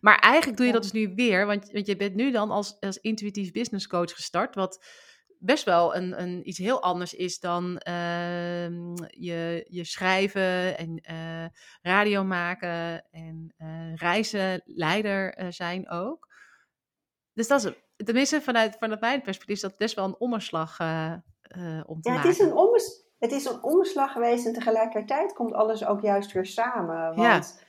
maar 0.00 0.18
eigenlijk 0.18 0.56
doe 0.56 0.66
je 0.66 0.72
dat 0.72 0.82
dus 0.82 0.92
nu 0.92 1.12
weer, 1.14 1.46
want, 1.46 1.70
want 1.72 1.86
je 1.86 1.96
bent 1.96 2.14
nu 2.14 2.30
dan 2.30 2.50
als, 2.50 2.76
als 2.80 2.98
intuïtief 2.98 3.52
business 3.52 3.86
coach 3.86 4.12
gestart, 4.12 4.54
wat 4.54 4.84
best 5.38 5.64
wel 5.64 5.96
een, 5.96 6.20
een, 6.22 6.48
iets 6.48 6.58
heel 6.58 6.82
anders 6.82 7.14
is 7.14 7.40
dan 7.40 7.78
ehm, 7.78 8.94
je, 9.10 9.64
je 9.68 9.84
schrijven 9.84 10.78
en 10.78 11.02
uh, 11.10 11.46
radio 11.82 12.24
maken 12.24 13.04
en 13.10 13.54
uh, 13.58 13.94
reizen, 13.94 14.62
leider 14.64 15.44
zijn 15.48 15.90
ook. 15.90 16.28
Dus 17.32 17.48
dat 17.48 17.64
is, 17.64 17.72
tenminste 18.04 18.40
vanuit, 18.40 18.76
vanuit 18.78 19.00
mijn 19.00 19.22
perspectief, 19.22 19.56
is 19.56 19.62
dat 19.62 19.76
best 19.76 19.94
wel 19.94 20.04
een 20.04 20.18
omslag 20.18 20.80
om 21.86 22.00
te 22.00 22.08
ja, 22.08 22.14
maken. 22.14 22.20
Het 22.20 22.24
is, 22.24 22.38
een 22.38 22.52
ommers, 22.52 23.04
het 23.18 23.32
is 23.32 23.44
een 23.44 23.62
omslag 23.62 24.12
geweest 24.12 24.46
en 24.46 24.52
tegelijkertijd 24.52 25.32
komt 25.32 25.52
alles 25.52 25.84
ook 25.84 26.00
juist 26.00 26.32
weer 26.32 26.46
samen. 26.46 27.14
Want 27.14 27.20
ja 27.20 27.66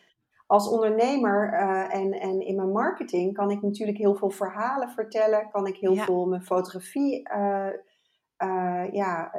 als 0.50 0.70
ondernemer 0.70 1.54
uh, 1.54 1.96
en, 1.96 2.12
en 2.12 2.42
in 2.42 2.56
mijn 2.56 2.72
marketing 2.72 3.34
kan 3.34 3.52
ik 3.52 3.62
natuurlijk 3.62 3.98
heel 3.98 4.16
veel 4.16 4.30
verhalen 4.30 4.90
vertellen. 4.90 5.50
Kan 5.52 5.68
ik 5.68 5.78
heel 5.78 5.96
veel 5.96 6.26
mijn 6.26 6.44
fotografie, 6.44 7.30
uh, 7.36 7.68
uh, 8.44 8.92
ja, 8.92 9.32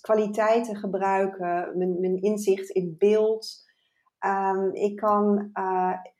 kwaliteiten 0.00 0.76
gebruiken. 0.76 1.78
Mijn, 1.78 2.00
mijn 2.00 2.22
inzicht 2.22 2.68
in 2.68 2.94
beeld. 2.98 3.68
Um, 4.26 4.74
ik 4.74 4.96
kan, 4.96 5.50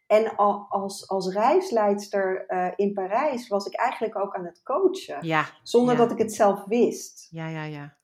en 0.06 0.36
als, 0.68 1.08
als 1.08 1.32
reisleidster 1.32 2.44
in 2.76 2.92
Parijs 2.92 3.48
was 3.48 3.66
ik 3.66 3.74
eigenlijk 3.74 4.18
ook 4.18 4.34
aan 4.34 4.44
het 4.44 4.62
coachen. 4.62 5.26
Ja, 5.26 5.44
zonder 5.62 5.94
ja. 5.94 6.00
dat 6.00 6.10
ik 6.10 6.18
het 6.18 6.34
zelf 6.34 6.64
wist. 6.64 7.28
Ja, 7.30 7.48
ja, 7.48 7.64
ja. 7.64 7.96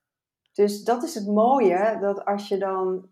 Dus 0.52 0.84
dat 0.84 1.02
is 1.02 1.14
het 1.14 1.26
mooie, 1.26 1.98
dat 2.00 2.24
als 2.24 2.48
je 2.48 2.58
dan 2.58 3.08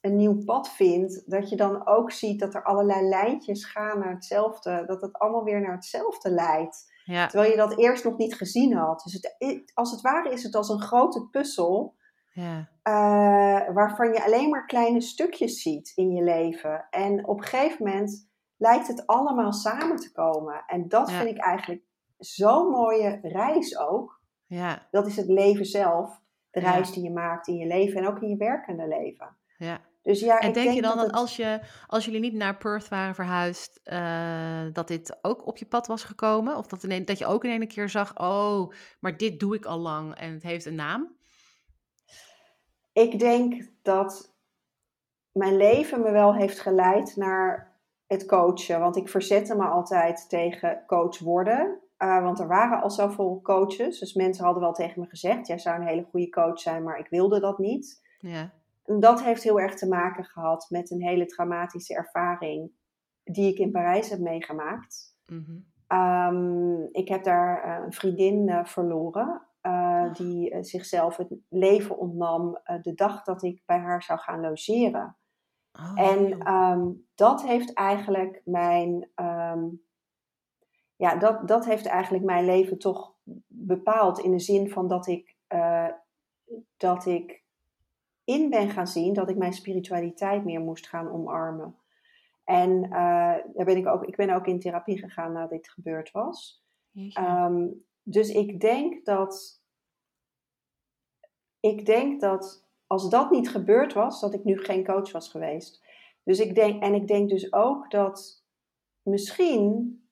een 0.00 0.16
nieuw 0.16 0.44
pad 0.44 0.68
vindt, 0.70 1.30
dat 1.30 1.48
je 1.50 1.56
dan 1.56 1.86
ook 1.86 2.10
ziet 2.12 2.40
dat 2.40 2.54
er 2.54 2.64
allerlei 2.64 3.08
lijntjes 3.08 3.64
gaan 3.64 3.98
naar 3.98 4.12
hetzelfde, 4.14 4.84
dat 4.86 5.00
het 5.00 5.12
allemaal 5.18 5.44
weer 5.44 5.60
naar 5.60 5.74
hetzelfde 5.74 6.30
leidt. 6.30 6.92
Ja. 7.04 7.26
Terwijl 7.26 7.50
je 7.50 7.56
dat 7.56 7.78
eerst 7.78 8.04
nog 8.04 8.16
niet 8.16 8.34
gezien 8.34 8.72
had. 8.76 9.00
Dus 9.02 9.12
het, 9.12 9.70
als 9.74 9.90
het 9.90 10.00
ware 10.00 10.30
is 10.32 10.42
het 10.42 10.54
als 10.54 10.68
een 10.68 10.80
grote 10.80 11.28
puzzel, 11.30 11.94
ja. 12.32 12.68
uh, 12.84 13.74
waarvan 13.74 14.12
je 14.12 14.24
alleen 14.24 14.48
maar 14.50 14.66
kleine 14.66 15.00
stukjes 15.00 15.62
ziet 15.62 15.92
in 15.94 16.10
je 16.10 16.22
leven. 16.22 16.86
En 16.90 17.26
op 17.26 17.38
een 17.38 17.44
gegeven 17.44 17.84
moment 17.86 18.28
lijkt 18.56 18.86
het 18.86 19.06
allemaal 19.06 19.52
samen 19.52 19.96
te 19.96 20.12
komen. 20.12 20.64
En 20.66 20.88
dat 20.88 21.10
Ja. 21.10 21.16
vind 21.16 21.30
ik 21.36 21.42
eigenlijk 21.44 21.82
zo'n 22.18 22.68
mooie 22.70 23.18
reis 23.22 23.78
ook. 23.78 24.20
Ja, 24.46 24.86
Dat 24.90 25.06
is 25.06 25.16
het 25.16 25.28
leven 25.28 25.64
zelf, 25.64 26.20
de 26.50 26.60
reis 26.60 26.92
die 26.92 27.02
je 27.02 27.10
maakt 27.12 27.48
in 27.48 27.56
je 27.56 27.66
leven 27.66 28.00
en 28.00 28.08
ook 28.08 28.20
in 28.20 28.28
je 28.28 28.36
werkende 28.36 28.88
leven. 28.88 29.36
ja. 29.58 29.80
Dus 30.02 30.20
ja, 30.20 30.38
En 30.38 30.48
ik 30.48 30.54
denk 30.54 30.72
je 30.74 30.82
dan 30.82 30.96
dat 30.96 31.06
het- 31.06 31.14
als, 31.14 31.36
je, 31.36 31.60
als 31.86 32.04
jullie 32.04 32.20
niet 32.20 32.34
naar 32.34 32.56
Perth 32.56 32.88
waren 32.88 33.14
verhuisd, 33.14 33.80
eh, 33.84 34.62
dat 34.72 34.88
dit 34.88 35.18
ook 35.22 35.46
op 35.46 35.56
je 35.56 35.66
pad 35.66 35.86
was 35.86 36.04
gekomen? 36.04 36.56
Of 36.56 36.66
dat, 36.66 37.06
dat 37.06 37.18
je 37.18 37.26
ook 37.26 37.44
in 37.44 37.60
een 37.60 37.68
keer 37.68 37.88
zag, 37.88 38.18
oh, 38.18 38.72
maar 39.00 39.16
dit 39.16 39.40
doe 39.40 39.54
ik 39.54 39.64
al 39.64 39.78
lang 39.78 40.14
en 40.14 40.32
het 40.32 40.42
heeft 40.42 40.64
een 40.66 40.74
naam? 40.74 41.16
Ik 42.92 43.18
denk 43.18 43.70
dat 43.82 44.34
mijn 45.32 45.56
leven 45.56 46.00
me 46.00 46.10
wel 46.10 46.34
heeft 46.34 46.60
geleid 46.60 47.16
naar 47.16 47.78
het 48.06 48.26
coachen. 48.26 48.80
Want 48.80 48.96
ik 48.96 49.08
verzette 49.08 49.56
me 49.56 49.64
altijd 49.64 50.28
tegen 50.28 50.82
coach 50.86 51.18
worden. 51.18 51.80
Uh, 51.98 52.22
want 52.22 52.40
er 52.40 52.48
waren 52.48 52.82
al 52.82 52.90
zoveel 52.90 53.40
coaches. 53.42 53.98
Dus 53.98 54.14
mensen 54.14 54.44
hadden 54.44 54.62
wel 54.62 54.72
tegen 54.72 55.00
me 55.00 55.06
gezegd: 55.06 55.46
jij 55.46 55.58
zou 55.58 55.80
een 55.80 55.86
hele 55.86 56.06
goede 56.10 56.28
coach 56.28 56.60
zijn, 56.60 56.82
maar 56.82 56.98
ik 56.98 57.08
wilde 57.08 57.40
dat 57.40 57.58
niet. 57.58 58.08
Ja, 58.18 58.50
dat 58.84 59.22
heeft 59.22 59.42
heel 59.42 59.60
erg 59.60 59.74
te 59.74 59.88
maken 59.88 60.24
gehad 60.24 60.66
met 60.68 60.90
een 60.90 61.02
hele 61.02 61.26
traumatische 61.26 61.94
ervaring 61.94 62.72
die 63.24 63.52
ik 63.52 63.58
in 63.58 63.70
Parijs 63.70 64.10
heb 64.10 64.18
meegemaakt. 64.18 65.16
mhm. 65.26 65.58
Um, 65.92 66.88
ik 66.92 67.08
heb 67.08 67.24
daar 67.24 67.66
uh, 67.66 67.84
een 67.84 67.92
vriendin 67.92 68.48
uh, 68.48 68.64
verloren. 68.64 69.42
Uh, 69.62 70.12
die 70.12 70.54
uh, 70.54 70.62
zichzelf 70.62 71.16
het 71.16 71.34
leven 71.48 71.98
ontnam 71.98 72.60
uh, 72.64 72.82
de 72.82 72.94
dag 72.94 73.22
dat 73.22 73.42
ik 73.42 73.62
bij 73.66 73.78
haar 73.78 74.02
zou 74.02 74.18
gaan 74.18 74.40
logeren. 74.40 75.16
Oh, 75.72 76.00
en 76.00 76.52
um, 76.52 77.06
dat 77.14 77.42
heeft 77.42 77.72
eigenlijk 77.72 78.42
mijn. 78.44 79.10
Um, 79.14 79.82
ja, 80.96 81.16
dat, 81.16 81.48
dat 81.48 81.64
heeft 81.64 81.86
eigenlijk 81.86 82.24
mijn 82.24 82.44
leven 82.44 82.78
toch 82.78 83.14
bepaald. 83.46 84.18
In 84.18 84.30
de 84.30 84.38
zin 84.38 84.70
van 84.70 84.88
dat 84.88 85.06
ik, 85.06 85.36
dat 86.76 87.06
ik 87.06 87.44
in 88.30 88.50
ben 88.50 88.70
gaan 88.70 88.86
zien 88.86 89.12
dat 89.12 89.30
ik 89.30 89.36
mijn 89.36 89.52
spiritualiteit 89.52 90.44
meer 90.44 90.60
moest 90.60 90.88
gaan 90.88 91.12
omarmen. 91.12 91.76
En 92.44 92.84
uh, 92.84 92.90
daar 93.54 93.64
ben 93.64 93.76
ik, 93.76 93.86
ook, 93.86 94.04
ik 94.04 94.16
ben 94.16 94.30
ook 94.30 94.46
in 94.46 94.60
therapie 94.60 94.98
gegaan 94.98 95.32
nadat 95.32 95.50
dit 95.50 95.68
gebeurd 95.68 96.10
was. 96.10 96.64
Um, 97.18 97.84
dus 98.02 98.28
ik 98.28 98.60
denk 98.60 99.04
dat. 99.04 99.62
Ik 101.60 101.86
denk 101.86 102.20
dat 102.20 102.66
als 102.86 103.10
dat 103.10 103.30
niet 103.30 103.50
gebeurd 103.50 103.92
was, 103.92 104.20
dat 104.20 104.34
ik 104.34 104.44
nu 104.44 104.58
geen 104.58 104.84
coach 104.84 105.12
was 105.12 105.28
geweest. 105.28 105.84
Dus 106.22 106.40
ik 106.40 106.54
denk, 106.54 106.82
en 106.82 106.94
ik 106.94 107.06
denk 107.06 107.28
dus 107.28 107.52
ook 107.52 107.90
dat 107.90 108.44
misschien, 109.02 110.02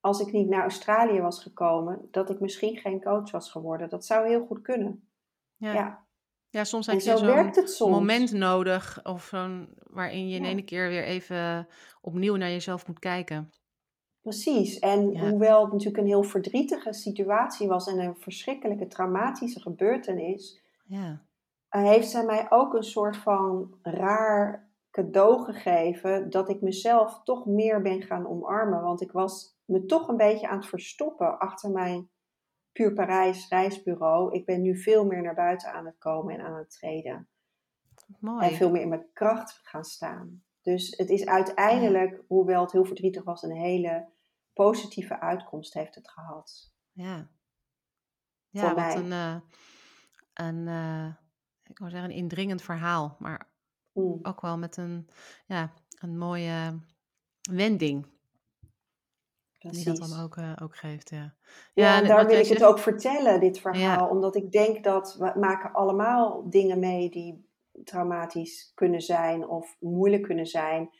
als 0.00 0.20
ik 0.20 0.32
niet 0.32 0.48
naar 0.48 0.62
Australië 0.62 1.20
was 1.20 1.42
gekomen, 1.42 2.08
dat 2.10 2.30
ik 2.30 2.40
misschien 2.40 2.76
geen 2.76 3.02
coach 3.02 3.30
was 3.30 3.50
geworden. 3.50 3.88
Dat 3.88 4.04
zou 4.04 4.28
heel 4.28 4.46
goed 4.46 4.62
kunnen. 4.62 5.08
ja. 5.56 5.72
Ja. 5.72 6.10
Ja, 6.52 6.64
soms 6.64 6.86
heb 6.86 7.00
je 7.00 7.16
zo 7.16 7.16
zo'n 7.16 7.54
moment 7.82 8.32
nodig, 8.32 9.04
of 9.04 9.24
zo'n, 9.24 9.74
waarin 9.76 10.28
je 10.28 10.36
in 10.36 10.44
Ja. 10.44 10.44
ene 10.44 10.62
keer 10.62 10.88
weer 10.88 11.04
even 11.04 11.68
opnieuw 12.00 12.36
naar 12.36 12.50
jezelf 12.50 12.86
moet 12.86 12.98
kijken. 12.98 13.52
Precies. 14.22 14.78
En 14.78 15.10
Ja. 15.10 15.20
hoewel 15.20 15.62
het 15.62 15.72
natuurlijk 15.72 15.98
een 15.98 16.06
heel 16.06 16.22
verdrietige 16.22 16.92
situatie 16.92 17.68
was 17.68 17.86
en 17.86 17.98
een 17.98 18.16
verschrikkelijke 18.16 18.86
traumatische 18.86 19.60
gebeurtenis, 19.60 20.62
Ja, 20.84 21.24
heeft 21.68 22.10
zij 22.10 22.24
mij 22.24 22.46
ook 22.50 22.74
een 22.74 22.82
soort 22.82 23.16
van 23.16 23.74
raar 23.82 24.70
cadeau 24.90 25.44
gegeven 25.44 26.30
dat 26.30 26.48
ik 26.48 26.60
mezelf 26.60 27.20
toch 27.24 27.46
meer 27.46 27.82
ben 27.82 28.02
gaan 28.02 28.28
omarmen. 28.28 28.82
Want 28.82 29.00
ik 29.00 29.12
was 29.12 29.56
me 29.64 29.86
toch 29.86 30.08
een 30.08 30.16
beetje 30.16 30.48
aan 30.48 30.56
het 30.58 30.66
verstoppen 30.68 31.38
achter 31.38 31.70
mijn 31.70 32.10
Puur 32.72 32.92
Parijs 32.92 33.48
reisbureau. 33.48 34.34
Ik 34.34 34.44
ben 34.46 34.62
nu 34.62 34.76
veel 34.78 35.04
meer 35.04 35.22
naar 35.22 35.34
buiten 35.34 35.72
aan 35.72 35.86
het 35.86 35.98
komen 35.98 36.34
en 36.38 36.44
aan 36.46 36.56
het 36.56 36.70
treden. 36.70 37.28
mooi. 38.20 38.48
En 38.48 38.54
veel 38.56 38.70
meer 38.70 38.82
in 38.82 38.88
mijn 38.88 39.06
kracht 39.12 39.60
gaan 39.62 39.84
staan. 39.84 40.44
Dus 40.60 40.96
het 40.96 41.10
is 41.10 41.26
uiteindelijk, 41.26 42.22
hoewel 42.28 42.62
het 42.62 42.72
heel 42.72 42.84
verdrietig 42.84 43.24
was, 43.24 43.42
een 43.42 43.56
hele 43.56 44.08
positieve 44.52 45.20
uitkomst 45.20 45.74
heeft 45.74 45.94
het 45.94 46.08
gehad. 46.10 46.72
Ja, 46.92 47.16
Voor 48.52 48.60
ja 48.60 48.66
wat 48.74 48.76
mij. 48.76 48.96
een, 48.96 49.12
eh, 49.12 49.36
een 50.34 50.68
eh, 50.68 51.14
ik 51.62 51.78
wou 51.78 51.90
zeggen, 51.90 52.10
een 52.10 52.16
indringend 52.16 52.62
verhaal, 52.62 53.16
maar 53.18 53.50
Mm. 53.92 54.18
ook 54.22 54.40
wel 54.40 54.58
met 54.58 54.76
een, 54.76 55.08
ja, 55.46 55.72
een 56.00 56.18
mooie 56.18 56.78
wending 57.50 58.06
die 59.70 59.84
dat 59.84 59.96
dan 59.96 60.20
ook, 60.20 60.36
eh, 60.36 60.52
ook 60.62 60.76
geeft. 60.76 61.10
Ja, 61.10 61.34
Ja, 61.74 61.96
en 61.96 62.02
en 62.02 62.08
daar 62.08 62.26
wil 62.26 62.38
ik 62.38 62.46
het 62.46 62.64
ook 62.64 62.78
vertellen, 62.78 63.40
dit 63.40 63.58
verhaal. 63.58 64.08
Omdat 64.08 64.36
ik 64.36 64.52
denk 64.52 64.84
dat 64.84 65.16
we 65.18 65.32
maken 65.36 65.72
allemaal 65.72 66.50
dingen 66.50 66.78
mee 66.78 67.10
die 67.10 67.50
traumatisch 67.84 68.72
kunnen 68.74 69.00
zijn 69.00 69.48
of 69.48 69.76
moeilijk 69.80 70.22
kunnen 70.22 70.46
zijn. 70.46 70.90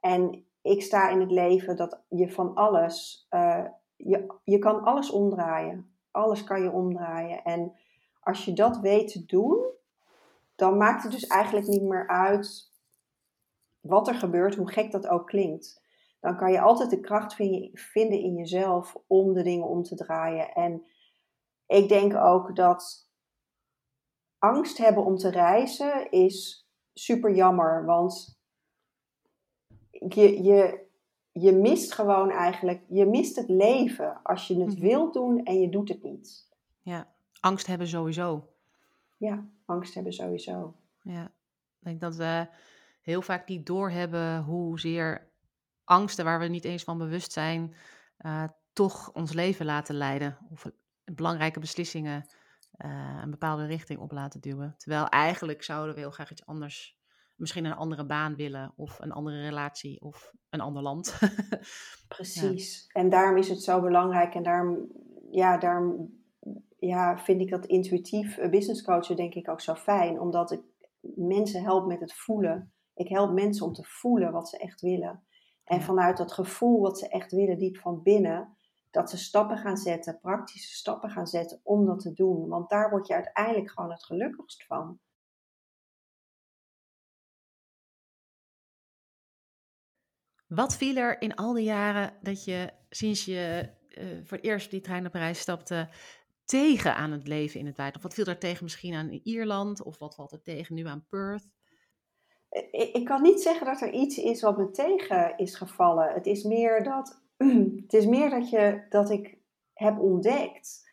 En 0.00 0.44
ik 0.62 0.82
sta 0.82 1.08
in 1.08 1.20
het 1.20 1.30
leven 1.30 1.76
dat 1.76 2.00
je 2.08 2.30
van 2.30 2.54
alles, 2.54 3.26
eh, 3.28 3.64
je, 3.96 4.34
je 4.44 4.58
kan 4.58 4.82
alles 4.82 5.10
omdraaien. 5.10 5.90
Alles 6.10 6.44
kan 6.44 6.62
je 6.62 6.70
omdraaien. 6.70 7.42
En 7.42 7.72
als 8.20 8.44
je 8.44 8.52
dat 8.52 8.78
weet 8.78 9.12
te 9.12 9.24
doen, 9.26 9.64
dan 10.54 10.76
maakt 10.76 11.02
het 11.02 11.12
dus 11.12 11.26
eigenlijk 11.26 11.66
niet 11.66 11.82
meer 11.82 12.08
uit 12.08 12.72
wat 13.80 14.08
er 14.08 14.14
gebeurt, 14.14 14.54
hoe 14.54 14.72
gek 14.72 14.90
dat 14.90 15.06
ook 15.06 15.26
klinkt. 15.26 15.84
Dan 16.20 16.36
kan 16.36 16.52
je 16.52 16.60
altijd 16.60 16.90
de 16.90 17.00
kracht 17.00 17.34
vin- 17.34 17.70
vinden 17.74 18.18
in 18.20 18.34
jezelf 18.34 18.96
om 19.06 19.32
de 19.32 19.42
dingen 19.42 19.66
om 19.68 19.82
te 19.82 19.94
draaien. 19.94 20.52
En 20.52 20.86
ik 21.66 21.88
denk 21.88 22.14
ook 22.14 22.56
dat 22.56 23.10
angst 24.38 24.78
hebben 24.78 25.04
om 25.04 25.16
te 25.16 25.30
reizen 25.30 26.10
is 26.10 26.66
super 26.94 27.34
jammer. 27.34 27.84
Want 27.84 28.38
je, 29.90 30.42
je, 30.42 30.86
je 31.32 31.52
mist 31.52 31.92
gewoon 31.92 32.30
eigenlijk, 32.30 32.82
je 32.88 33.06
mist 33.06 33.36
het 33.36 33.48
leven 33.48 34.22
als 34.22 34.46
je 34.46 34.60
het 34.60 34.72
Mhm. 34.78 34.80
wilt 34.80 35.14
doen 35.14 35.44
en 35.44 35.60
je 35.60 35.68
doet 35.68 35.88
het 35.88 36.02
niet. 36.02 36.48
ja, 36.82 37.14
angst 37.40 37.66
hebben 37.66 37.88
sowieso. 37.88 38.48
Ja, 39.16 39.46
angst 39.64 39.94
hebben 39.94 40.12
sowieso. 40.12 40.74
Ja, 41.02 41.24
ik 41.78 41.84
denk 41.84 42.00
dat 42.00 42.16
we 42.16 42.46
heel 43.02 43.22
vaak 43.22 43.48
niet 43.48 43.66
doorhebben 43.66 44.42
hoezeer 44.42 45.28
angsten 45.86 46.24
waar 46.24 46.38
we 46.38 46.46
niet 46.46 46.64
eens 46.64 46.84
van 46.84 46.98
bewust 46.98 47.32
zijn, 47.32 47.74
eh, 48.16 48.44
toch 48.72 49.12
ons 49.12 49.32
leven 49.32 49.66
laten 49.66 49.94
leiden. 49.94 50.38
Of 50.50 50.70
belangrijke 51.04 51.60
beslissingen 51.60 52.26
eh, 52.70 53.20
een 53.22 53.30
bepaalde 53.30 53.66
richting 53.66 54.00
op 54.00 54.12
laten 54.12 54.40
duwen. 54.40 54.74
Terwijl 54.76 55.08
eigenlijk 55.08 55.62
zouden 55.62 55.94
we 55.94 56.00
heel 56.00 56.10
graag 56.10 56.30
iets 56.30 56.46
anders, 56.46 56.98
misschien 57.34 57.64
een 57.64 57.74
andere 57.74 58.06
baan 58.06 58.36
willen, 58.36 58.72
of 58.76 58.98
een 58.98 59.12
andere 59.12 59.42
relatie, 59.42 60.00
of 60.00 60.32
een 60.50 60.60
ander 60.60 60.82
land. 60.82 61.18
Precies. 62.08 62.86
En 62.92 63.08
daarom 63.08 63.36
is 63.36 63.48
het 63.48 63.62
zo 63.62 63.80
belangrijk 63.80 64.34
en 64.34 64.42
daarom, 64.42 64.88
ja, 65.30 65.58
daarom 65.58 66.14
ja, 66.78 67.18
vind 67.18 67.40
ik 67.40 67.50
dat 67.50 67.66
intuïtief 67.66 68.38
uh, 68.38 68.50
business 68.50 68.82
coachen 68.82 69.16
denk 69.16 69.34
ik 69.34 69.48
ook 69.48 69.60
zo 69.60 69.74
fijn. 69.74 70.20
Omdat 70.20 70.50
ik 70.50 70.60
mensen 71.14 71.62
help 71.62 71.86
met 71.86 72.00
het 72.00 72.14
voelen. 72.14 72.72
Ik 72.94 73.08
help 73.08 73.32
mensen 73.32 73.66
om 73.66 73.72
te 73.72 73.84
voelen 73.84 74.32
wat 74.32 74.48
ze 74.48 74.58
echt 74.58 74.80
willen. 74.80 75.25
En 75.66 75.82
vanuit 75.82 76.16
dat 76.16 76.32
gevoel 76.32 76.80
wat 76.80 76.98
ze 76.98 77.08
echt 77.08 77.32
willen, 77.32 77.58
diep 77.58 77.76
van 77.76 78.02
binnen, 78.02 78.56
dat 78.90 79.10
ze 79.10 79.18
stappen 79.18 79.58
gaan 79.58 79.76
zetten, 79.76 80.20
praktische 80.20 80.74
stappen 80.74 81.10
gaan 81.10 81.26
zetten 81.26 81.60
om 81.62 81.86
dat 81.86 82.00
te 82.00 82.12
doen. 82.12 82.48
Want 82.48 82.70
daar 82.70 82.90
word 82.90 83.06
je 83.06 83.14
uiteindelijk 83.14 83.70
gewoon 83.70 83.90
het 83.90 84.04
gelukkigst 84.04 84.66
van. 84.66 84.98
Wat 90.46 90.76
viel 90.76 90.96
er 90.96 91.20
in 91.20 91.34
al 91.34 91.52
die 91.52 91.64
jaren 91.64 92.12
dat 92.22 92.44
je 92.44 92.72
sinds 92.90 93.24
je 93.24 93.68
uh, 93.90 94.24
voor 94.24 94.36
het 94.36 94.46
eerst 94.46 94.64
op 94.64 94.70
die 94.70 94.80
trein 94.80 95.02
naar 95.02 95.10
Parijs 95.10 95.40
stapte 95.40 95.88
tegen 96.44 96.94
aan 96.94 97.12
het 97.12 97.26
leven 97.26 97.60
in 97.60 97.66
het 97.66 97.76
buitenland? 97.76 98.14
Wat 98.14 98.24
viel 98.24 98.34
er 98.34 98.40
tegen 98.40 98.64
misschien 98.64 98.94
aan 98.94 99.10
Ierland 99.10 99.82
of 99.82 99.98
wat 99.98 100.14
valt 100.14 100.32
er 100.32 100.42
tegen 100.42 100.74
nu 100.74 100.86
aan 100.86 101.06
Perth? 101.08 101.55
Ik, 102.50 102.90
ik 102.92 103.04
kan 103.04 103.22
niet 103.22 103.42
zeggen 103.42 103.66
dat 103.66 103.80
er 103.80 103.92
iets 103.92 104.18
is 104.18 104.42
wat 104.42 104.56
me 104.56 104.70
tegen 104.70 105.38
is 105.38 105.54
gevallen. 105.54 106.12
Het 106.12 106.26
is 106.26 106.42
meer 106.42 106.84
dat, 106.84 107.22
het 107.82 107.92
is 107.92 108.06
meer 108.06 108.30
dat, 108.30 108.50
je, 108.50 108.82
dat 108.88 109.10
ik 109.10 109.38
heb 109.72 109.98
ontdekt 109.98 110.90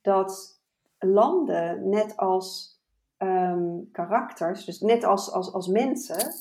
dat 0.00 0.60
landen, 0.98 1.88
net 1.88 2.16
als 2.16 2.80
um, 3.18 3.88
karakters, 3.92 4.64
dus 4.64 4.80
net 4.80 5.04
als, 5.04 5.32
als, 5.32 5.52
als 5.52 5.66
mensen 5.66 6.32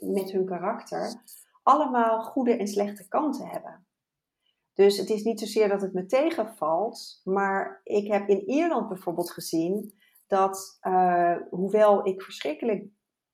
met 0.00 0.30
hun 0.30 0.46
karakter, 0.46 1.22
allemaal 1.62 2.22
goede 2.22 2.56
en 2.56 2.68
slechte 2.68 3.08
kanten 3.08 3.46
hebben. 3.46 3.86
Dus 4.74 4.96
het 4.96 5.10
is 5.10 5.22
niet 5.22 5.40
zozeer 5.40 5.68
dat 5.68 5.80
het 5.80 5.92
me 5.92 6.06
tegenvalt, 6.06 7.20
maar 7.24 7.80
ik 7.84 8.12
heb 8.12 8.28
in 8.28 8.48
Ierland 8.48 8.88
bijvoorbeeld 8.88 9.30
gezien 9.30 9.94
dat, 10.26 10.78
uh, 10.82 11.36
hoewel 11.50 12.06
ik 12.06 12.22
verschrikkelijk 12.22 12.86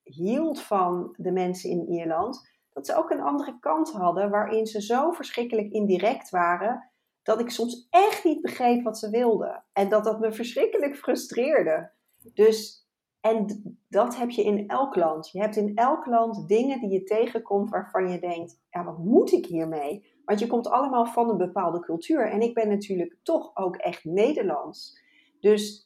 hield 0.05 0.63
van 0.63 1.15
de 1.17 1.33
mensen 1.33 1.71
in 1.71 1.89
Ierland, 1.89 2.51
dat 2.73 2.87
ze 2.87 2.97
ook 2.97 3.11
een 3.11 3.21
andere 3.21 3.59
kant 3.61 3.93
hadden 3.93 4.31
waarin 4.31 4.67
ze 4.67 4.83
zo 4.83 5.11
verschrikkelijk 5.11 5.73
indirect 5.73 6.31
waren 6.31 6.91
dat 7.23 7.41
ik 7.41 7.51
soms 7.51 7.87
echt 7.91 8.25
niet 8.25 8.41
begreep 8.41 8.83
wat 8.83 8.99
ze 8.99 9.11
wilden. 9.11 9.65
En 9.73 9.89
dat 9.89 10.05
dat 10.05 10.21
me 10.21 10.33
verschrikkelijk 10.33 10.97
frustreerde. 10.97 11.91
Dus 12.35 12.85
en 13.21 13.63
dat 13.89 14.17
heb 14.17 14.31
je 14.31 14.45
in 14.45 14.69
elk 14.69 14.97
land. 14.97 15.31
Je 15.31 15.41
hebt 15.41 15.57
in 15.57 15.75
elk 15.75 16.07
land 16.07 16.49
dingen 16.49 16.81
die 16.81 16.91
je 16.91 17.03
tegenkomt 17.03 17.71
waarvan 17.71 18.11
je 18.11 18.19
denkt: 18.19 18.61
ja, 18.71 18.85
wat 18.85 18.99
moet 18.99 19.33
ik 19.33 19.47
hiermee? 19.47 20.07
Want 20.25 20.39
je 20.39 20.47
komt 20.47 20.69
allemaal 20.69 21.07
van 21.07 21.31
een 21.31 21.37
bepaalde 21.37 21.81
cultuur. 21.81 22.31
En 22.31 22.41
ik 22.41 22.55
ben 22.55 22.69
natuurlijk 22.69 23.17
toch 23.23 23.57
ook 23.57 23.77
echt 23.77 24.05
Nederlands. 24.05 25.01
Dus 25.41 25.84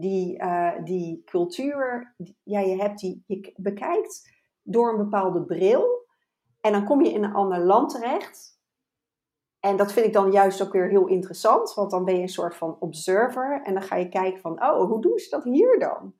die, 0.00 0.42
uh, 0.42 0.72
die 0.84 1.22
cultuur, 1.24 2.14
ja, 2.42 2.60
je, 2.60 2.82
hebt 2.82 3.00
die, 3.00 3.24
je 3.26 3.52
bekijkt 3.56 4.30
door 4.62 4.90
een 4.90 4.96
bepaalde 4.96 5.44
bril. 5.44 6.04
En 6.60 6.72
dan 6.72 6.84
kom 6.84 7.02
je 7.04 7.12
in 7.12 7.24
een 7.24 7.34
ander 7.34 7.58
land 7.58 7.90
terecht. 7.90 8.60
En 9.60 9.76
dat 9.76 9.92
vind 9.92 10.06
ik 10.06 10.12
dan 10.12 10.30
juist 10.30 10.62
ook 10.62 10.72
weer 10.72 10.88
heel 10.88 11.06
interessant, 11.06 11.74
want 11.74 11.90
dan 11.90 12.04
ben 12.04 12.14
je 12.16 12.22
een 12.22 12.28
soort 12.28 12.56
van 12.56 12.76
observer. 12.80 13.62
En 13.64 13.74
dan 13.74 13.82
ga 13.82 13.96
je 13.96 14.08
kijken 14.08 14.40
van, 14.40 14.62
oh, 14.62 14.88
hoe 14.88 15.00
doen 15.00 15.18
ze 15.18 15.30
dat 15.30 15.44
hier 15.44 15.78
dan? 15.78 16.14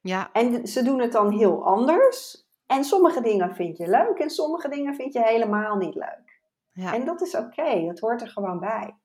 Ja. 0.00 0.32
En 0.32 0.66
ze 0.66 0.82
doen 0.82 1.00
het 1.00 1.12
dan 1.12 1.30
heel 1.30 1.64
anders. 1.64 2.46
En 2.66 2.84
sommige 2.84 3.20
dingen 3.20 3.54
vind 3.54 3.76
je 3.76 3.88
leuk 3.88 4.18
en 4.18 4.30
sommige 4.30 4.68
dingen 4.68 4.94
vind 4.94 5.12
je 5.12 5.22
helemaal 5.22 5.76
niet 5.76 5.94
leuk. 5.94 6.40
Ja. 6.72 6.94
En 6.94 7.04
dat 7.04 7.20
is 7.20 7.34
oké, 7.34 7.46
okay, 7.46 7.86
dat 7.86 7.98
hoort 7.98 8.22
er 8.22 8.28
gewoon 8.28 8.60
bij. 8.60 8.96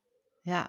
Ja, 0.41 0.67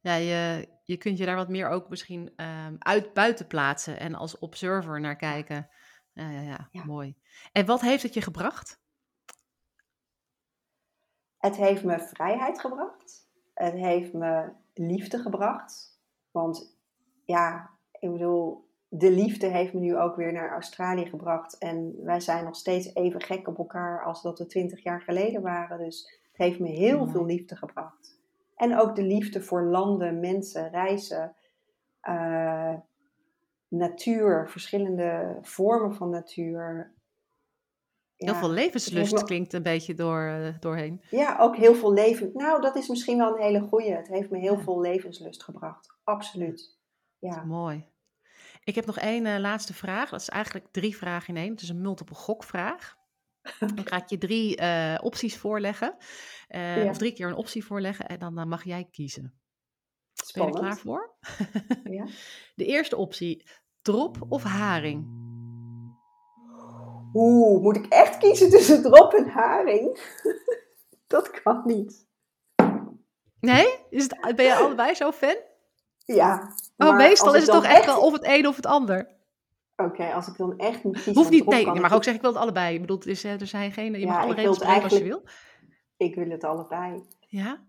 ja 0.00 0.14
je, 0.14 0.68
je 0.88 0.96
kunt 0.96 1.18
je 1.18 1.24
daar 1.24 1.36
wat 1.36 1.48
meer 1.48 1.68
ook 1.68 1.88
misschien 1.88 2.32
um, 2.36 2.76
uit 2.78 3.12
buiten 3.12 3.46
plaatsen 3.46 4.00
en 4.00 4.14
als 4.14 4.38
observer 4.38 5.00
naar 5.00 5.16
kijken. 5.16 5.68
Ja, 6.12 6.30
ja, 6.30 6.40
ja, 6.40 6.68
ja, 6.70 6.84
mooi. 6.84 7.16
En 7.52 7.66
wat 7.66 7.80
heeft 7.80 8.02
het 8.02 8.14
je 8.14 8.22
gebracht? 8.22 8.80
Het 11.38 11.56
heeft 11.56 11.84
me 11.84 11.98
vrijheid 11.98 12.60
gebracht. 12.60 13.28
Het 13.54 13.74
heeft 13.74 14.12
me 14.12 14.52
liefde 14.74 15.18
gebracht. 15.18 16.00
Want 16.30 16.78
ja, 17.24 17.70
ik 17.92 18.12
bedoel, 18.12 18.68
de 18.88 19.10
liefde 19.10 19.46
heeft 19.46 19.72
me 19.72 19.80
nu 19.80 19.96
ook 19.96 20.16
weer 20.16 20.32
naar 20.32 20.52
Australië 20.52 21.06
gebracht. 21.06 21.58
En 21.58 22.04
wij 22.04 22.20
zijn 22.20 22.44
nog 22.44 22.56
steeds 22.56 22.94
even 22.94 23.22
gek 23.22 23.48
op 23.48 23.58
elkaar 23.58 24.04
als 24.04 24.22
dat 24.22 24.38
we 24.38 24.46
twintig 24.46 24.82
jaar 24.82 25.00
geleden 25.00 25.42
waren. 25.42 25.78
Dus 25.78 26.20
het 26.28 26.36
heeft 26.36 26.60
me 26.60 26.68
heel 26.68 27.06
veel 27.06 27.24
liefde 27.24 27.56
gebracht. 27.56 28.17
En 28.58 28.78
ook 28.78 28.94
de 28.94 29.02
liefde 29.02 29.40
voor 29.40 29.62
landen, 29.62 30.20
mensen, 30.20 30.70
reizen, 30.70 31.36
uh, 32.08 32.74
natuur, 33.68 34.48
verschillende 34.48 35.38
vormen 35.42 35.94
van 35.94 36.10
natuur. 36.10 36.94
Heel 38.16 38.34
veel 38.34 38.50
levenslust 38.50 39.24
klinkt 39.24 39.52
een 39.52 39.62
beetje 39.62 39.94
door, 39.94 40.22
uh, 40.22 40.48
doorheen. 40.60 41.02
Ja, 41.10 41.38
ook 41.38 41.56
heel 41.56 41.74
veel 41.74 41.92
leven. 41.92 42.30
Nou, 42.34 42.60
dat 42.60 42.76
is 42.76 42.88
misschien 42.88 43.18
wel 43.18 43.34
een 43.34 43.42
hele 43.42 43.60
goeie. 43.60 43.94
Het 43.94 44.08
heeft 44.08 44.30
me 44.30 44.38
heel 44.38 44.58
veel 44.58 44.80
levenslust 44.80 45.42
gebracht. 45.42 45.96
Absoluut. 46.04 46.78
Ja. 47.18 47.44
Mooi. 47.44 47.86
Ik 48.64 48.74
heb 48.74 48.86
nog 48.86 48.98
één 48.98 49.24
uh, 49.24 49.38
laatste 49.38 49.74
vraag. 49.74 50.10
Dat 50.10 50.20
is 50.20 50.28
eigenlijk 50.28 50.66
drie 50.70 50.96
vragen 50.96 51.34
in 51.34 51.40
één. 51.40 51.50
Het 51.50 51.60
is 51.60 51.68
een 51.68 51.80
multiple 51.80 52.14
gokvraag. 52.14 52.97
Dan 53.74 53.86
ga 53.86 53.96
ik 53.96 54.08
je 54.08 54.18
drie 54.18 54.60
uh, 54.60 54.98
opties 55.00 55.36
voorleggen. 55.36 55.96
Uh, 56.48 56.84
ja. 56.84 56.90
Of 56.90 56.98
drie 56.98 57.12
keer 57.12 57.26
een 57.26 57.34
optie 57.34 57.64
voorleggen. 57.64 58.06
En 58.06 58.18
dan 58.18 58.48
mag 58.48 58.64
jij 58.64 58.88
kiezen. 58.90 59.40
Ben 60.34 60.46
je 60.46 60.52
er 60.52 60.58
klaar 60.58 60.78
voor? 60.78 61.14
ja. 61.84 62.06
De 62.54 62.64
eerste 62.64 62.96
optie. 62.96 63.46
Drop 63.82 64.16
of 64.28 64.42
haring? 64.42 65.06
Oeh, 67.12 67.62
moet 67.62 67.76
ik 67.76 67.86
echt 67.86 68.18
kiezen 68.18 68.50
tussen 68.50 68.82
drop 68.82 69.12
en 69.12 69.28
haring? 69.28 70.00
dat 71.06 71.30
kan 71.42 71.62
niet. 71.64 72.06
Nee? 73.40 73.78
Is 73.90 74.02
het, 74.02 74.36
ben 74.36 74.44
je 74.44 74.54
allebei 74.54 74.94
zo 74.94 75.12
fan? 75.12 75.36
Ja. 76.04 76.54
Oh, 76.76 76.96
meestal 76.96 77.34
is 77.34 77.42
het 77.42 77.50
toch 77.50 77.64
echt 77.64 77.84
wel 77.84 78.00
of 78.00 78.12
het 78.12 78.26
een 78.26 78.46
of 78.46 78.56
het 78.56 78.66
ander. 78.66 79.17
Oké, 79.84 80.12
als 80.12 80.28
ik 80.28 80.36
dan 80.36 80.58
echt 80.58 80.82
moet. 80.82 81.04
Hoeft 81.04 81.30
niet, 81.30 81.46
nee, 81.46 81.72
je 81.72 81.80
mag 81.80 81.92
ook 81.92 82.04
zeggen 82.04 82.14
ik 82.14 82.20
wil 82.20 82.32
het 82.32 82.40
allebei. 82.40 82.74
Ik 82.74 82.80
bedoel, 82.80 83.02
is, 83.04 83.24
er 83.24 83.46
zijn 83.46 83.72
geen, 83.72 83.92
je 83.92 83.98
ja, 83.98 84.06
mag 84.06 84.22
alle 84.22 84.34
regels 84.34 84.60
als 84.60 84.92
je 84.92 85.04
wil. 85.04 85.22
Ik 85.96 86.14
wil 86.14 86.30
het 86.30 86.44
allebei. 86.44 87.02
Ja? 87.20 87.66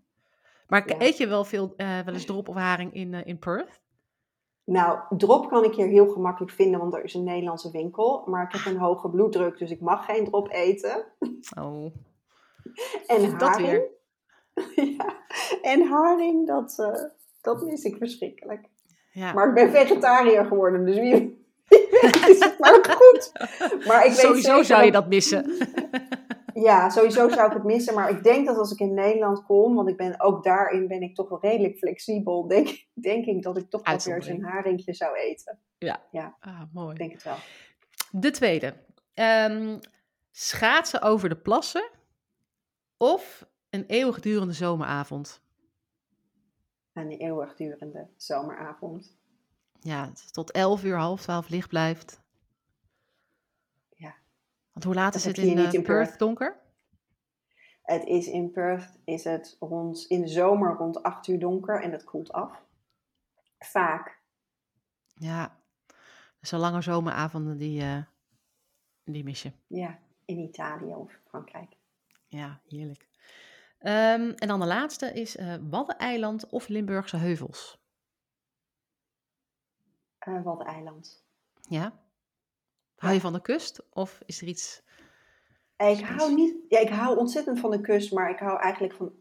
Maar 0.66 0.84
eet 0.98 1.16
je 1.16 1.26
wel 1.26 1.44
veel, 1.44 1.74
uh, 1.76 2.00
wel 2.00 2.14
eens 2.14 2.24
drop 2.24 2.48
of 2.48 2.54
haring 2.54 2.94
in, 2.94 3.12
uh, 3.12 3.26
in 3.26 3.38
Perth? 3.38 3.80
Nou, 4.64 4.98
drop 5.16 5.48
kan 5.48 5.64
ik 5.64 5.74
hier 5.74 5.86
heel 5.86 6.08
gemakkelijk 6.08 6.52
vinden, 6.52 6.80
want 6.80 6.94
er 6.94 7.04
is 7.04 7.14
een 7.14 7.24
Nederlandse 7.24 7.70
winkel. 7.70 8.22
Maar 8.26 8.44
ik 8.44 8.52
heb 8.52 8.72
een 8.74 8.80
hoge 8.80 9.10
bloeddruk, 9.10 9.58
dus 9.58 9.70
ik 9.70 9.80
mag 9.80 10.04
geen 10.04 10.24
drop 10.24 10.52
eten. 10.52 11.04
Oh. 11.58 11.84
en 13.06 13.24
haring. 13.24 13.38
Dat 13.38 13.56
weer. 13.56 13.88
ja. 14.96 15.16
En 15.62 15.88
haring, 15.88 16.46
dat, 16.46 16.76
uh, 16.78 17.04
dat 17.40 17.64
mis 17.64 17.84
ik 17.84 17.96
verschrikkelijk. 17.96 18.68
Ja. 19.12 19.32
Maar 19.32 19.48
ik 19.48 19.54
ben 19.54 19.70
vegetariër 19.70 20.44
geworden, 20.44 20.84
dus 20.84 20.98
wie, 20.98 21.39
weet 22.00 22.28
is 22.36 22.38
het 22.38 22.58
nou 22.58 22.84
goed. 22.90 23.32
Maar 23.86 24.04
ik 24.04 24.10
weet 24.10 24.20
Sowieso 24.20 24.62
zou 24.62 24.84
je 24.84 24.90
dat 24.90 25.08
missen. 25.08 25.56
ja, 26.54 26.88
sowieso 26.88 27.28
zou 27.28 27.46
ik 27.46 27.52
het 27.52 27.64
missen. 27.64 27.94
Maar 27.94 28.10
ik 28.10 28.22
denk 28.22 28.46
dat 28.46 28.56
als 28.56 28.72
ik 28.72 28.78
in 28.78 28.94
Nederland 28.94 29.44
kom, 29.44 29.74
want 29.74 29.88
ik 29.88 29.96
ben 29.96 30.20
ook 30.20 30.44
daarin 30.44 30.88
ben 30.88 31.02
ik 31.02 31.14
toch 31.14 31.28
wel 31.28 31.40
redelijk 31.40 31.78
flexibel, 31.78 32.46
denk, 32.46 32.86
denk 32.92 33.24
ik 33.24 33.42
dat 33.42 33.56
ik 33.56 33.70
toch 33.70 33.88
wel 33.88 34.18
weer 34.18 34.28
een 34.30 34.44
haringje 34.44 34.94
zou 34.94 35.16
eten. 35.16 35.58
Ja, 35.78 36.02
ja. 36.10 36.36
Ah, 36.40 36.62
mooi. 36.72 36.90
Ik 36.90 36.98
denk 36.98 37.12
het 37.12 37.22
wel. 37.22 37.36
De 38.10 38.30
tweede. 38.30 38.74
Um, 39.14 39.78
schaatsen 40.30 41.02
over 41.02 41.28
de 41.28 41.36
plassen 41.36 41.90
of 42.96 43.46
een 43.70 43.84
eeuwigdurende 43.86 44.52
zomeravond? 44.52 45.42
een 46.92 47.10
eeuwigdurende 47.10 48.08
zomeravond. 48.16 49.18
Ja, 49.80 50.10
tot 50.30 50.50
elf 50.50 50.84
uur, 50.84 50.96
half 50.96 51.22
twaalf 51.22 51.48
licht 51.48 51.68
blijft. 51.68 52.20
Ja. 53.88 54.14
Want 54.72 54.84
hoe 54.84 54.94
laat 54.94 55.14
is 55.14 55.24
het 55.24 55.38
in, 55.38 55.58
uh, 55.58 55.72
in 55.72 55.82
Perth 55.82 56.18
donker? 56.18 56.56
Het 57.82 58.04
is 58.04 58.26
in 58.26 58.50
Perth 58.50 58.98
is 59.04 59.24
het 59.24 59.56
rond, 59.60 60.04
in 60.08 60.20
de 60.20 60.28
zomer 60.28 60.76
rond 60.76 61.02
8 61.02 61.26
uur 61.26 61.38
donker 61.38 61.82
en 61.82 61.92
het 61.92 62.04
koelt 62.04 62.32
af. 62.32 62.64
Vaak. 63.58 64.18
Ja, 65.14 65.58
zo 66.42 66.56
lange 66.56 66.82
zomeravonden 66.82 67.56
die, 67.56 67.82
uh, 67.82 68.02
die 69.04 69.24
mis 69.24 69.42
je. 69.42 69.52
Ja, 69.66 69.98
in 70.24 70.38
Italië 70.38 70.94
of 70.94 71.18
Frankrijk. 71.28 71.76
Ja, 72.28 72.60
heerlijk. 72.68 73.08
Um, 73.82 74.30
en 74.30 74.48
dan 74.48 74.60
de 74.60 74.66
laatste 74.66 75.12
is 75.12 75.36
uh, 75.36 75.54
Waddeneiland 75.70 76.48
of 76.48 76.68
Limburgse 76.68 77.16
heuvels? 77.16 77.79
Uh, 80.28 80.42
Waddeneiland. 80.42 81.24
Ja? 81.68 81.92
Hou 82.96 83.14
je 83.14 83.20
van 83.20 83.32
de 83.32 83.40
kust 83.40 83.86
of 83.90 84.20
is 84.26 84.40
er 84.40 84.48
iets... 84.48 84.82
Ik 85.76 86.04
hou, 86.04 86.34
niet, 86.34 86.54
ja, 86.68 86.78
ik 86.78 86.88
hou 86.88 87.18
ontzettend 87.18 87.60
van 87.60 87.70
de 87.70 87.80
kust, 87.80 88.12
maar 88.12 88.30
ik 88.30 88.38
hou 88.38 88.60
eigenlijk 88.60 88.94
van 88.94 89.12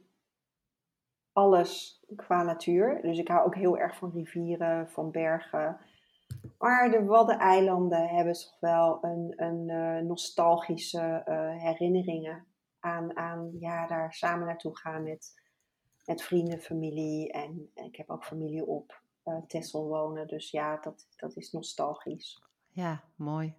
alles 1.34 2.04
qua 2.16 2.44
natuur. 2.44 3.02
Dus 3.02 3.18
ik 3.18 3.28
hou 3.28 3.46
ook 3.46 3.56
heel 3.56 3.78
erg 3.78 3.96
van 3.96 4.12
rivieren, 4.12 4.90
van 4.90 5.12
bergen. 5.12 5.80
Maar 6.58 6.92
de 6.92 7.04
Waddeneilanden 7.04 8.08
hebben 8.08 8.34
toch 8.34 8.58
wel 8.60 9.04
een, 9.04 9.34
een 9.36 9.70
uh, 9.70 10.08
nostalgische 10.08 11.24
uh, 11.26 11.64
herinneringen 11.64 12.46
aan, 12.80 13.18
aan 13.18 13.52
ja, 13.60 13.88
daar 13.88 14.14
samen 14.14 14.46
naartoe 14.46 14.78
gaan 14.78 15.04
met, 15.04 15.42
met 16.06 16.22
vrienden, 16.22 16.60
familie. 16.60 17.32
En, 17.32 17.72
ik 17.74 17.96
heb 17.96 18.10
ook 18.10 18.26
familie 18.26 18.66
op 18.66 19.02
uh, 19.30 19.38
Texel 19.48 19.88
wonen. 19.88 20.28
Dus 20.28 20.52
ja, 20.52 20.78
dat, 20.78 21.08
dat 21.16 21.36
is 21.36 21.52
nostalgisch. 21.52 22.42
Ja, 22.68 23.04
mooi. 23.16 23.54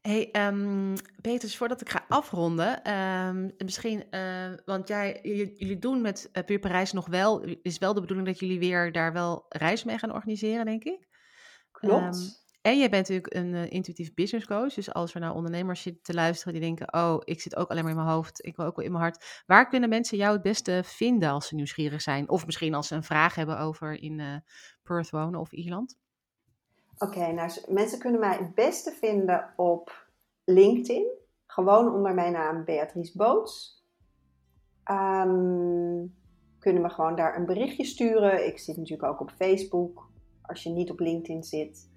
Hey, 0.00 0.46
um, 0.46 0.94
Peters, 1.20 1.56
voordat 1.56 1.80
ik 1.80 1.88
ga 1.88 2.04
afronden, 2.08 2.92
um, 2.92 3.54
misschien, 3.58 4.04
uh, 4.10 4.52
want 4.64 4.88
jij, 4.88 5.18
jullie 5.22 5.78
doen 5.78 6.00
met 6.00 6.30
uh, 6.32 6.44
Puur 6.44 6.58
Parijs 6.58 6.92
nog 6.92 7.06
wel, 7.06 7.40
is 7.40 7.78
wel 7.78 7.94
de 7.94 8.00
bedoeling 8.00 8.28
dat 8.28 8.38
jullie 8.38 8.58
weer 8.58 8.92
daar 8.92 9.12
wel 9.12 9.44
reis 9.48 9.84
mee 9.84 9.98
gaan 9.98 10.12
organiseren, 10.12 10.64
denk 10.64 10.84
ik. 10.84 11.08
Klopt. 11.70 12.16
Um, 12.16 12.43
en 12.64 12.78
jij 12.78 12.90
bent 12.90 13.08
natuurlijk 13.08 13.34
een 13.34 13.54
uh, 13.54 13.70
intuïtief 13.70 14.14
business 14.14 14.46
coach, 14.46 14.74
dus 14.74 14.92
als 14.92 15.14
er 15.14 15.20
nou 15.20 15.34
ondernemers 15.34 15.82
zitten 15.82 16.02
te 16.02 16.14
luisteren 16.14 16.52
die 16.52 16.62
denken, 16.62 16.94
oh, 16.94 17.16
ik 17.24 17.40
zit 17.40 17.56
ook 17.56 17.70
alleen 17.70 17.82
maar 17.82 17.92
in 17.92 17.98
mijn 17.98 18.08
hoofd, 18.08 18.46
ik 18.46 18.56
wil 18.56 18.66
ook 18.66 18.76
wel 18.76 18.84
in 18.84 18.90
mijn 18.90 19.02
hart. 19.02 19.42
Waar 19.46 19.68
kunnen 19.68 19.88
mensen 19.88 20.18
jou 20.18 20.32
het 20.32 20.42
beste 20.42 20.80
vinden 20.84 21.30
als 21.30 21.48
ze 21.48 21.54
nieuwsgierig 21.54 22.00
zijn? 22.00 22.28
Of 22.28 22.46
misschien 22.46 22.74
als 22.74 22.88
ze 22.88 22.94
een 22.94 23.02
vraag 23.02 23.34
hebben 23.34 23.58
over 23.58 24.02
in 24.02 24.42
Perth 24.82 25.10
wonen 25.10 25.40
of 25.40 25.52
Ierland? 25.52 25.98
Oké, 26.98 27.32
nou 27.32 27.50
mensen 27.68 27.98
kunnen 27.98 28.20
mij 28.20 28.36
het 28.36 28.54
beste 28.54 28.90
vinden 28.90 29.52
op 29.56 30.08
LinkedIn. 30.44 31.06
Gewoon 31.46 31.94
onder 31.94 32.14
mijn 32.14 32.32
naam 32.32 32.64
Beatrice 32.64 33.16
Boots. 33.16 33.84
Um, 34.90 36.14
kunnen 36.58 36.82
me 36.82 36.90
gewoon 36.90 37.16
daar 37.16 37.36
een 37.36 37.46
berichtje 37.46 37.84
sturen. 37.84 38.46
Ik 38.46 38.58
zit 38.58 38.76
natuurlijk 38.76 39.08
ook 39.12 39.20
op 39.20 39.30
Facebook. 39.30 40.08
Als 40.42 40.62
je 40.62 40.70
niet 40.70 40.90
op 40.90 41.00
LinkedIn 41.00 41.42
zit. 41.42 41.92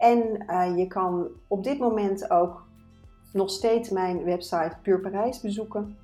En 0.00 0.44
uh, 0.48 0.76
je 0.76 0.86
kan 0.86 1.26
op 1.46 1.64
dit 1.64 1.78
moment 1.78 2.30
ook 2.30 2.66
nog 3.32 3.50
steeds 3.50 3.90
mijn 3.90 4.24
website 4.24 4.76
Puur 4.82 5.00
Parijs 5.00 5.40
bezoeken. 5.40 5.96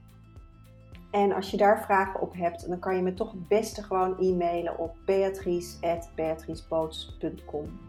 En 1.10 1.32
als 1.32 1.50
je 1.50 1.56
daar 1.56 1.84
vragen 1.84 2.20
op 2.20 2.34
hebt, 2.34 2.68
dan 2.68 2.78
kan 2.78 2.96
je 2.96 3.02
me 3.02 3.14
toch 3.14 3.32
het 3.32 3.48
beste 3.48 3.82
gewoon 3.82 4.18
e-mailen 4.18 4.78
op 4.78 4.96
beatrice.beatriceboots.com. 5.04 7.80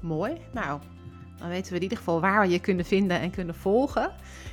Mooi. 0.00 0.40
Nou, 0.52 0.80
dan 1.38 1.48
weten 1.48 1.70
we 1.70 1.76
in 1.76 1.82
ieder 1.82 1.98
geval 1.98 2.20
waar 2.20 2.40
we 2.40 2.48
je 2.48 2.60
kunnen 2.60 2.84
vinden 2.84 3.20
en 3.20 3.30
kunnen 3.30 3.54
volgen. 3.54 4.12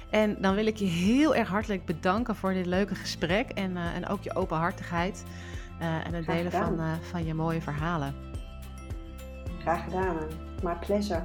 En 0.09 0.37
dan 0.41 0.55
wil 0.55 0.65
ik 0.65 0.77
je 0.77 0.85
heel 0.85 1.35
erg 1.35 1.49
hartelijk 1.49 1.85
bedanken 1.85 2.35
voor 2.35 2.53
dit 2.53 2.65
leuke 2.65 2.95
gesprek 2.95 3.49
en, 3.49 3.71
uh, 3.71 3.95
en 3.95 4.07
ook 4.07 4.23
je 4.23 4.35
openhartigheid 4.35 5.23
uh, 5.81 6.05
en 6.05 6.13
het 6.13 6.23
Graag 6.23 6.35
delen 6.35 6.51
van, 6.51 6.79
uh, 6.79 6.91
van 7.01 7.25
je 7.25 7.33
mooie 7.33 7.61
verhalen. 7.61 8.26
Graag 9.67 9.83
gedaan, 9.83 10.17
maar 10.63 10.79
pleasure. 10.79 11.23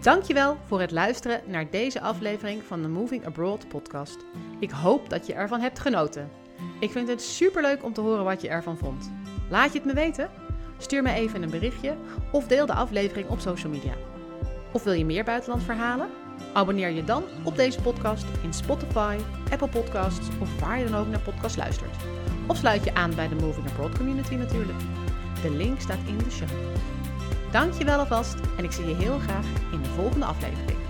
Dankjewel 0.00 0.56
voor 0.66 0.80
het 0.80 0.90
luisteren 0.90 1.40
naar 1.46 1.70
deze 1.70 2.00
aflevering 2.00 2.62
van 2.62 2.82
de 2.82 2.88
Moving 2.88 3.26
Abroad 3.26 3.68
podcast. 3.68 4.24
Ik 4.60 4.70
hoop 4.70 5.08
dat 5.08 5.26
je 5.26 5.34
ervan 5.34 5.60
hebt 5.60 5.78
genoten. 5.78 6.30
Ik 6.80 6.90
vind 6.90 7.08
het 7.08 7.22
superleuk 7.22 7.84
om 7.84 7.92
te 7.92 8.00
horen 8.00 8.24
wat 8.24 8.40
je 8.40 8.48
ervan 8.48 8.78
vond. 8.78 9.12
Laat 9.50 9.72
je 9.72 9.78
het 9.78 9.86
me 9.86 9.94
weten? 9.94 10.30
Stuur 10.78 11.02
me 11.02 11.12
even 11.12 11.42
een 11.42 11.50
berichtje 11.50 11.96
of 12.32 12.46
deel 12.46 12.66
de 12.66 12.74
aflevering 12.74 13.28
op 13.28 13.40
social 13.40 13.72
media. 13.72 13.94
Of 14.72 14.84
wil 14.84 14.92
je 14.92 15.04
meer 15.04 15.24
buitenlandverhalen? 15.24 16.21
Abonneer 16.52 16.90
je 16.90 17.04
dan 17.04 17.22
op 17.42 17.56
deze 17.56 17.80
podcast 17.80 18.24
in 18.42 18.52
Spotify, 18.52 19.16
Apple 19.50 19.68
Podcasts 19.68 20.28
of 20.40 20.60
waar 20.60 20.78
je 20.78 20.84
dan 20.84 21.00
ook 21.00 21.08
naar 21.08 21.20
podcast 21.20 21.56
luistert. 21.56 21.96
Of 22.46 22.56
sluit 22.56 22.84
je 22.84 22.94
aan 22.94 23.14
bij 23.14 23.28
de 23.28 23.34
Moving 23.34 23.66
Abroad 23.70 23.96
community 23.96 24.34
natuurlijk. 24.34 24.78
De 25.42 25.50
link 25.50 25.80
staat 25.80 25.98
in 26.06 26.18
de 26.18 26.30
show. 26.30 26.48
Dank 27.50 27.72
je 27.72 27.84
wel 27.84 27.98
alvast 27.98 28.34
en 28.56 28.64
ik 28.64 28.72
zie 28.72 28.86
je 28.86 28.94
heel 28.94 29.18
graag 29.18 29.46
in 29.72 29.82
de 29.82 29.88
volgende 29.88 30.26
aflevering. 30.26 30.81